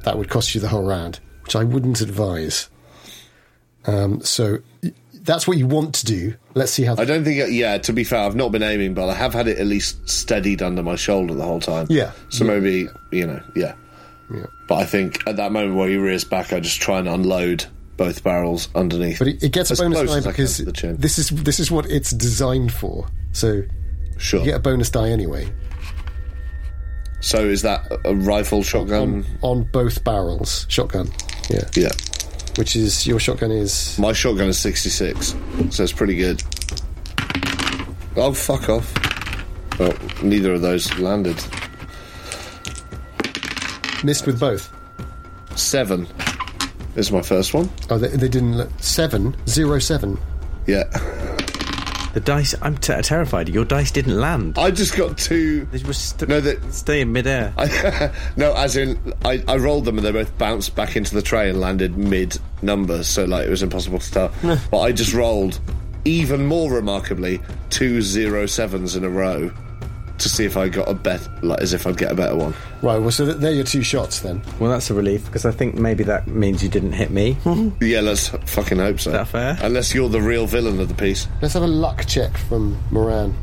that 0.03 0.17
would 0.17 0.29
cost 0.29 0.53
you 0.53 0.61
the 0.61 0.67
whole 0.67 0.83
round, 0.83 1.19
which 1.43 1.55
I 1.55 1.63
wouldn't 1.63 2.01
advise. 2.01 2.69
Um, 3.85 4.21
so 4.21 4.59
that's 5.13 5.47
what 5.47 5.57
you 5.57 5.65
want 5.67 5.95
to 5.95 6.05
do. 6.05 6.35
Let's 6.53 6.71
see 6.71 6.83
how. 6.83 6.95
I 6.97 7.05
don't 7.05 7.23
think. 7.23 7.49
Yeah, 7.51 7.77
to 7.77 7.93
be 7.93 8.03
fair, 8.03 8.19
I've 8.19 8.35
not 8.35 8.51
been 8.51 8.63
aiming, 8.63 8.93
but 8.93 9.09
I 9.09 9.13
have 9.13 9.33
had 9.33 9.47
it 9.47 9.57
at 9.57 9.67
least 9.67 10.09
steadied 10.09 10.61
under 10.61 10.83
my 10.83 10.95
shoulder 10.95 11.33
the 11.33 11.43
whole 11.45 11.59
time. 11.61 11.87
Yeah. 11.89 12.11
So 12.29 12.43
maybe 12.45 12.87
you 13.11 13.27
know, 13.27 13.41
yeah. 13.55 13.75
Yeah. 14.33 14.45
But 14.67 14.75
I 14.79 14.85
think 14.85 15.27
at 15.27 15.37
that 15.37 15.51
moment 15.51 15.75
where 15.75 15.89
he 15.89 15.97
rears 15.97 16.23
back, 16.23 16.53
I 16.53 16.59
just 16.59 16.81
try 16.81 16.99
and 16.99 17.07
unload 17.07 17.65
both 17.97 18.23
barrels 18.23 18.69
underneath. 18.75 19.19
But 19.19 19.27
it, 19.27 19.43
it 19.43 19.51
gets 19.51 19.71
a 19.71 19.75
bonus 19.75 19.99
die 20.09 20.17
as 20.17 20.27
I 20.27 20.31
can 20.31 20.45
because 20.45 20.57
this 20.97 21.19
is 21.19 21.29
this 21.29 21.59
is 21.59 21.69
what 21.69 21.85
it's 21.89 22.11
designed 22.11 22.71
for. 22.73 23.07
So 23.33 23.63
sure. 24.17 24.39
you 24.39 24.45
get 24.47 24.55
a 24.55 24.59
bonus 24.59 24.89
die 24.89 25.09
anyway 25.09 25.51
So 27.21 27.39
is 27.45 27.61
that 27.61 27.91
a- 27.91 28.09
a 28.09 28.15
rifle, 28.15 28.63
shotgun? 28.63 29.01
on, 29.01 29.25
on 29.41 29.69
both 29.71 30.03
barrels. 30.03 30.65
Shotgun, 30.69 31.09
yeah. 31.49 31.69
yeah. 31.75 31.89
Which 32.57 32.75
is 32.75 33.07
your 33.07 33.19
shotgun 33.19 33.51
is 33.51 33.97
My 33.97 34.13
shotgun 34.13 34.49
is 34.49 34.59
66, 34.59 35.35
so 35.69 35.83
it's 35.83 35.93
pretty 35.93 36.15
good. 36.15 36.43
Oh, 38.17 38.33
fuck 38.33 38.67
off. 38.69 38.93
Well, 39.79 39.93
neither 40.21 40.53
of 40.53 40.61
those 40.61 40.93
landed. 40.99 41.37
missed 44.03 44.25
with 44.25 44.39
both. 44.39 44.69
Seven 45.55 46.07
is 46.95 47.11
my 47.11 47.21
first 47.21 47.53
one. 47.53 47.69
Oh, 47.89 47.97
they, 47.97 48.09
they 48.09 48.27
didn't. 48.27 48.53
Let, 48.57 48.83
seven 48.83 49.35
zero 49.47 49.79
seven. 49.79 50.17
Yeah. 50.67 50.83
The 52.13 52.19
dice. 52.19 52.53
I'm 52.61 52.77
t- 52.77 53.01
terrified. 53.01 53.49
Your 53.49 53.63
dice 53.65 53.91
didn't 53.91 54.19
land. 54.19 54.57
I 54.57 54.71
just 54.71 54.97
got 54.97 55.17
two. 55.17 55.65
They 55.71 55.83
were 55.83 55.93
st- 55.93 56.29
No, 56.29 56.41
that 56.41 56.73
stay 56.73 57.01
in 57.01 57.11
midair. 57.11 57.53
no, 58.35 58.53
as 58.55 58.75
in 58.75 58.99
I, 59.23 59.43
I 59.47 59.57
rolled 59.57 59.85
them 59.85 59.97
and 59.97 60.05
they 60.05 60.11
both 60.11 60.37
bounced 60.37 60.75
back 60.75 60.95
into 60.95 61.15
the 61.15 61.21
tray 61.21 61.49
and 61.49 61.59
landed 61.59 61.97
mid 61.97 62.37
numbers, 62.61 63.07
so 63.07 63.23
like 63.25 63.47
it 63.47 63.49
was 63.49 63.63
impossible 63.63 63.99
to 63.99 64.11
tell. 64.11 64.31
but 64.71 64.79
I 64.79 64.91
just 64.91 65.13
rolled, 65.13 65.59
even 66.03 66.45
more 66.45 66.71
remarkably, 66.71 67.41
two 67.69 68.01
zero 68.01 68.45
sevens 68.45 68.95
in 68.95 69.03
a 69.03 69.09
row 69.09 69.51
to 70.23 70.29
see 70.29 70.45
if 70.45 70.57
I 70.57 70.69
got 70.69 70.89
a 70.89 70.93
bet, 70.93 71.27
like 71.43 71.61
as 71.61 71.73
if 71.73 71.85
I'd 71.87 71.97
get 71.97 72.11
a 72.11 72.15
better 72.15 72.35
one. 72.35 72.53
Right. 72.81 72.97
Well, 72.97 73.11
so 73.11 73.25
th- 73.25 73.37
they're 73.37 73.51
your 73.51 73.63
two 73.63 73.83
shots 73.83 74.19
then. 74.21 74.41
Well, 74.59 74.71
that's 74.71 74.89
a 74.89 74.93
relief 74.93 75.25
because 75.25 75.45
I 75.45 75.51
think 75.51 75.75
maybe 75.75 76.03
that 76.05 76.27
means 76.27 76.63
you 76.63 76.69
didn't 76.69 76.93
hit 76.93 77.11
me. 77.11 77.37
Yeah, 77.81 78.01
let's 78.01 78.29
fucking 78.29 78.77
hope 78.77 78.99
so. 78.99 79.11
that 79.11 79.27
fair? 79.27 79.57
Unless 79.61 79.93
you're 79.93 80.09
the 80.09 80.21
real 80.21 80.45
villain 80.47 80.79
of 80.79 80.87
the 80.87 80.93
piece. 80.93 81.27
Let's 81.41 81.53
have 81.55 81.63
a 81.63 81.67
luck 81.67 82.05
check 82.05 82.35
from 82.37 82.77
Moran. 82.91 83.35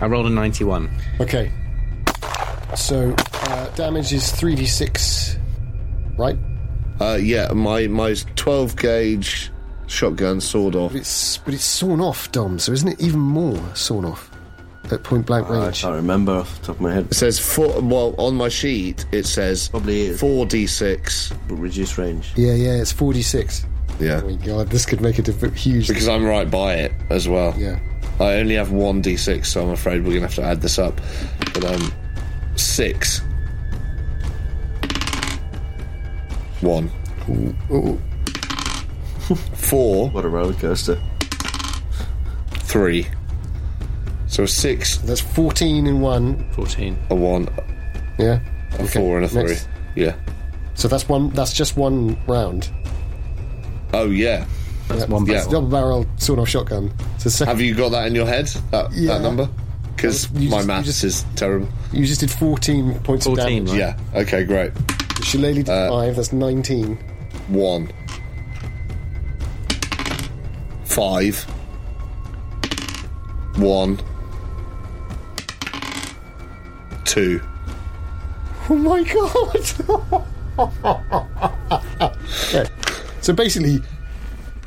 I 0.00 0.06
rolled 0.06 0.26
a 0.26 0.30
91. 0.30 0.90
Okay. 1.20 1.52
So 2.74 3.14
uh, 3.32 3.68
damage 3.70 4.12
is 4.12 4.30
three 4.32 4.54
d 4.54 4.66
six, 4.66 5.38
right? 6.18 6.36
Uh, 7.00 7.18
yeah, 7.20 7.48
my 7.52 7.86
my 7.86 8.14
12 8.34 8.76
gauge 8.76 9.50
shotgun 9.86 10.40
sword 10.40 10.74
off. 10.74 10.92
But 10.92 10.98
it's 11.00 11.38
but 11.38 11.54
it's 11.54 11.64
sawn 11.64 12.00
off, 12.00 12.30
Dom. 12.32 12.58
So 12.58 12.72
isn't 12.72 12.88
it 12.88 13.00
even 13.00 13.20
more 13.20 13.62
sawn 13.74 14.04
off 14.04 14.30
at 14.92 15.02
point 15.04 15.26
blank 15.26 15.48
range? 15.48 15.64
I 15.64 15.70
can't 15.72 15.94
remember 15.96 16.32
off 16.32 16.60
the 16.60 16.66
top 16.66 16.76
of 16.76 16.82
my 16.82 16.92
head. 16.94 17.06
It 17.10 17.14
says 17.14 17.38
four. 17.38 17.80
Well, 17.80 18.14
on 18.18 18.34
my 18.36 18.48
sheet 18.48 19.04
it 19.12 19.26
says 19.26 19.68
Probably 19.68 20.02
is. 20.02 20.20
four 20.20 20.46
d 20.46 20.66
six. 20.66 21.32
But 21.48 21.56
reduced 21.56 21.98
range. 21.98 22.32
Yeah, 22.36 22.52
yeah. 22.54 22.74
It's 22.80 22.92
forty 22.92 23.22
six. 23.22 23.64
Yeah, 23.98 24.20
Oh 24.22 24.28
my 24.28 24.36
god, 24.44 24.68
this 24.68 24.84
could 24.84 25.00
make 25.00 25.18
a 25.18 25.22
diff- 25.22 25.54
huge. 25.54 25.88
because 25.88 26.06
I'm 26.08 26.24
right 26.24 26.50
by 26.50 26.74
it 26.74 26.92
as 27.10 27.26
well. 27.28 27.54
yeah. 27.56 27.78
I 28.20 28.34
only 28.34 28.54
have 28.54 28.70
one 28.72 29.02
d6, 29.02 29.44
so 29.46 29.62
I'm 29.62 29.70
afraid 29.70 30.02
we're 30.04 30.14
gonna 30.14 30.20
have 30.26 30.34
to 30.36 30.42
add 30.42 30.60
this 30.62 30.78
up. 30.78 31.00
But 31.54 31.64
um, 31.64 31.92
six, 32.56 33.20
one, 36.60 36.90
four, 39.54 40.08
What 40.10 40.24
a 40.24 40.28
roller 40.28 40.54
coaster. 40.54 40.98
three. 42.50 43.06
So 44.36 44.42
a 44.42 44.48
six, 44.48 44.98
That's 44.98 45.18
fourteen 45.22 45.86
in 45.86 46.00
one. 46.02 46.44
14. 46.52 46.94
a 47.08 47.14
one, 47.14 47.48
Yeah. 48.18 48.40
a 48.78 48.84
four, 48.86 49.16
and 49.16 49.24
a 49.24 49.28
three. 49.30 49.44
next. 49.44 49.66
Yeah. 49.94 50.12
So 50.74 50.88
that's 50.88 51.08
one. 51.08 51.30
That's 51.30 51.54
just 51.54 51.78
one 51.78 52.18
round. 52.26 52.68
Oh 53.94 54.10
yeah. 54.10 54.44
That's 54.88 55.08
one 55.08 55.24
Yeah. 55.24 55.36
barrel. 55.36 55.50
Double 55.50 55.68
barrel 55.68 56.06
sawed 56.18 56.38
off 56.38 56.50
shotgun. 56.50 56.92
So 57.16 57.30
second, 57.30 57.50
Have 57.50 57.62
you 57.62 57.74
got 57.74 57.92
that 57.92 58.08
in 58.08 58.14
your 58.14 58.26
head? 58.26 58.48
That, 58.72 58.92
Yeah. 58.92 59.14
that 59.14 59.22
number? 59.22 59.48
Because 59.96 60.30
my 60.34 60.40
just- 60.50 60.66
maths 60.66 60.86
just- 60.86 61.04
is 61.04 61.24
terrible. 61.34 61.68
you 61.90 62.04
just 62.04 62.20
did 62.20 62.30
fourteen 62.30 62.92
points 63.04 63.24
14, 63.24 63.62
of 63.62 63.68
damage. 63.68 63.80
right? 63.80 63.96
Yeah. 64.12 64.20
Okay. 64.20 64.44
Great. 64.44 64.72
Shillelagh 65.22 65.54
did 65.54 65.70
Uh, 65.70 65.88
five. 65.88 66.14
That's 66.14 66.34
nineteen. 66.34 66.98
One. 67.48 67.88
Five. 70.84 71.38
One. 73.56 73.98
Two. 77.06 77.40
Oh 78.68 78.74
my 78.74 79.02
god! 79.04 80.26
okay. 82.48 82.70
So 83.20 83.32
basically, 83.32 83.78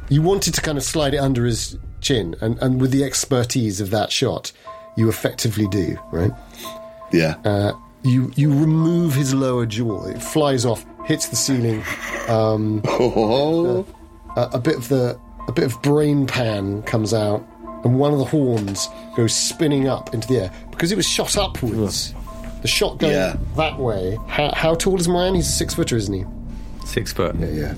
you 0.10 0.22
wanted 0.22 0.54
to 0.54 0.62
kind 0.62 0.78
of 0.78 0.84
slide 0.84 1.14
it 1.14 1.18
under 1.18 1.46
his 1.46 1.78
chin, 2.02 2.36
and, 2.42 2.58
and 2.60 2.80
with 2.80 2.92
the 2.92 3.04
expertise 3.04 3.82
of 3.82 3.90
that 3.92 4.12
shot, 4.12 4.52
you 4.96 5.10
effectively 5.10 5.68
do, 5.68 5.98
right? 6.12 6.32
Yeah. 7.12 7.36
Uh, 7.44 7.74
you 8.04 8.32
you 8.36 8.50
remove 8.50 9.14
his 9.16 9.34
lower 9.34 9.66
jaw. 9.66 10.06
It 10.06 10.22
flies 10.22 10.66
off, 10.66 10.86
hits 11.06 11.28
the 11.28 11.36
ceiling. 11.36 11.84
oh. 12.88 13.86
A, 14.36 14.42
a 14.54 14.60
bit 14.60 14.76
of 14.76 14.88
the 14.90 15.20
a 15.48 15.52
bit 15.52 15.66
of 15.66 15.82
brain 15.82 16.28
pan 16.28 16.84
comes 16.84 17.14
out, 17.16 17.46
and 17.84 17.98
one 17.98 18.14
of 18.14 18.20
the 18.20 18.26
horns 18.26 18.88
goes 19.16 19.34
spinning 19.36 19.88
up 19.88 20.14
into 20.14 20.28
the 20.28 20.44
air 20.44 20.52
because 20.70 20.92
it 20.92 20.96
was 20.96 21.08
shot 21.08 21.36
upwards. 21.36 22.14
The 22.62 22.68
shot 22.68 22.98
going 22.98 23.14
Yeah. 23.14 23.36
that 23.56 23.80
way. 23.80 24.18
How, 24.28 24.52
how 24.54 24.76
tall 24.76 25.00
is 25.00 25.08
Moran? 25.08 25.36
He's 25.36 25.48
a 25.48 25.52
six 25.52 25.74
footer, 25.74 25.96
isn't 25.96 26.14
he? 26.14 26.26
Six 26.86 27.14
foot. 27.14 27.36
Yeah. 27.40 27.74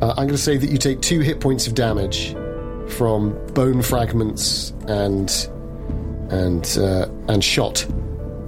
Uh, 0.00 0.10
I'm 0.10 0.26
going 0.26 0.28
to 0.30 0.38
say 0.38 0.56
that 0.56 0.68
you 0.70 0.78
take 0.78 1.00
two 1.00 1.20
hit 1.20 1.40
points 1.40 1.66
of 1.66 1.74
damage 1.74 2.34
from 2.88 3.34
bone 3.54 3.82
fragments 3.82 4.70
and 4.88 5.30
and 6.30 6.76
uh, 6.78 7.06
and 7.28 7.42
shot 7.44 7.86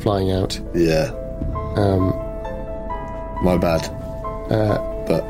flying 0.01 0.31
out. 0.33 0.59
Yeah. 0.75 1.13
Um, 1.77 2.09
My 3.45 3.57
bad. 3.59 3.85
uh, 4.51 4.79
But 5.07 5.23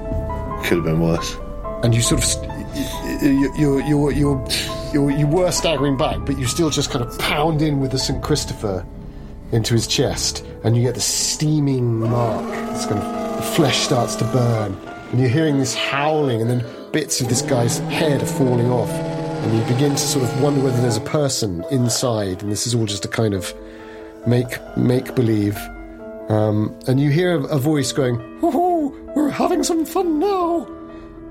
could 0.65 0.77
have 0.79 0.85
been 0.85 1.01
worse. 1.01 1.37
and 1.83 1.95
you 1.95 2.01
sort 2.01 2.21
of 2.21 2.25
st- 2.25 2.49
y- 2.49 3.19
y- 3.23 3.51
you 3.59 3.79
you 3.85 4.11
you 4.11 4.45
you 4.93 5.09
you 5.11 5.27
were 5.27 5.51
staggering 5.51 5.97
back, 5.97 6.19
but 6.25 6.39
you 6.39 6.47
still 6.47 6.71
just 6.71 6.91
kind 6.91 7.05
of 7.05 7.19
pound 7.19 7.61
in 7.63 7.81
with 7.81 7.91
the 7.91 7.99
St 7.99 8.23
Christopher 8.23 8.85
into 9.53 9.75
his 9.75 9.87
chest, 9.87 10.45
and 10.65 10.77
you 10.77 10.83
get 10.83 10.95
the 10.95 11.01
steaming 11.01 12.01
mark. 12.01 12.45
This 12.73 12.87
kind 12.87 13.01
of 13.01 13.37
the 13.37 13.43
flesh 13.43 13.79
starts 13.79 14.17
to 14.17 14.25
burn, 14.27 14.75
and 15.11 15.21
you're 15.21 15.29
hearing 15.29 15.59
this 15.59 15.75
howling, 15.75 16.41
and 16.41 16.51
then 16.51 16.65
bits 16.93 17.21
of 17.21 17.29
this 17.29 17.43
guy's 17.43 17.79
head 17.79 18.23
are 18.23 18.27
falling 18.27 18.71
off, 18.71 18.91
and 18.91 19.57
you 19.57 19.75
begin 19.75 19.93
to 19.93 19.99
sort 19.99 20.25
of 20.25 20.43
wonder 20.43 20.63
whether 20.63 20.81
there's 20.81 20.97
a 20.97 21.03
person 21.03 21.65
inside, 21.71 22.43
and 22.43 22.51
this 22.51 22.67
is 22.67 22.75
all 22.75 22.87
just 22.87 23.05
a 23.05 23.09
kind 23.09 23.35
of 23.35 23.55
make 24.27 24.59
make 24.77 25.15
believe. 25.15 25.57
Um, 26.29 26.77
and 26.89 26.99
you 26.99 27.11
hear 27.11 27.37
a, 27.37 27.45
a 27.45 27.59
voice 27.59 27.93
going, 27.93 28.21
"Oh, 28.43 28.95
we're 29.15 29.31
having 29.31 29.63
some 29.63 29.85
fun 29.85 30.19
now." 30.19 30.67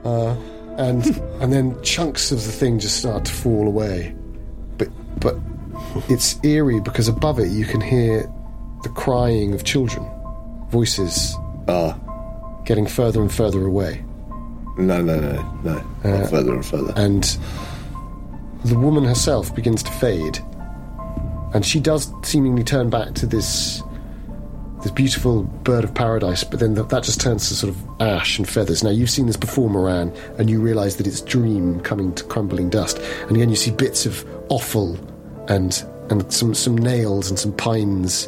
Uh, 0.05 0.35
and 0.77 1.05
and 1.41 1.51
then 1.51 1.81
chunks 1.81 2.31
of 2.31 2.43
the 2.43 2.51
thing 2.51 2.79
just 2.79 2.97
start 2.97 3.25
to 3.25 3.31
fall 3.31 3.67
away. 3.67 4.15
But 4.77 4.89
but 5.19 5.35
it's 6.09 6.37
eerie 6.43 6.79
because 6.79 7.07
above 7.07 7.39
it 7.39 7.49
you 7.49 7.65
can 7.65 7.81
hear 7.81 8.29
the 8.83 8.89
crying 8.89 9.53
of 9.53 9.63
children, 9.63 10.05
voices 10.69 11.35
Ah. 11.67 11.97
getting 12.65 12.85
further 12.85 13.21
and 13.21 13.31
further 13.31 13.65
away, 13.65 14.03
No, 14.77 15.01
no, 15.01 15.19
no, 15.19 15.41
no. 15.63 15.81
Not 16.03 16.29
further 16.29 16.53
and 16.53 16.65
further. 16.65 16.93
and 16.95 17.37
the 18.65 18.77
woman 18.77 19.03
herself 19.05 19.53
begins 19.55 19.81
to 19.83 19.91
fade, 19.93 20.39
and 21.53 21.65
she 21.65 21.79
does 21.79 22.11
seemingly 22.23 22.63
turn 22.63 22.89
back 22.89 23.13
to 23.15 23.25
this 23.25 23.81
this 24.83 24.91
beautiful 24.91 25.41
bird 25.63 25.83
of 25.83 25.95
paradise, 25.95 26.43
but 26.43 26.59
then 26.59 26.75
th- 26.75 26.89
that 26.89 27.01
just 27.01 27.19
turns 27.19 27.47
to 27.49 27.55
sort 27.55 27.73
of 27.73 28.01
ash 28.01 28.37
and 28.37 28.47
feathers. 28.47 28.83
Now 28.83 28.91
you've 28.91 29.09
seen 29.09 29.25
this 29.25 29.37
before, 29.37 29.67
Moran, 29.67 30.13
and 30.37 30.47
you 30.47 30.61
realise 30.61 30.95
that 30.97 31.07
it's 31.07 31.21
dream 31.21 31.79
coming 31.79 32.13
to 32.13 32.23
crumbling 32.25 32.69
dust, 32.69 32.99
and 33.27 33.31
again 33.35 33.49
you 33.49 33.55
see 33.55 33.71
bits 33.71 34.05
of 34.05 34.23
offal 34.49 34.95
and 35.47 35.83
and 36.09 36.31
some 36.31 36.53
some 36.53 36.77
nails 36.77 37.29
and 37.29 37.39
some 37.39 37.53
pines 37.53 38.27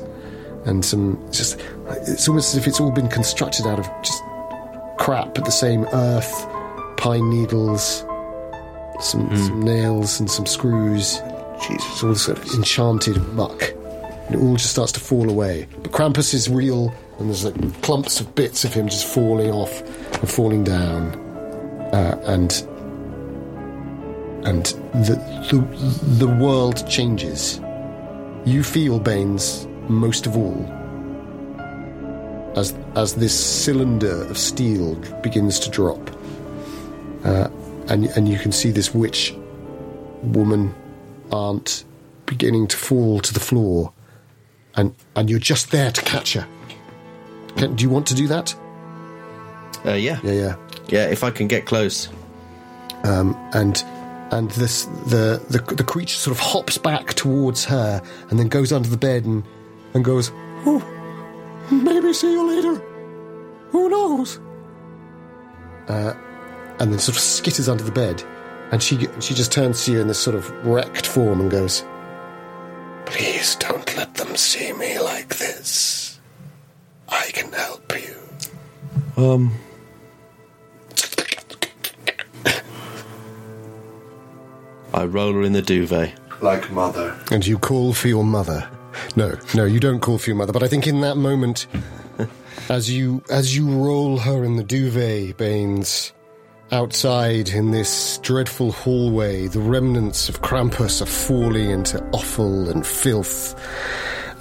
and 0.66 0.84
some 0.84 1.24
just 1.32 1.60
it's 1.90 2.28
almost 2.28 2.54
as 2.54 2.58
if 2.58 2.68
it's 2.68 2.80
all 2.80 2.92
been 2.92 3.08
constructed 3.08 3.66
out 3.66 3.80
of 3.80 3.90
just 4.04 4.22
crap, 4.98 5.34
but 5.34 5.46
the 5.46 5.52
same 5.52 5.86
earth, 5.94 6.48
pine 6.98 7.30
needles, 7.30 8.04
some, 9.00 9.30
some 9.38 9.62
nails 9.62 10.20
and 10.20 10.30
some 10.30 10.46
screws. 10.46 11.22
Jesus. 11.62 11.86
It's 11.92 12.04
all 12.04 12.16
sort 12.16 12.38
of 12.40 12.54
enchanted 12.54 13.18
muck. 13.34 13.74
And 14.26 14.36
it 14.36 14.42
all 14.42 14.56
just 14.58 14.72
starts 14.72 14.92
to 14.94 15.00
fall 15.00 15.30
away. 15.30 15.68
But 15.82 15.92
Krampus 15.92 16.34
is 16.34 16.50
real, 16.50 16.94
and 17.18 17.30
there's 17.30 17.46
like 17.46 17.82
clumps 17.82 18.20
of 18.20 18.36
bits 18.36 18.66
of 18.66 18.74
him 18.74 18.90
just 18.90 19.08
falling 19.08 19.50
off 19.52 19.82
and 20.20 20.30
falling 20.30 20.64
down. 20.64 21.16
Uh, 21.94 22.20
and 22.26 22.52
and 24.44 24.66
the, 24.94 25.16
the 25.50 26.26
the 26.26 26.28
world 26.28 26.88
changes. 26.88 27.60
You 28.46 28.64
feel 28.64 29.00
Baines 29.00 29.68
most 29.90 30.26
of 30.26 30.38
all 30.38 30.66
as 32.56 32.74
as 32.96 33.16
this 33.16 33.38
cylinder 33.38 34.24
of 34.24 34.38
steel 34.38 34.96
begins 35.22 35.60
to 35.60 35.70
drop, 35.70 36.10
uh, 37.24 37.50
and 37.88 38.06
and 38.16 38.28
you 38.28 38.38
can 38.40 38.52
see 38.52 38.72
this 38.72 38.94
witch 38.94 39.36
woman 40.24 40.74
aunt 41.32 41.84
beginning 42.26 42.68
to 42.68 42.78
fall 42.78 43.20
to 43.20 43.34
the 43.34 43.40
floor, 43.40 43.94
and 44.76 44.96
and 45.16 45.30
you're 45.30 45.40
just 45.40 45.72
there 45.72 45.92
to 45.92 46.02
catch 46.02 46.34
her. 46.34 46.48
Can, 47.58 47.76
do 47.76 47.84
you 47.84 47.90
want 47.90 48.08
to 48.08 48.16
do 48.16 48.28
that? 48.28 48.56
Uh, 49.86 49.94
yeah. 49.94 50.20
Yeah, 50.24 50.32
yeah. 50.32 50.56
Yeah, 50.90 51.08
if 51.08 51.24
I 51.24 51.32
can 51.32 51.48
get 51.48 51.66
close. 51.66 52.10
Um, 53.04 53.36
and 53.54 53.84
and 54.32 54.52
this 54.52 54.86
the, 55.06 55.42
the 55.50 55.76
the 55.76 55.84
creature 55.84 56.18
sort 56.18 56.36
of 56.36 56.42
hops 56.42 56.78
back 56.78 57.14
towards 57.14 57.66
her 57.66 58.02
and 58.30 58.40
then 58.40 58.48
goes 58.48 58.72
under 58.72 58.90
the 58.90 58.98
bed 58.98 59.26
and 59.26 59.44
and 59.94 60.04
goes, 60.04 60.32
oh, 60.66 60.84
maybe 61.72 62.14
see 62.14 62.32
you 62.32 62.48
later. 62.48 62.82
Who 63.72 63.90
knows? 63.90 64.40
Uh, 65.88 66.14
and 66.80 66.92
then 66.92 67.00
sort 67.00 67.18
of 67.18 67.24
skitters 67.24 67.70
under 67.70 67.84
the 67.84 67.92
bed, 67.92 68.24
and 68.72 68.84
she 68.84 69.08
she 69.20 69.34
just 69.34 69.52
turns 69.52 69.86
to 69.86 69.92
you 69.92 70.02
in 70.02 70.08
this 70.08 70.20
sort 70.20 70.36
of 70.36 70.50
wrecked 70.66 71.08
form 71.08 71.40
and 71.40 71.50
goes, 71.50 71.84
"Please 73.06 73.56
don't 73.56 73.96
let 73.96 74.14
them 74.16 74.36
see 74.36 74.74
me 74.74 75.00
like 75.00 75.38
this. 75.38 76.20
I 77.08 77.30
can 77.34 77.52
help 77.52 77.94
you." 77.98 78.16
Um. 79.24 79.52
Roll 85.08 85.34
her 85.34 85.44
in 85.44 85.54
the 85.54 85.62
duvet. 85.62 86.14
Like 86.42 86.70
mother. 86.72 87.18
And 87.32 87.46
you 87.46 87.58
call 87.58 87.94
for 87.94 88.08
your 88.08 88.24
mother. 88.24 88.70
No, 89.16 89.36
no, 89.56 89.66
you 89.66 89.80
don't 89.80 90.00
call 90.00 90.18
for 90.18 90.30
your 90.30 90.38
mother. 90.38 90.54
But 90.54 90.64
I 90.64 90.68
think 90.68 90.88
in 90.88 91.02
that 91.02 91.18
moment, 91.18 91.68
as 92.70 92.92
you 92.92 93.24
as 93.30 93.56
you 93.56 93.70
roll 93.70 94.18
her 94.20 94.44
in 94.44 94.56
the 94.56 94.64
duvet, 94.64 95.38
Baines, 95.38 96.14
outside 96.72 97.50
in 97.50 97.72
this 97.72 98.20
dreadful 98.20 98.72
hallway, 98.72 99.48
the 99.48 99.60
remnants 99.60 100.30
of 100.30 100.42
Krampus 100.42 101.02
are 101.02 101.06
falling 101.06 101.70
into 101.70 102.04
offal 102.12 102.70
and 102.70 102.86
filth. 102.86 103.56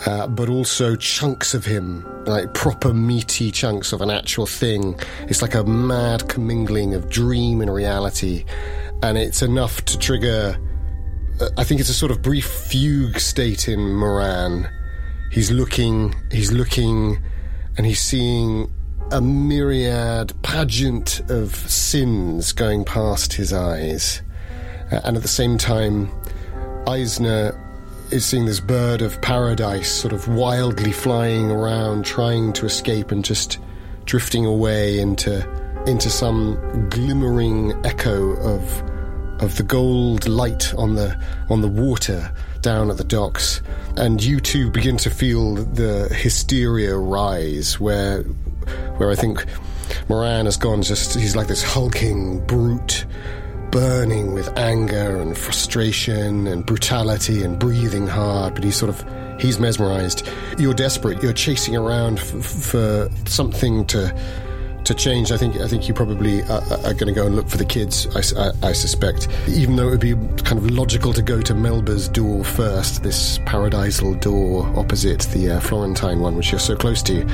Uh, 0.05 0.27
but 0.27 0.49
also 0.51 0.95
chunks 0.95 1.55
of 1.55 1.65
him, 1.65 2.07
like 2.27 2.53
proper 2.53 2.93
meaty 2.93 3.51
chunks 3.51 3.95
of 3.95 4.03
an 4.03 4.11
actual 4.11 4.47
thing. 4.47 4.95
It's 5.23 5.41
like 5.41 5.55
a 5.55 5.65
mad 5.65 6.29
commingling 6.29 6.95
of 6.95 7.09
dream 7.09 7.63
and 7.63 7.73
reality, 7.73 8.45
and 9.03 9.19
it's 9.19 9.43
enough 9.43 9.85
to 9.85 9.99
trigger 9.99 10.59
I 11.59 11.65
think 11.65 11.81
it's 11.81 11.91
a 11.91 11.95
sort 11.95 12.11
of 12.11 12.23
brief 12.23 12.47
fugue 12.47 13.21
state 13.21 13.69
in 13.69 13.95
Moran. 13.95 14.71
He's 15.31 15.51
looking, 15.51 16.15
he's 16.31 16.51
looking, 16.51 17.23
and 17.77 17.85
he's 17.85 18.01
seeing 18.01 18.73
a 19.13 19.21
myriad 19.21 20.33
pageant 20.43 21.21
of 21.29 21.55
sins 21.55 22.53
going 22.53 22.87
past 22.87 23.35
his 23.35 23.53
eyes. 23.53 24.23
Uh, 24.91 25.01
and 25.05 25.17
at 25.17 25.23
the 25.23 25.29
same 25.29 25.59
time, 25.59 26.11
Eisner 26.87 27.61
is 28.11 28.25
seeing 28.25 28.47
this 28.47 28.61
bird 28.61 29.03
of 29.03 29.21
paradise 29.21 29.91
sort 29.91 30.15
of 30.15 30.29
wildly 30.29 30.93
flying 30.93 31.51
around, 31.51 32.07
trying 32.07 32.55
to 32.55 32.65
escape 32.65 33.11
and 33.11 33.23
just 33.23 33.59
drifting 34.07 34.47
away 34.47 34.99
into 35.01 35.47
into 35.87 36.11
some 36.11 36.89
glimmering 36.91 37.73
echo 37.85 38.33
of 38.37 38.83
of 39.41 39.57
the 39.59 39.63
gold 39.63 40.27
light 40.27 40.75
on 40.75 40.95
the 40.95 41.19
on 41.51 41.61
the 41.61 41.69
water 41.69 42.33
down 42.63 42.91
at 42.91 42.97
the 42.97 43.05
docks, 43.05 43.63
and 43.97 44.23
you 44.23 44.41
too 44.41 44.71
begin 44.71 44.97
to 44.97 45.11
feel 45.11 45.55
the 45.55 46.09
hysteria 46.13 46.97
rise, 46.97 47.79
where 47.79 48.23
where 48.97 49.11
I 49.11 49.15
think 49.15 49.45
Moran 50.09 50.47
has 50.47 50.57
gone 50.57 50.83
just 50.83 51.15
he's 51.15 51.37
like 51.37 51.47
this 51.47 51.63
hulking 51.63 52.45
brute, 52.47 53.07
burning 53.71 54.33
with 54.33 54.49
anger 54.59 55.21
and 55.21 55.37
frustration 55.37 56.47
and 56.47 56.65
brutality 56.65 57.43
and 57.43 57.59
breathing 57.59 58.07
hard, 58.07 58.55
but 58.55 58.65
he's 58.65 58.77
sort 58.77 58.89
of 58.89 59.05
he's 59.41 59.61
mesmerized. 59.61 60.27
You're 60.59 60.75
desperate. 60.75 61.23
You're 61.23 61.33
chasing 61.33 61.77
around 61.77 62.19
f- 62.19 62.25
for 62.27 63.09
something 63.27 63.87
to 63.87 64.15
to 64.87 64.95
change, 64.95 65.33
I 65.33 65.37
think 65.37 65.57
I 65.57 65.69
think 65.69 65.89
you 65.89 65.95
probably 65.95 66.43
are, 66.43 66.63
are 66.85 66.95
going 66.95 67.07
to 67.07 67.13
go 67.13 67.27
and 67.27 67.37
look 67.37 67.49
for 67.49 67.57
the 67.57 67.65
kids. 67.65 68.07
I, 68.17 68.41
I, 68.41 68.69
I, 68.69 68.73
suspect, 68.73 69.29
even 69.49 69.77
though 69.77 69.89
it 69.89 69.91
would 69.91 70.01
be 70.01 70.15
kind 70.43 70.59
of 70.59 70.71
logical 70.71 71.13
to 71.13 71.23
go 71.23 71.41
to 71.43 71.55
Melba's 71.55 72.09
door 72.09 72.45
first, 72.45 73.03
this 73.03 73.39
paradisal 73.47 74.15
door 74.21 74.67
opposite 74.77 75.23
the 75.33 75.51
uh, 75.53 75.61
Florentine 75.61 76.21
one, 76.21 76.37
which 76.37 76.51
you're 76.53 76.61
so 76.61 76.77
close 76.77 77.03
to. 77.05 77.27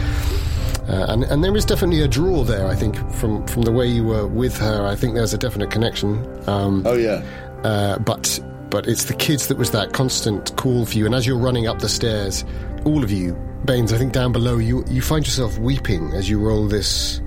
Uh, 0.88 1.06
and, 1.08 1.24
and 1.24 1.44
there 1.44 1.54
is 1.54 1.64
definitely 1.64 2.02
a 2.02 2.08
draw 2.08 2.42
there. 2.42 2.66
I 2.66 2.74
think 2.74 2.96
from 3.12 3.46
from 3.46 3.62
the 3.62 3.72
way 3.72 3.86
you 3.86 4.04
were 4.04 4.26
with 4.26 4.56
her, 4.58 4.86
I 4.86 4.96
think 4.96 5.14
there's 5.14 5.34
a 5.34 5.38
definite 5.38 5.70
connection. 5.70 6.26
Um, 6.48 6.82
Oh 6.86 6.94
yeah. 6.94 7.22
uh, 7.64 7.98
but 7.98 8.40
but 8.70 8.88
it's 8.88 9.04
the 9.04 9.14
kids 9.14 9.48
that 9.48 9.58
was 9.58 9.70
that 9.72 9.92
constant 9.92 10.56
call 10.56 10.86
for 10.86 10.96
you. 10.96 11.04
And 11.06 11.14
as 11.14 11.26
you're 11.26 11.38
running 11.38 11.66
up 11.66 11.80
the 11.80 11.88
stairs, 11.88 12.44
all 12.84 13.04
of 13.04 13.10
you, 13.10 13.34
Baines, 13.66 13.92
I 13.92 13.98
think 13.98 14.12
down 14.12 14.32
below, 14.32 14.56
you 14.56 14.84
you 14.88 15.02
find 15.02 15.24
yourself 15.24 15.58
weeping 15.58 16.12
as 16.14 16.28
you 16.30 16.40
roll 16.40 16.66
this 16.66 17.20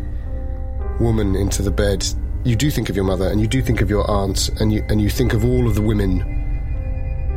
woman 1.00 1.36
into 1.36 1.62
the 1.62 1.72
bed. 1.72 2.06
You 2.44 2.56
do 2.56 2.70
think 2.70 2.90
of 2.90 2.96
your 2.96 3.06
mother, 3.06 3.28
and 3.28 3.42
you 3.42 3.48
do 3.48 3.62
think 3.62 3.82
of 3.82 3.90
your 3.90 4.10
aunt 4.10 4.50
and 4.60 4.72
you 4.72 4.84
and 4.90 5.02
you 5.02 5.10
think 5.10 5.34
of 5.34 5.44
all 5.44 5.68
of 5.68 5.76
the 5.76 5.82
women 5.82 6.20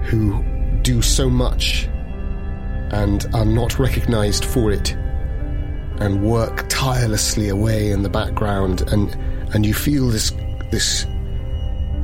who 0.05 0.43
do 0.83 1.03
so 1.03 1.29
much 1.29 1.89
and 2.91 3.27
are 3.35 3.45
not 3.45 3.79
recognised 3.79 4.45
for 4.45 4.71
it, 4.71 4.93
and 6.01 6.23
work 6.23 6.67
tirelessly 6.69 7.49
away 7.49 7.91
in 7.91 8.03
the 8.03 8.09
background, 8.09 8.83
and 8.93 9.17
and 9.55 9.65
you 9.65 9.75
feel 9.75 10.09
this 10.09 10.31
this 10.71 11.07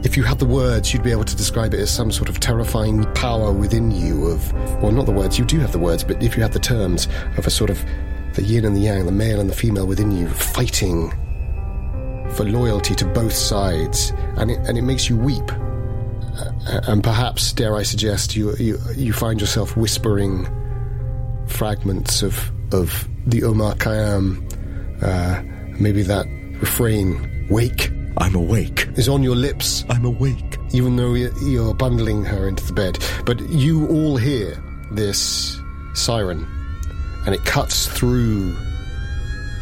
if 0.03 0.19
you 0.19 0.23
had 0.23 0.39
the 0.39 0.47
words, 0.47 0.93
you'd 0.93 1.03
be 1.03 1.11
able 1.11 1.25
to 1.25 1.35
describe 1.35 1.73
it 1.73 1.81
as 1.81 1.91
some 1.91 2.13
sort 2.13 2.29
of 2.29 2.39
terrifying 2.39 3.05
power 3.15 3.53
within 3.53 3.91
you 3.91 4.27
of, 4.27 4.53
well, 4.83 4.93
not 4.93 5.07
the 5.07 5.13
words, 5.13 5.39
you 5.39 5.47
do 5.47 5.59
have 5.61 5.73
the 5.73 5.79
words, 5.79 6.05
but 6.05 6.23
if 6.23 6.37
you 6.37 6.43
had 6.43 6.53
the 6.53 6.59
terms 6.59 7.09
of 7.39 7.47
a 7.47 7.51
sort 7.51 7.71
of 7.71 7.83
the 8.35 8.43
yin 8.43 8.67
and 8.67 8.77
the 8.77 8.81
yang, 8.81 9.07
the 9.07 9.13
male 9.13 9.41
and 9.41 9.49
the 9.49 9.55
female 9.55 9.87
within 9.87 10.11
you 10.11 10.29
fighting 10.29 11.11
for 12.35 12.45
loyalty 12.45 12.95
to 12.97 13.07
both 13.07 13.33
sides, 13.33 14.13
and 14.37 14.51
it, 14.51 14.59
and 14.69 14.77
it 14.77 14.83
makes 14.83 15.09
you 15.09 15.17
weep. 15.17 15.51
Uh, 15.53 16.81
and 16.89 17.03
perhaps, 17.05 17.53
dare 17.53 17.77
I 17.77 17.83
suggest, 17.83 18.35
you, 18.35 18.55
you, 18.57 18.79
you 18.97 19.13
find 19.13 19.41
yourself 19.41 19.77
whispering 19.77 20.47
fragments 21.47 22.23
of, 22.23 22.51
of 22.73 23.09
the 23.27 23.45
Omar 23.45 23.75
Khayyam, 23.77 24.43
uh, 25.03 25.43
maybe 25.79 26.03
that 26.03 26.27
refrain, 26.61 27.47
wake, 27.51 27.91
I'm 28.19 28.35
awake. 28.35 28.89
is 28.97 29.09
on 29.09 29.23
your 29.23 29.35
lips 29.35 29.85
I'm 29.89 30.05
awake. 30.05 30.59
even 30.73 30.97
though 30.97 31.15
you're 31.15 31.75
bundling 31.75 32.25
her 32.25 32.49
into 32.49 32.65
the 32.65 32.73
bed. 32.73 32.99
But 33.27 33.41
you 33.51 33.89
all 33.89 34.17
hear 34.17 34.63
this 34.93 35.61
siren, 35.95 36.47
and 37.27 37.35
it 37.35 37.45
cuts 37.45 37.87
through 37.87 38.57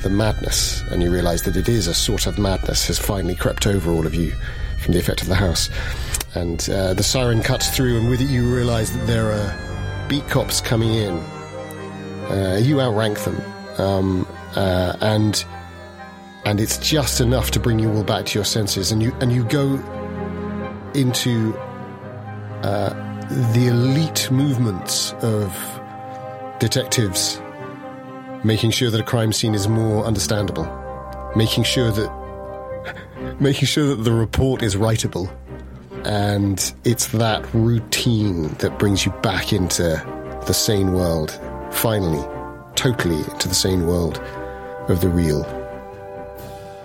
the 0.02 0.10
madness, 0.10 0.82
and 0.90 1.02
you 1.02 1.10
realize 1.10 1.42
that 1.42 1.56
it 1.56 1.68
is 1.68 1.86
a 1.86 1.94
sort 1.94 2.26
of 2.26 2.38
madness 2.38 2.86
has 2.86 2.98
finally 2.98 3.34
crept 3.34 3.66
over 3.66 3.92
all 3.92 4.06
of 4.06 4.14
you 4.14 4.32
from 4.78 4.94
the 4.94 5.00
effect 5.00 5.22
of 5.22 5.28
the 5.28 5.34
house. 5.34 5.70
And 6.34 6.68
uh, 6.70 6.94
the 6.94 7.02
siren 7.02 7.42
cuts 7.42 7.74
through, 7.74 7.98
and 7.98 8.08
with 8.08 8.20
it, 8.20 8.28
you 8.28 8.44
realize 8.54 8.96
that 8.96 9.06
there 9.06 9.32
are 9.32 10.08
beat 10.08 10.26
cops 10.28 10.60
coming 10.60 10.94
in. 10.94 11.14
Uh, 12.30 12.58
you 12.62 12.80
outrank 12.80 13.18
them, 13.20 13.40
um, 13.78 14.26
uh, 14.56 14.96
and 15.00 15.44
and 16.44 16.60
it's 16.60 16.78
just 16.78 17.20
enough 17.20 17.50
to 17.52 17.60
bring 17.60 17.78
you 17.78 17.92
all 17.92 18.04
back 18.04 18.26
to 18.26 18.38
your 18.38 18.44
senses, 18.44 18.92
and 18.92 19.02
you 19.02 19.14
and 19.20 19.32
you 19.32 19.44
go 19.44 19.74
into 20.94 21.54
uh, 22.62 22.90
the 23.52 23.66
elite 23.68 24.30
movements 24.30 25.12
of 25.20 25.54
detectives, 26.58 27.40
making 28.44 28.70
sure 28.70 28.90
that 28.90 29.00
a 29.00 29.04
crime 29.04 29.32
scene 29.32 29.54
is 29.54 29.68
more 29.68 30.04
understandable, 30.04 30.66
making 31.36 31.64
sure 31.64 31.90
that 31.90 32.10
making 33.40 33.66
sure 33.66 33.86
that 33.86 34.02
the 34.02 34.12
report 34.12 34.62
is 34.62 34.76
writable, 34.76 35.32
and 36.04 36.72
it's 36.84 37.08
that 37.08 37.46
routine 37.54 38.48
that 38.54 38.78
brings 38.78 39.06
you 39.06 39.12
back 39.22 39.52
into 39.52 39.82
the 40.46 40.52
sane 40.52 40.92
world, 40.92 41.38
finally, 41.70 42.24
totally 42.74 43.18
into 43.32 43.48
the 43.48 43.54
sane 43.54 43.86
world 43.86 44.18
of 44.88 45.00
the 45.00 45.08
real. 45.08 45.42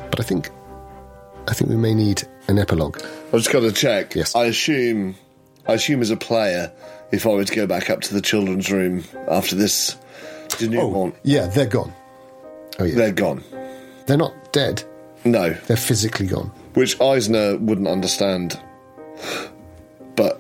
But 0.10 0.20
I 0.20 0.24
think, 0.24 0.50
I 1.48 1.54
think 1.54 1.70
we 1.70 1.76
may 1.76 1.94
need 1.94 2.24
an 2.48 2.60
epilogue. 2.60 3.02
I've 3.02 3.40
just 3.40 3.52
got 3.52 3.62
to 3.62 3.72
check. 3.72 4.16
Yes. 4.16 4.36
I 4.36 4.46
assume 4.46 5.16
I 5.68 5.74
assume 5.74 6.02
as 6.02 6.12
a 6.12 6.18
player, 6.18 6.72
if 7.12 7.26
I 7.26 7.30
were 7.30 7.44
to 7.44 7.56
go 7.56 7.68
back 7.68 7.90
up 7.90 8.02
to 8.02 8.14
the 8.14 8.22
children's 8.22 8.72
room 8.72 9.04
after 9.28 9.56
this 9.56 9.98
denouement, 10.50 11.16
Yeah, 11.24 11.48
they're 11.48 11.66
gone. 11.66 11.94
Oh 12.80 12.84
yeah, 12.84 12.96
they're 12.96 13.12
gone. 13.12 13.44
they're 14.06 14.18
not 14.18 14.54
dead. 14.54 14.84
No, 15.26 15.50
They're 15.68 15.76
physically 15.78 16.28
gone. 16.28 16.52
which 16.76 17.00
Eisner 17.02 17.58
wouldn't 17.58 17.88
understand, 17.88 18.60
but 20.16 20.40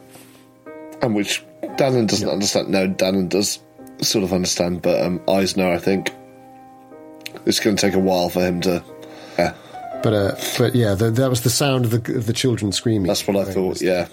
and 1.02 1.16
which 1.16 1.44
Dannon 1.62 2.08
doesn't 2.08 2.30
understand. 2.30 2.70
No, 2.70 2.88
Dannon 2.88 3.30
does 3.30 3.60
sort 4.02 4.24
of 4.24 4.34
understand, 4.34 4.82
but 4.82 5.02
um, 5.02 5.20
Eisner, 5.28 5.68
I 5.72 5.78
think, 5.78 6.12
it's 7.46 7.60
going 7.60 7.76
to 7.76 7.82
take 7.82 7.96
a 7.96 8.00
while 8.00 8.30
for 8.30 8.42
him 8.42 8.62
to. 8.62 8.84
Yeah, 9.38 9.54
But 10.04 10.14
uh, 10.14 10.36
but 10.58 10.76
yeah, 10.76 10.94
the, 10.96 11.12
that 11.12 11.30
was 11.30 11.42
the 11.42 11.50
sound 11.50 11.86
of 11.86 11.92
the 11.92 12.16
of 12.16 12.26
the 12.28 12.34
children 12.34 12.72
screaming. 12.72 13.08
that's 13.08 13.28
what 13.28 13.36
I 13.36 13.52
thought. 13.52 13.82
Yeah. 13.82 14.08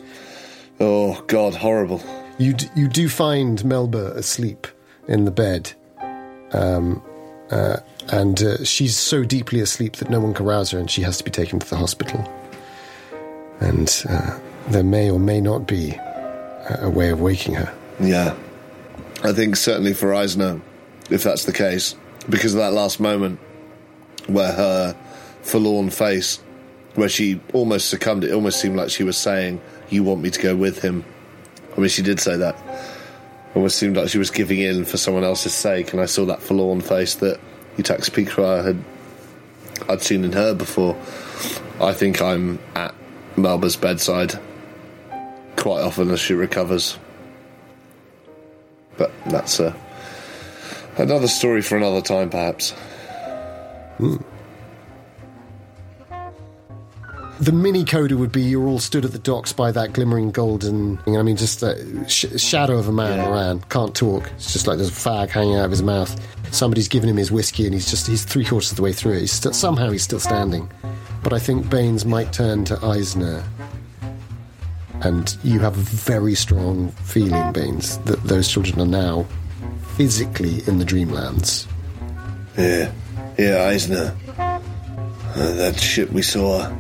Oh 0.81 1.23
God, 1.29 1.55
horrible. 1.55 2.03
You 2.39 2.55
d- 2.55 2.69
you 2.75 2.89
do 2.89 3.09
find 3.09 3.65
Melba 3.65 4.13
asleep 4.17 4.67
in 5.07 5.25
the 5.25 5.31
bed, 5.31 5.73
um, 6.55 7.03
uh, 7.51 7.77
and 8.11 8.43
uh, 8.43 8.65
she's 8.65 8.97
so 8.97 9.25
deeply 9.25 9.61
asleep 9.61 9.97
that 9.97 10.11
no 10.11 10.21
one 10.21 10.35
can 10.35 10.47
rouse 10.47 10.71
her, 10.71 10.79
and 10.79 10.91
she 10.91 11.03
has 11.03 11.19
to 11.19 11.25
be 11.25 11.31
taken 11.31 11.59
to 11.59 11.69
the 11.69 11.77
hospital. 11.77 12.29
And 13.61 14.05
uh, 14.09 14.39
there 14.69 14.83
may 14.83 15.11
or 15.11 15.19
may 15.19 15.41
not 15.41 15.67
be 15.67 15.99
a, 16.69 16.91
way 16.91 17.11
of 17.11 17.21
waking 17.21 17.55
her. 17.55 17.75
Yeah. 18.01 18.37
I 19.23 19.33
think 19.33 19.57
certainly 19.57 19.95
for 19.95 20.15
Eisner, 20.15 20.61
if 21.11 21.23
that's 21.23 21.45
the 21.45 21.53
case, 21.53 21.95
because 22.29 22.55
of 22.55 22.61
that 22.61 22.73
last 22.73 23.01
moment 23.01 23.39
where 24.27 24.53
her 24.53 24.97
forlorn 25.43 25.91
face, 25.91 26.41
where 26.95 27.09
she 27.09 27.41
almost 27.53 27.89
succumbed, 27.89 28.25
it 28.25 28.33
almost 28.33 28.61
seemed 28.61 28.77
like 28.77 28.91
she 28.91 29.05
was 29.05 29.17
saying, 29.17 29.61
You 29.91 30.03
want 30.03 30.21
me 30.21 30.31
to 30.31 30.43
go 30.43 30.57
with 30.57 30.81
him. 30.81 31.05
I 31.77 31.81
mean, 31.81 31.89
she 31.89 32.03
did 32.03 32.21
say 32.21 32.37
that. 32.37 32.57
Almost 33.55 33.79
seemed 33.79 33.97
like 33.97 34.09
she 34.09 34.19
was 34.19 34.31
giving 34.31 34.59
in 34.59 34.85
for 34.85 34.97
someone 34.97 35.25
else's 35.25 35.55
sake, 35.55 35.93
and 35.93 36.01
I 36.01 36.07
saw 36.07 36.25
that 36.27 36.43
forlorn 36.43 36.81
face 36.81 37.15
that 37.17 37.39
Utax 37.77 38.11
Pikra 38.11 38.65
had 38.65 38.85
I'd 39.89 40.03
seen 40.03 40.25
in 40.25 40.33
her 40.33 40.55
before. 40.55 40.97
I 41.81 41.93
think 41.93 42.23
I'm 42.23 42.59
at 42.75 42.95
Melba's 43.37 43.77
bedside 43.77 44.39
quite 45.57 45.83
often 45.83 46.11
as 46.11 46.21
she 46.21 46.35
recovers. 46.35 46.99
But 48.97 49.13
that's 49.27 49.61
uh, 49.61 49.75
another 50.97 51.29
story 51.29 51.63
for 51.63 51.77
another 51.77 52.01
time, 52.01 52.31
perhaps. 52.31 52.75
The 57.41 57.53
mini 57.53 57.85
coda 57.85 58.17
would 58.17 58.31
be 58.33 58.43
you're 58.43 58.67
all 58.67 58.79
stood 58.79 59.05
at 59.05 59.13
the 59.13 59.19
docks 59.19 59.53
by 59.53 59.73
that 59.73 59.93
glimmering 59.93 60.31
golden. 60.31 60.99
I 61.07 61.23
mean, 61.23 61.37
just 61.37 61.63
a 61.63 62.09
sh- 62.09 62.27
shadow 62.37 62.79
of 62.79 62.87
a 62.89 62.93
man 62.93 63.19
Yeah. 63.19 63.29
around, 63.31 63.69
can't 63.71 63.95
talk. 63.95 64.31
It's 64.37 64.53
just 64.53 64.67
like 64.69 64.77
there's 64.79 64.91
a 64.91 64.93
fag 64.93 65.31
hanging 65.31 65.57
out 65.57 65.65
of 65.65 65.71
his 65.73 65.83
mouth. 65.83 66.15
Somebody's 66.53 66.87
given 66.87 67.09
him 67.09 67.17
his 67.17 67.33
whiskey, 67.33 67.65
and 67.65 67.75
he's 67.75 67.91
just 67.91 68.07
he's 68.07 68.23
three 68.25 68.45
quarters 68.45 68.71
of 68.71 68.77
the 68.77 68.83
way 68.83 68.93
through 68.93 69.15
it. 69.15 69.21
He's 69.21 69.33
still, 69.33 69.53
somehow 69.53 69.91
he's 69.91 70.05
still 70.05 70.21
standing. 70.21 70.71
But 71.25 71.33
I 71.33 71.39
think 71.41 71.69
Baines 71.69 72.05
might 72.05 72.33
turn 72.33 72.65
to 72.67 72.79
Eisner, 72.87 73.43
and 75.03 75.37
you 75.43 75.59
have 75.59 75.77
a 75.77 75.81
very 75.81 76.35
strong 76.37 76.91
feeling, 77.03 77.53
Baines, 77.53 77.99
that 78.05 78.23
those 78.25 78.47
children 78.49 78.81
are 78.81 78.87
now 78.87 79.27
physically 79.97 80.63
in 80.69 80.79
the 80.79 80.85
dreamlands. 80.85 81.67
Yeah, 82.57 82.93
yeah, 83.37 83.65
Eisner. 83.65 84.15
Uh, 84.39 84.61
that 85.55 85.81
ship 85.81 86.13
we 86.13 86.23
saw. 86.23 86.71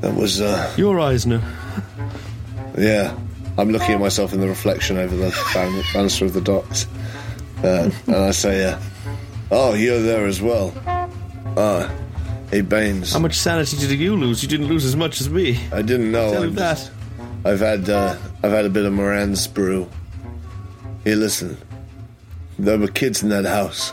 That 0.00 0.14
was, 0.14 0.40
uh, 0.40 0.72
Your 0.76 1.00
Eisner. 1.00 1.42
yeah. 2.76 3.16
I'm 3.56 3.70
looking 3.70 3.92
at 3.94 4.00
myself 4.00 4.32
in 4.32 4.40
the 4.40 4.46
reflection 4.48 4.96
over 4.98 5.16
the 5.16 5.30
ban- 5.52 5.82
banister 5.92 6.24
of 6.24 6.32
the 6.32 6.40
docks. 6.40 6.86
Uh, 7.64 7.90
and 8.06 8.14
I 8.16 8.30
say, 8.30 8.64
uh, 8.66 8.78
Oh, 9.50 9.74
you're 9.74 10.00
there 10.00 10.26
as 10.26 10.40
well. 10.40 10.72
Ah, 11.56 11.90
hey, 12.52 12.60
Baines. 12.60 13.12
How 13.14 13.18
much 13.18 13.34
sanity 13.34 13.76
did 13.78 13.90
you 13.98 14.14
lose? 14.14 14.42
You 14.42 14.48
didn't 14.48 14.68
lose 14.68 14.84
as 14.84 14.94
much 14.94 15.20
as 15.20 15.28
me. 15.28 15.58
I 15.72 15.82
didn't 15.82 16.12
know. 16.12 16.30
Tell 16.30 16.42
I'm 16.42 16.48
him 16.50 16.54
that. 16.56 16.90
I've 17.44 17.58
had 17.60 17.88
uh, 17.88 18.16
I've 18.44 18.52
had 18.52 18.64
a 18.66 18.70
bit 18.70 18.84
of 18.84 18.92
Moran's 18.92 19.46
brew. 19.48 19.88
Here, 21.04 21.16
listen. 21.16 21.56
There 22.58 22.78
were 22.78 22.88
kids 22.88 23.22
in 23.22 23.30
that 23.30 23.44
house. 23.46 23.90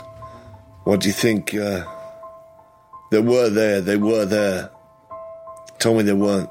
What 0.84 1.00
do 1.00 1.08
you 1.08 1.14
think? 1.14 1.54
Uh, 1.54 1.84
they 3.10 3.20
were 3.20 3.48
there. 3.48 3.80
They 3.80 3.96
were 3.96 4.26
there. 4.26 4.70
Tell 5.78 5.94
me 5.94 6.02
they 6.02 6.12
weren't. 6.12 6.50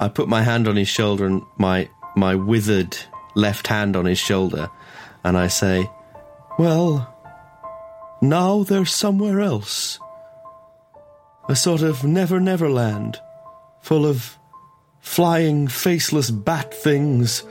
I 0.00 0.08
put 0.08 0.28
my 0.28 0.42
hand 0.42 0.68
on 0.68 0.76
his 0.76 0.88
shoulder 0.88 1.26
and 1.26 1.42
my 1.56 1.88
my 2.16 2.34
withered 2.34 2.96
left 3.34 3.66
hand 3.66 3.96
on 3.96 4.04
his 4.04 4.18
shoulder, 4.18 4.68
and 5.24 5.36
I 5.36 5.48
say, 5.48 5.88
"Well, 6.58 7.12
now 8.20 8.62
they're 8.62 8.84
somewhere 8.84 9.40
else. 9.40 9.98
A 11.48 11.56
sort 11.56 11.82
of 11.82 12.04
never 12.04 12.38
never 12.40 12.68
land, 12.68 13.20
full 13.80 14.06
of 14.06 14.38
flying 15.00 15.68
faceless 15.68 16.30
bat 16.30 16.74
things, 16.74 17.42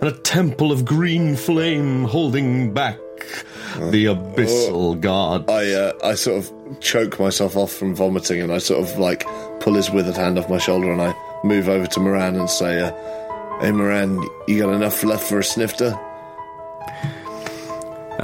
and 0.00 0.08
a 0.08 0.18
temple 0.18 0.72
of 0.72 0.84
green 0.84 1.36
flame 1.36 2.04
holding 2.04 2.72
back 2.72 2.98
the 3.90 4.06
abyssal 4.06 5.00
god." 5.00 5.48
I 5.50 5.72
uh, 5.72 5.92
I 6.02 6.14
sort 6.14 6.38
of 6.38 6.61
choke 6.80 7.18
myself 7.20 7.56
off 7.56 7.72
from 7.72 7.94
vomiting, 7.94 8.40
and 8.40 8.52
I 8.52 8.58
sort 8.58 8.80
of 8.82 8.98
like 8.98 9.24
pull 9.60 9.74
his 9.74 9.90
withered 9.90 10.16
hand 10.16 10.38
off 10.38 10.48
my 10.48 10.58
shoulder, 10.58 10.90
and 10.92 11.00
I 11.02 11.14
move 11.44 11.68
over 11.68 11.86
to 11.86 12.00
Moran 12.00 12.36
and 12.36 12.48
say, 12.50 12.80
uh, 12.80 12.92
"Hey, 13.60 13.72
Moran, 13.72 14.20
you 14.48 14.58
got 14.60 14.72
enough 14.72 15.02
left 15.04 15.24
for 15.28 15.38
a 15.38 15.44
snifter?" 15.44 15.98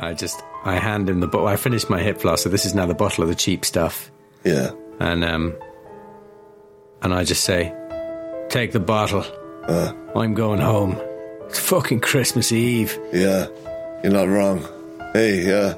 I 0.00 0.14
just 0.14 0.40
I 0.64 0.76
hand 0.78 1.08
him 1.08 1.20
the 1.20 1.26
bottle. 1.26 1.48
I 1.48 1.56
finished 1.56 1.90
my 1.90 2.00
hip 2.00 2.20
flask, 2.20 2.42
so 2.44 2.48
this 2.48 2.64
is 2.66 2.74
now 2.74 2.86
the 2.86 2.94
bottle 2.94 3.22
of 3.24 3.28
the 3.30 3.34
cheap 3.34 3.64
stuff, 3.64 4.10
Yeah. 4.44 4.70
and 5.00 5.24
um, 5.24 5.54
and 7.02 7.12
I 7.14 7.24
just 7.24 7.44
say, 7.44 7.72
take 8.48 8.72
the 8.72 8.80
bottle. 8.80 9.24
I'm 10.14 10.34
going 10.34 10.60
home. 10.60 10.96
It's 11.48 11.58
fucking 11.58 12.00
Christmas 12.00 12.52
Eve. 12.52 12.98
Yeah, 13.12 13.46
you're 14.02 14.12
not 14.12 14.28
wrong. 14.28 14.66
Hey, 15.12 15.50
uh, 15.52 15.74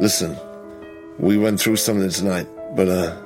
listen, 0.00 0.36
we 1.18 1.36
went 1.38 1.60
through 1.60 1.76
something 1.76 2.10
tonight, 2.10 2.46
but 2.74 2.88
uh, 2.88 3.16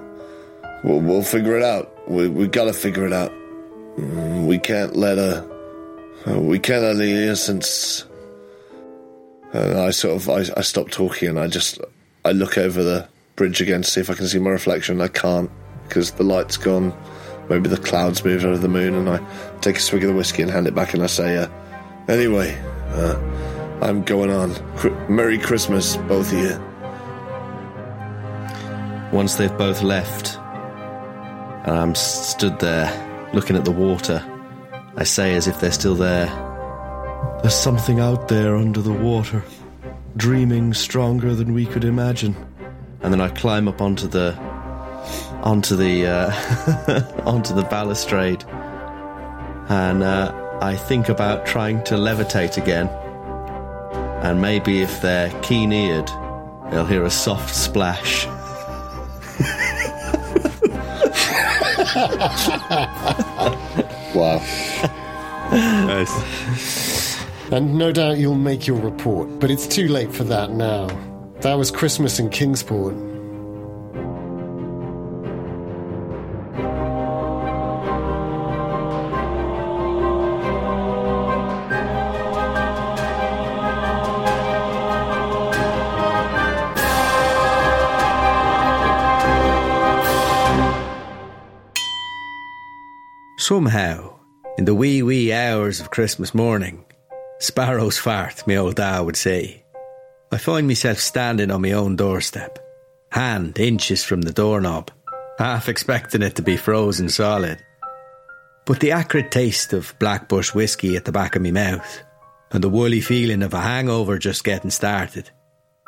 we'll, 0.84 1.00
we'll 1.00 1.22
figure 1.22 1.56
it 1.56 1.62
out. 1.62 2.08
We 2.08 2.28
we 2.28 2.46
gotta 2.48 2.72
figure 2.72 3.06
it 3.06 3.12
out. 3.12 3.32
Mm, 3.96 4.46
We 4.46 4.58
can't 4.58 4.96
let 4.96 5.18
uh, 5.18 5.44
uh, 6.26 6.40
we 6.40 6.58
can't 6.58 6.82
let 6.82 6.96
the 6.96 7.10
innocents. 7.10 8.06
And 9.52 9.78
I 9.78 9.90
sort 9.90 10.16
of 10.16 10.28
I, 10.28 10.44
I 10.58 10.62
stop 10.62 10.90
talking 10.90 11.28
and 11.28 11.40
I 11.40 11.48
just 11.48 11.80
I 12.24 12.32
look 12.32 12.56
over 12.58 12.82
the 12.82 13.08
bridge 13.36 13.60
again 13.60 13.82
to 13.82 13.88
see 13.90 14.00
if 14.00 14.10
I 14.10 14.14
can 14.14 14.28
see 14.28 14.38
my 14.38 14.50
reflection. 14.50 15.00
I 15.00 15.08
can't 15.08 15.50
because 15.88 16.12
the 16.12 16.22
light's 16.24 16.56
gone. 16.56 16.92
Maybe 17.48 17.68
the 17.68 17.76
clouds 17.78 18.24
moved 18.24 18.44
over 18.44 18.58
the 18.58 18.68
moon, 18.68 18.94
and 18.94 19.08
I 19.08 19.18
take 19.60 19.76
a 19.78 19.80
swig 19.80 20.04
of 20.04 20.10
the 20.10 20.14
whiskey 20.14 20.42
and 20.42 20.50
hand 20.52 20.68
it 20.68 20.74
back, 20.74 20.94
and 20.94 21.02
I 21.02 21.06
say, 21.08 21.36
uh, 21.36 21.48
"Anyway, 22.06 22.56
uh, 22.92 23.18
I'm 23.82 24.04
going 24.04 24.30
on. 24.30 24.54
Merry 25.08 25.36
Christmas, 25.36 25.96
both 25.96 26.32
of 26.32 26.38
you." 26.38 26.69
Once 29.12 29.34
they've 29.34 29.58
both 29.58 29.82
left, 29.82 30.36
and 31.66 31.76
I'm 31.76 31.94
stood 31.94 32.58
there 32.60 32.88
looking 33.32 33.56
at 33.56 33.64
the 33.64 33.70
water, 33.72 34.24
I 34.96 35.04
say 35.04 35.34
as 35.34 35.46
if 35.46 35.60
they're 35.60 35.72
still 35.72 35.94
there, 35.94 36.26
There's 37.42 37.54
something 37.54 38.00
out 38.00 38.28
there 38.28 38.56
under 38.56 38.82
the 38.82 38.92
water, 38.92 39.42
dreaming 40.16 40.74
stronger 40.74 41.34
than 41.34 41.54
we 41.54 41.64
could 41.66 41.84
imagine. 41.84 42.36
And 43.00 43.12
then 43.12 43.20
I 43.20 43.28
climb 43.30 43.66
up 43.66 43.80
onto 43.80 44.06
the 44.06 44.36
onto 45.42 45.74
the 45.74 46.06
uh, 46.06 47.22
onto 47.26 47.54
the 47.54 47.62
balustrade, 47.62 48.44
and 49.68 50.02
uh, 50.02 50.58
I 50.60 50.76
think 50.76 51.08
about 51.08 51.46
trying 51.46 51.82
to 51.84 51.94
levitate 51.94 52.58
again. 52.58 52.88
And 54.22 54.42
maybe 54.42 54.82
if 54.82 55.00
they're 55.00 55.30
keen-eared, 55.40 56.08
they'll 56.70 56.84
hear 56.84 57.04
a 57.04 57.10
soft 57.10 57.54
splash. 57.54 58.26
Wow. 64.14 64.42
Nice. 65.52 67.18
And 67.52 67.74
no 67.78 67.92
doubt 67.92 68.18
you'll 68.18 68.34
make 68.34 68.66
your 68.66 68.78
report, 68.78 69.40
but 69.40 69.50
it's 69.50 69.66
too 69.66 69.88
late 69.88 70.12
for 70.12 70.24
that 70.24 70.50
now. 70.52 70.88
That 71.40 71.54
was 71.54 71.70
Christmas 71.70 72.18
in 72.18 72.30
Kingsport. 72.30 72.94
Somehow, 93.50 94.14
in 94.58 94.64
the 94.64 94.76
wee 94.76 95.02
wee 95.02 95.32
hours 95.32 95.80
of 95.80 95.90
Christmas 95.90 96.32
morning, 96.32 96.84
sparrows 97.40 97.98
fart, 97.98 98.46
my 98.46 98.54
old 98.54 98.76
da 98.76 99.02
would 99.02 99.16
say. 99.16 99.64
I 100.30 100.38
find 100.38 100.68
myself 100.68 101.00
standing 101.00 101.50
on 101.50 101.62
my 101.62 101.72
own 101.72 101.96
doorstep, 101.96 102.60
hand 103.10 103.58
inches 103.58 104.04
from 104.04 104.22
the 104.22 104.32
doorknob, 104.32 104.92
half 105.36 105.68
expecting 105.68 106.22
it 106.22 106.36
to 106.36 106.42
be 106.42 106.56
frozen 106.56 107.08
solid. 107.08 107.60
But 108.66 108.78
the 108.78 108.92
acrid 108.92 109.32
taste 109.32 109.72
of 109.72 109.98
Blackbush 109.98 110.54
whiskey 110.54 110.94
at 110.94 111.04
the 111.04 111.10
back 111.10 111.34
of 111.34 111.42
my 111.42 111.50
mouth, 111.50 112.02
and 112.52 112.62
the 112.62 112.68
woolly 112.68 113.00
feeling 113.00 113.42
of 113.42 113.52
a 113.52 113.60
hangover 113.60 114.16
just 114.16 114.44
getting 114.44 114.70
started, 114.70 115.28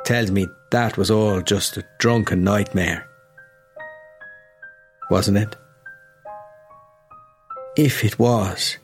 tells 0.04 0.32
me 0.32 0.48
that 0.72 0.98
was 0.98 1.12
all 1.12 1.40
just 1.40 1.76
a 1.76 1.84
drunken 2.00 2.42
nightmare. 2.42 3.08
Wasn't 5.12 5.38
it? 5.38 5.54
If 7.76 8.04
it 8.04 8.18
was, 8.18 8.76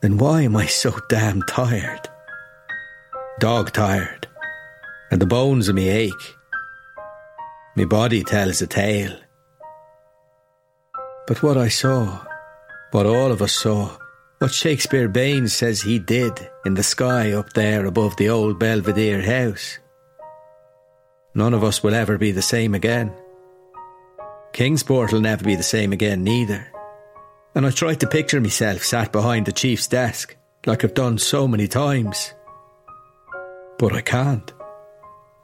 then 0.00 0.16
why 0.16 0.42
am 0.42 0.56
I 0.56 0.64
so 0.64 0.98
damn 1.10 1.42
tired? 1.42 2.08
Dog 3.38 3.72
tired, 3.72 4.26
and 5.10 5.20
the 5.20 5.26
bones 5.26 5.68
of 5.68 5.74
me 5.74 5.90
ache. 5.90 6.36
My 7.76 7.84
body 7.84 8.24
tells 8.24 8.62
a 8.62 8.66
tale. 8.66 9.16
But 11.26 11.42
what 11.42 11.58
I 11.58 11.68
saw, 11.68 12.24
what 12.90 13.04
all 13.04 13.30
of 13.30 13.42
us 13.42 13.52
saw, 13.52 13.90
what 14.38 14.52
Shakespeare 14.52 15.08
Baines 15.08 15.52
says 15.52 15.82
he 15.82 15.98
did 15.98 16.32
in 16.64 16.72
the 16.72 16.82
sky 16.82 17.32
up 17.32 17.52
there 17.52 17.84
above 17.84 18.16
the 18.16 18.30
old 18.30 18.58
Belvedere 18.58 19.20
house. 19.20 19.78
None 21.34 21.52
of 21.52 21.62
us 21.62 21.82
will 21.82 21.94
ever 21.94 22.16
be 22.16 22.32
the 22.32 22.40
same 22.40 22.74
again. 22.74 23.12
Kingsport 24.54 25.12
will 25.12 25.20
never 25.20 25.44
be 25.44 25.54
the 25.54 25.62
same 25.62 25.92
again, 25.92 26.24
neither. 26.24 26.66
And 27.54 27.66
I 27.66 27.70
tried 27.70 28.00
to 28.00 28.06
picture 28.06 28.40
myself 28.40 28.82
sat 28.82 29.12
behind 29.12 29.46
the 29.46 29.52
chief's 29.52 29.88
desk, 29.88 30.36
like 30.66 30.84
I've 30.84 30.94
done 30.94 31.18
so 31.18 31.48
many 31.48 31.66
times. 31.66 32.32
But 33.78 33.92
I 33.92 34.00
can't. 34.00 34.52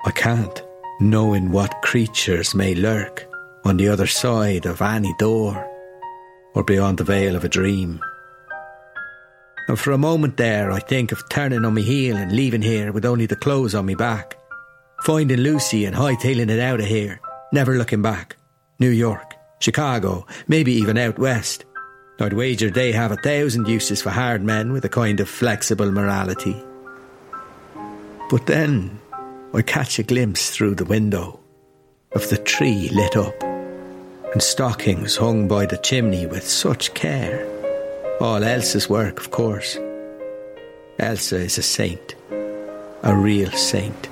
I 0.05 0.13
can't, 0.13 0.63
knowing 1.01 1.51
what 1.51 1.83
creatures 1.83 2.55
may 2.55 2.75
lurk 2.75 3.27
on 3.65 3.77
the 3.77 3.89
other 3.89 4.07
side 4.07 4.67
of 4.67 4.81
any 4.81 5.13
door 5.19 5.69
or 6.55 6.65
beyond 6.65 6.97
the 6.97 7.05
veil 7.05 7.37
of 7.37 7.45
a 7.45 7.49
dream. 7.49 8.01
And 9.69 9.79
for 9.79 9.91
a 9.93 9.99
moment 9.99 10.39
there, 10.39 10.71
I 10.71 10.79
think 10.79 11.13
of 11.13 11.29
turning 11.29 11.65
on 11.65 11.75
my 11.75 11.83
heel 11.83 12.17
and 12.17 12.33
leaving 12.33 12.63
here 12.63 12.93
with 12.93 13.05
only 13.05 13.27
the 13.27 13.37
clothes 13.37 13.75
on 13.75 13.85
me 13.85 13.95
back, 13.95 14.39
finding 15.03 15.41
Lucy 15.41 15.85
and 15.85 15.95
hightailing 15.95 16.51
it 16.51 16.61
out 16.61 16.81
of 16.81 16.87
here, 16.87 17.21
never 17.53 17.77
looking 17.77 18.01
back. 18.01 18.37
New 18.79 18.89
York, 18.89 19.35
Chicago, 19.59 20.27
maybe 20.49 20.73
even 20.73 20.97
out 20.97 21.19
west. 21.19 21.66
I'd 22.19 22.33
wager 22.33 22.71
they 22.71 22.93
have 22.93 23.13
a 23.13 23.17
thousand 23.17 23.69
uses 23.69 24.01
for 24.01 24.11
hard 24.11 24.43
men 24.43 24.73
with 24.73 24.85
a 24.85 24.89
kind 24.89 25.21
of 25.21 25.29
flexible 25.29 25.93
morality. 25.93 26.57
But 28.31 28.47
then 28.47 28.99
I 29.53 29.61
catch 29.63 29.99
a 29.99 30.03
glimpse 30.03 30.51
through 30.51 30.77
the 30.77 30.87
window 30.87 31.41
of 32.13 32.29
the 32.31 32.39
tree 32.39 32.89
lit 32.89 33.17
up 33.17 33.43
and 34.33 34.43
stockings 34.43 35.17
hung 35.17 35.47
by 35.47 35.67
the 35.67 35.77
chimney 35.77 36.27
with 36.27 36.47
such 36.47 36.95
care. 36.95 37.47
All 38.21 38.43
Elsa's 38.43 38.89
work, 38.89 39.21
of 39.21 39.31
course. 39.31 39.79
Elsa 40.99 41.37
is 41.37 41.59
a 41.59 41.63
saint, 41.63 42.15
a 43.03 43.15
real 43.15 43.51
saint. 43.51 44.09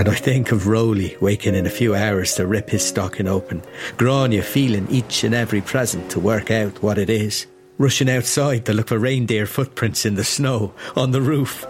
And 0.00 0.08
I 0.08 0.14
think 0.14 0.50
of 0.50 0.66
Rowley 0.66 1.14
waking 1.20 1.54
in 1.54 1.66
a 1.66 1.68
few 1.68 1.94
hours 1.94 2.34
to 2.36 2.46
rip 2.46 2.70
his 2.70 2.82
stocking 2.82 3.28
open, 3.28 3.62
Grania 3.98 4.42
feeling 4.42 4.88
each 4.88 5.24
and 5.24 5.34
every 5.34 5.60
present 5.60 6.10
to 6.12 6.18
work 6.18 6.50
out 6.50 6.82
what 6.82 6.96
it 6.96 7.10
is, 7.10 7.46
rushing 7.76 8.08
outside 8.08 8.64
to 8.64 8.72
look 8.72 8.88
for 8.88 8.98
reindeer 8.98 9.44
footprints 9.44 10.06
in 10.06 10.14
the 10.14 10.24
snow 10.24 10.72
on 10.96 11.10
the 11.10 11.20
roof. 11.20 11.66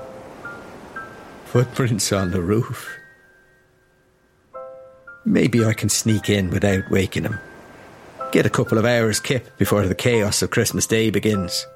Footprints 1.47 2.12
on 2.12 2.31
the 2.31 2.41
roof. 2.41 2.97
Maybe 5.24 5.64
I 5.64 5.72
can 5.72 5.89
sneak 5.89 6.31
in 6.31 6.51
without 6.51 6.89
waking 6.89 7.24
him. 7.24 7.41
Get 8.31 8.47
a 8.47 8.51
couple 8.51 8.78
of 8.78 8.85
hours 8.85 9.18
kip 9.18 9.59
before 9.59 9.89
the 9.89 9.95
chaos 9.97 10.41
of 10.41 10.51
Christmas 10.51 10.87
Day 10.87 11.11
begins. 11.11 11.66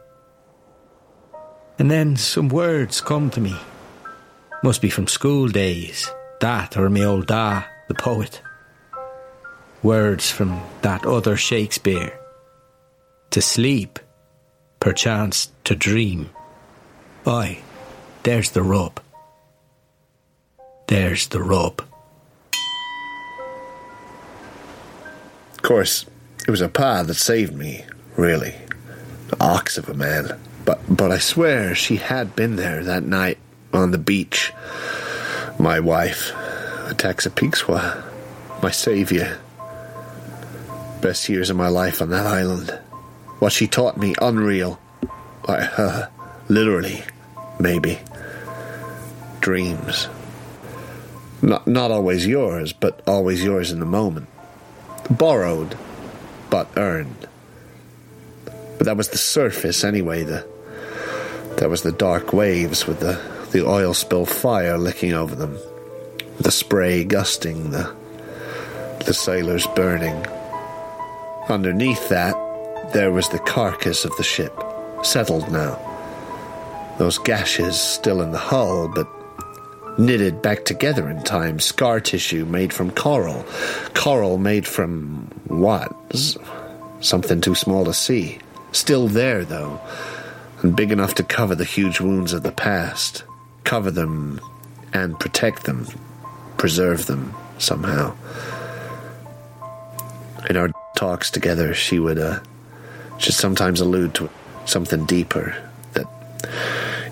And 1.80 1.90
then 1.90 2.14
some 2.14 2.48
words 2.48 3.00
come 3.00 3.28
to 3.30 3.40
me. 3.40 3.56
Must 4.62 4.80
be 4.80 4.88
from 4.88 5.08
school 5.08 5.48
days 5.48 6.08
that 6.40 6.76
or 6.76 6.90
me 6.90 7.04
old 7.04 7.26
da, 7.26 7.64
the 7.88 7.94
poet. 7.94 8.40
Words 9.82 10.30
from 10.30 10.60
that 10.82 11.04
other 11.04 11.36
Shakespeare. 11.36 12.18
To 13.30 13.42
sleep, 13.42 13.98
perchance 14.80 15.50
to 15.64 15.74
dream. 15.74 16.30
Aye, 17.26 17.58
there's 18.22 18.50
the 18.50 18.62
rub. 18.62 19.00
There's 20.86 21.28
the 21.28 21.42
rub. 21.42 21.82
Of 25.52 25.62
course, 25.62 26.06
it 26.46 26.50
was 26.50 26.60
a 26.60 26.68
pa 26.68 27.02
that 27.02 27.14
saved 27.14 27.54
me, 27.54 27.84
really. 28.16 28.54
The 29.28 29.42
ox 29.42 29.78
of 29.78 29.88
a 29.88 29.94
man. 29.94 30.38
But 30.64 30.80
but 30.88 31.10
I 31.10 31.18
swear 31.18 31.74
she 31.74 31.96
had 31.96 32.36
been 32.36 32.56
there 32.56 32.84
that 32.84 33.02
night 33.02 33.38
on 33.72 33.90
the 33.90 33.98
beach 33.98 34.52
my 35.58 35.80
wife, 35.80 36.32
Ataxapeaxwa, 36.88 38.02
my 38.62 38.70
saviour. 38.70 39.38
Best 41.00 41.28
years 41.28 41.50
of 41.50 41.56
my 41.56 41.68
life 41.68 42.00
on 42.00 42.10
that 42.10 42.26
island. 42.26 42.70
What 43.38 43.52
she 43.52 43.66
taught 43.66 43.96
me, 43.96 44.14
unreal. 44.20 44.80
I, 45.46 45.56
uh, 45.56 46.08
literally, 46.48 47.02
maybe. 47.58 47.98
Dreams. 49.40 50.08
Not, 51.42 51.66
not 51.66 51.90
always 51.90 52.26
yours, 52.26 52.72
but 52.72 53.02
always 53.06 53.44
yours 53.44 53.70
in 53.70 53.80
the 53.80 53.86
moment. 53.86 54.28
Borrowed, 55.10 55.76
but 56.48 56.68
earned. 56.76 57.28
But 58.44 58.86
that 58.86 58.96
was 58.96 59.10
the 59.10 59.18
surface 59.18 59.84
anyway. 59.84 60.24
The 60.24 60.46
that 61.56 61.70
was 61.70 61.82
the 61.82 61.92
dark 61.92 62.32
waves 62.32 62.86
with 62.86 63.00
the 63.00 63.14
the 63.54 63.64
oil 63.64 63.94
spill 63.94 64.26
fire 64.26 64.76
licking 64.76 65.12
over 65.12 65.36
them, 65.36 65.56
the 66.40 66.50
spray 66.50 67.04
gusting, 67.04 67.70
the, 67.70 67.94
the 69.06 69.14
sailors 69.14 69.64
burning. 69.76 70.26
Underneath 71.48 72.08
that, 72.08 72.34
there 72.92 73.12
was 73.12 73.28
the 73.28 73.38
carcass 73.38 74.04
of 74.04 74.10
the 74.16 74.24
ship, 74.24 74.52
settled 75.04 75.52
now. 75.52 75.78
Those 76.98 77.18
gashes 77.18 77.80
still 77.80 78.22
in 78.22 78.32
the 78.32 78.38
hull, 78.38 78.88
but 78.88 79.06
knitted 80.00 80.42
back 80.42 80.64
together 80.64 81.08
in 81.08 81.22
time, 81.22 81.60
scar 81.60 82.00
tissue 82.00 82.44
made 82.46 82.72
from 82.72 82.90
coral. 82.90 83.46
Coral 83.94 84.36
made 84.36 84.66
from 84.66 85.30
what? 85.46 85.94
Something 86.98 87.40
too 87.40 87.54
small 87.54 87.84
to 87.84 87.94
see. 87.94 88.40
Still 88.72 89.06
there, 89.06 89.44
though, 89.44 89.80
and 90.62 90.74
big 90.74 90.90
enough 90.90 91.14
to 91.14 91.22
cover 91.22 91.54
the 91.54 91.62
huge 91.62 92.00
wounds 92.00 92.32
of 92.32 92.42
the 92.42 92.50
past 92.50 93.22
cover 93.64 93.90
them 93.90 94.40
and 94.92 95.18
protect 95.18 95.64
them, 95.64 95.86
preserve 96.56 97.06
them 97.06 97.34
somehow. 97.58 98.14
In 100.48 100.56
our 100.56 100.70
talks 100.96 101.30
together, 101.30 101.74
she 101.74 101.98
would 101.98 102.18
uh, 102.18 102.40
just 103.18 103.38
sometimes 103.38 103.80
allude 103.80 104.14
to 104.14 104.30
something 104.66 105.06
deeper 105.06 105.56
that 105.94 106.06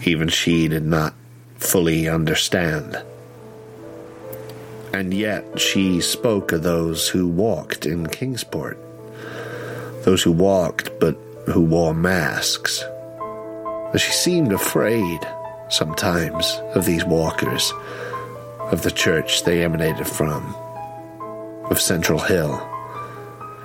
even 0.05 0.28
she 0.28 0.68
did 0.68 0.84
not 0.84 1.14
fully 1.57 2.09
understand. 2.09 3.03
And 4.92 5.14
yet 5.14 5.59
she 5.59 6.00
spoke 6.00 6.53
of 6.53 6.62
those 6.62 7.09
who 7.09 7.26
walked 7.26 7.86
in 7.86 8.07
Kingsport, 8.09 8.78
those 10.05 10.22
who 10.22 10.32
walked 10.32 10.90
but 11.00 11.16
who 11.46 11.62
wore 11.62 11.94
masks. 11.94 12.84
She 13.96 14.12
seemed 14.12 14.53
afraid 14.53 15.20
sometimes 15.73 16.61
of 16.75 16.85
these 16.85 17.05
walkers, 17.05 17.73
of 18.70 18.83
the 18.83 18.91
church 18.91 19.45
they 19.45 19.64
emanated 19.64 20.07
from, 20.07 20.55
of 21.70 21.81
Central 21.81 22.18
Hill. 22.18 22.68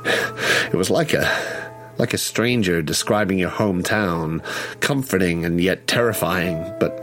It 0.68 0.76
was 0.76 0.90
like 0.90 1.14
a 1.14 1.26
like 1.98 2.14
a 2.14 2.18
stranger 2.18 2.82
describing 2.82 3.40
your 3.40 3.50
hometown, 3.50 4.44
comforting 4.82 5.46
and 5.46 5.62
yet 5.62 5.88
terrifying, 5.88 6.58
but 6.80 6.94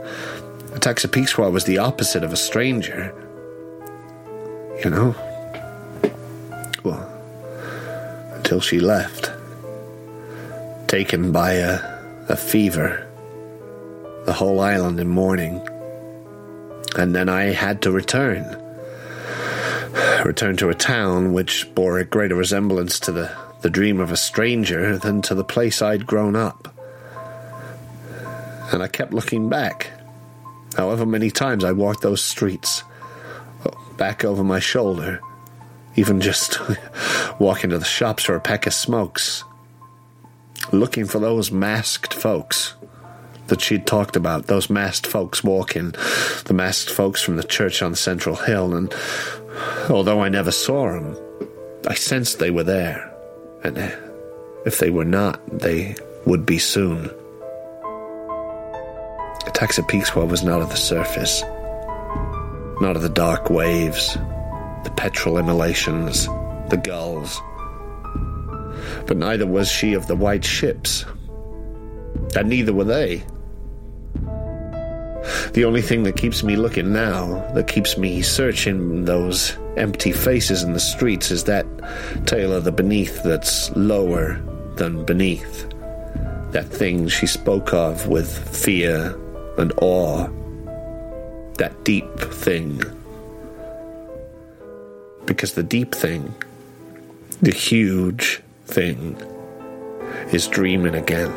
Ataxapeaxwa 0.75 1.51
was 1.51 1.65
the 1.65 1.79
opposite 1.79 2.23
of 2.23 2.31
a 2.31 2.37
stranger. 2.37 3.13
You 4.83 4.89
know? 4.91 5.15
Well, 6.83 7.09
until 8.35 8.61
she 8.61 8.79
left. 8.79 9.31
Taken 10.87 11.31
by 11.31 11.53
a, 11.53 11.79
a 12.29 12.37
fever 12.37 13.04
the 14.25 14.33
whole 14.33 14.59
island 14.59 14.99
in 14.99 15.07
mourning. 15.07 15.67
And 16.97 17.15
then 17.15 17.29
I 17.29 17.45
had 17.45 17.81
to 17.83 17.91
return. 17.91 18.43
Return 20.23 20.57
to 20.57 20.69
a 20.69 20.75
town 20.75 21.33
which 21.33 21.73
bore 21.75 21.99
a 21.99 22.05
greater 22.05 22.35
resemblance 22.35 22.99
to 23.01 23.11
the, 23.11 23.31
the 23.61 23.69
dream 23.69 23.99
of 23.99 24.11
a 24.11 24.17
stranger 24.17 24.97
than 24.97 25.21
to 25.23 25.35
the 25.35 25.43
place 25.43 25.81
I'd 25.81 26.05
grown 26.05 26.35
up. 26.35 26.73
And 28.71 28.81
I 28.81 28.87
kept 28.87 29.13
looking 29.13 29.49
back. 29.49 29.91
However 30.75 31.05
many 31.05 31.31
times 31.31 31.63
I 31.63 31.71
walked 31.71 32.01
those 32.01 32.23
streets, 32.23 32.83
back 33.97 34.25
over 34.25 34.43
my 34.43 34.59
shoulder, 34.59 35.21
even 35.95 36.21
just 36.21 36.59
walking 37.39 37.69
to 37.69 37.77
the 37.77 37.85
shops 37.85 38.23
for 38.23 38.35
a 38.35 38.41
pack 38.41 38.67
of 38.67 38.73
smokes, 38.73 39.43
looking 40.71 41.05
for 41.05 41.19
those 41.19 41.51
masked 41.51 42.13
folks 42.13 42.74
that 43.47 43.61
she'd 43.61 43.85
talked 43.85 44.15
about, 44.15 44.47
those 44.47 44.69
masked 44.69 45.07
folks 45.07 45.43
walking, 45.43 45.93
the 46.45 46.53
masked 46.53 46.89
folks 46.89 47.21
from 47.21 47.37
the 47.37 47.43
church 47.43 47.81
on 47.81 47.95
Central 47.95 48.35
Hill, 48.35 48.75
and 48.75 48.93
although 49.89 50.21
I 50.21 50.29
never 50.29 50.51
saw 50.51 50.91
them, 50.91 51.17
I 51.87 51.93
sensed 51.93 52.39
they 52.39 52.51
were 52.51 52.63
there, 52.63 53.13
and 53.63 53.77
eh, 53.77 53.95
if 54.65 54.79
they 54.79 54.89
were 54.89 55.05
not, 55.05 55.39
they 55.59 55.95
would 56.25 56.45
be 56.45 56.57
soon. 56.57 57.09
Taxapeakswa 59.55 60.27
was 60.27 60.43
not 60.43 60.61
of 60.61 60.69
the 60.69 60.75
surface, 60.75 61.41
not 62.81 62.97
of 62.97 63.01
the 63.01 63.09
dark 63.09 63.49
waves, 63.49 64.15
the 64.83 64.91
petrol 64.97 65.37
immolations, 65.37 66.25
the 66.69 66.81
gulls. 66.83 67.41
But 69.07 69.15
neither 69.15 69.47
was 69.47 69.71
she 69.71 69.93
of 69.93 70.07
the 70.07 70.15
white 70.15 70.43
ships, 70.43 71.05
and 72.35 72.49
neither 72.49 72.73
were 72.73 72.83
they. 72.83 73.23
The 75.53 75.65
only 75.65 75.81
thing 75.81 76.03
that 76.03 76.17
keeps 76.17 76.43
me 76.43 76.55
looking 76.55 76.93
now, 76.93 77.51
that 77.53 77.67
keeps 77.67 77.97
me 77.97 78.21
searching 78.21 79.05
those 79.05 79.57
empty 79.77 80.11
faces 80.11 80.63
in 80.63 80.73
the 80.73 80.79
streets, 80.79 81.31
is 81.31 81.45
that 81.45 81.65
tale 82.25 82.53
of 82.53 82.63
the 82.63 82.71
beneath 82.71 83.23
that's 83.23 83.75
lower 83.75 84.39
than 84.75 85.05
beneath. 85.05 85.69
That 86.51 86.67
thing 86.67 87.07
she 87.07 87.27
spoke 87.27 87.73
of 87.73 88.07
with 88.07 88.29
fear 88.55 89.17
and 89.57 89.73
awe. 89.81 90.27
That 91.57 91.83
deep 91.83 92.19
thing. 92.19 92.81
Because 95.25 95.53
the 95.53 95.63
deep 95.63 95.95
thing, 95.95 96.33
the 97.41 97.51
huge 97.51 98.41
thing, 98.65 99.15
is 100.31 100.47
dreaming 100.47 100.95
again, 100.95 101.31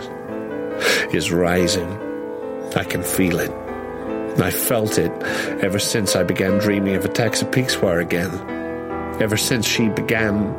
is 1.12 1.32
rising. 1.32 1.88
I 2.76 2.84
can 2.84 3.02
feel 3.02 3.40
it. 3.40 3.67
I 4.40 4.50
felt 4.50 4.98
it 4.98 5.10
ever 5.62 5.78
since 5.78 6.14
I 6.14 6.22
began 6.22 6.58
dreaming 6.58 6.94
of 6.94 7.04
a 7.04 7.08
Taxapeakswa 7.08 8.00
again. 8.00 8.30
Ever 9.20 9.36
since 9.36 9.66
she 9.66 9.88
began 9.88 10.56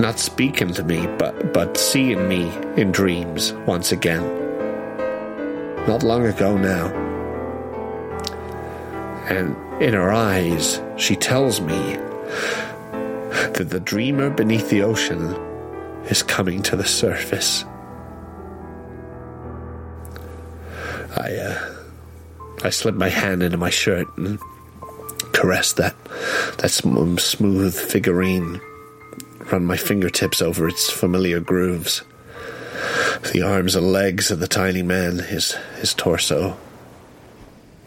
not 0.00 0.18
speaking 0.18 0.72
to 0.74 0.82
me, 0.82 1.06
but, 1.18 1.52
but 1.52 1.76
seeing 1.76 2.28
me 2.28 2.50
in 2.76 2.90
dreams 2.90 3.52
once 3.66 3.92
again. 3.92 4.22
Not 5.86 6.02
long 6.02 6.24
ago 6.24 6.56
now. 6.56 6.88
And 9.28 9.54
in 9.82 9.92
her 9.92 10.10
eyes, 10.10 10.80
she 10.96 11.14
tells 11.14 11.60
me 11.60 11.96
that 13.52 13.68
the 13.68 13.80
dreamer 13.80 14.30
beneath 14.30 14.70
the 14.70 14.82
ocean 14.82 15.34
is 16.06 16.22
coming 16.22 16.62
to 16.62 16.76
the 16.76 16.86
surface. 16.86 17.64
I, 21.16 21.34
uh, 21.36 21.71
I 22.64 22.70
slid 22.70 22.94
my 22.94 23.08
hand 23.08 23.42
into 23.42 23.56
my 23.56 23.70
shirt 23.70 24.06
and 24.16 24.38
caressed 25.32 25.76
that 25.78 25.96
that 26.58 26.70
sm- 26.70 27.16
smooth 27.18 27.74
figurine. 27.74 28.60
Run 29.50 29.64
my 29.64 29.76
fingertips 29.76 30.40
over 30.40 30.68
its 30.68 30.88
familiar 30.88 31.40
grooves. 31.40 32.02
The 33.32 33.42
arms 33.42 33.74
and 33.74 33.92
legs 33.92 34.30
of 34.30 34.38
the 34.40 34.48
tiny 34.48 34.82
man, 34.82 35.18
his 35.18 35.52
his 35.80 35.92
torso, 35.92 36.56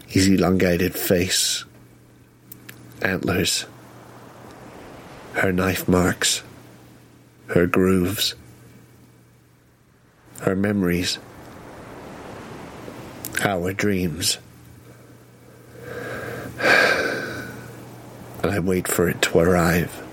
his 0.08 0.28
elongated 0.28 0.94
face, 0.94 1.64
antlers, 3.02 3.66
her 5.34 5.52
knife 5.52 5.88
marks, 5.88 6.44
her 7.48 7.66
grooves, 7.66 8.36
her 10.42 10.56
memories, 10.56 11.18
our 13.42 13.74
dreams. 13.74 14.38
and 18.44 18.52
I 18.52 18.60
wait 18.60 18.88
for 18.88 19.10
it 19.10 19.22
to 19.24 19.40
arrive. 19.40 20.05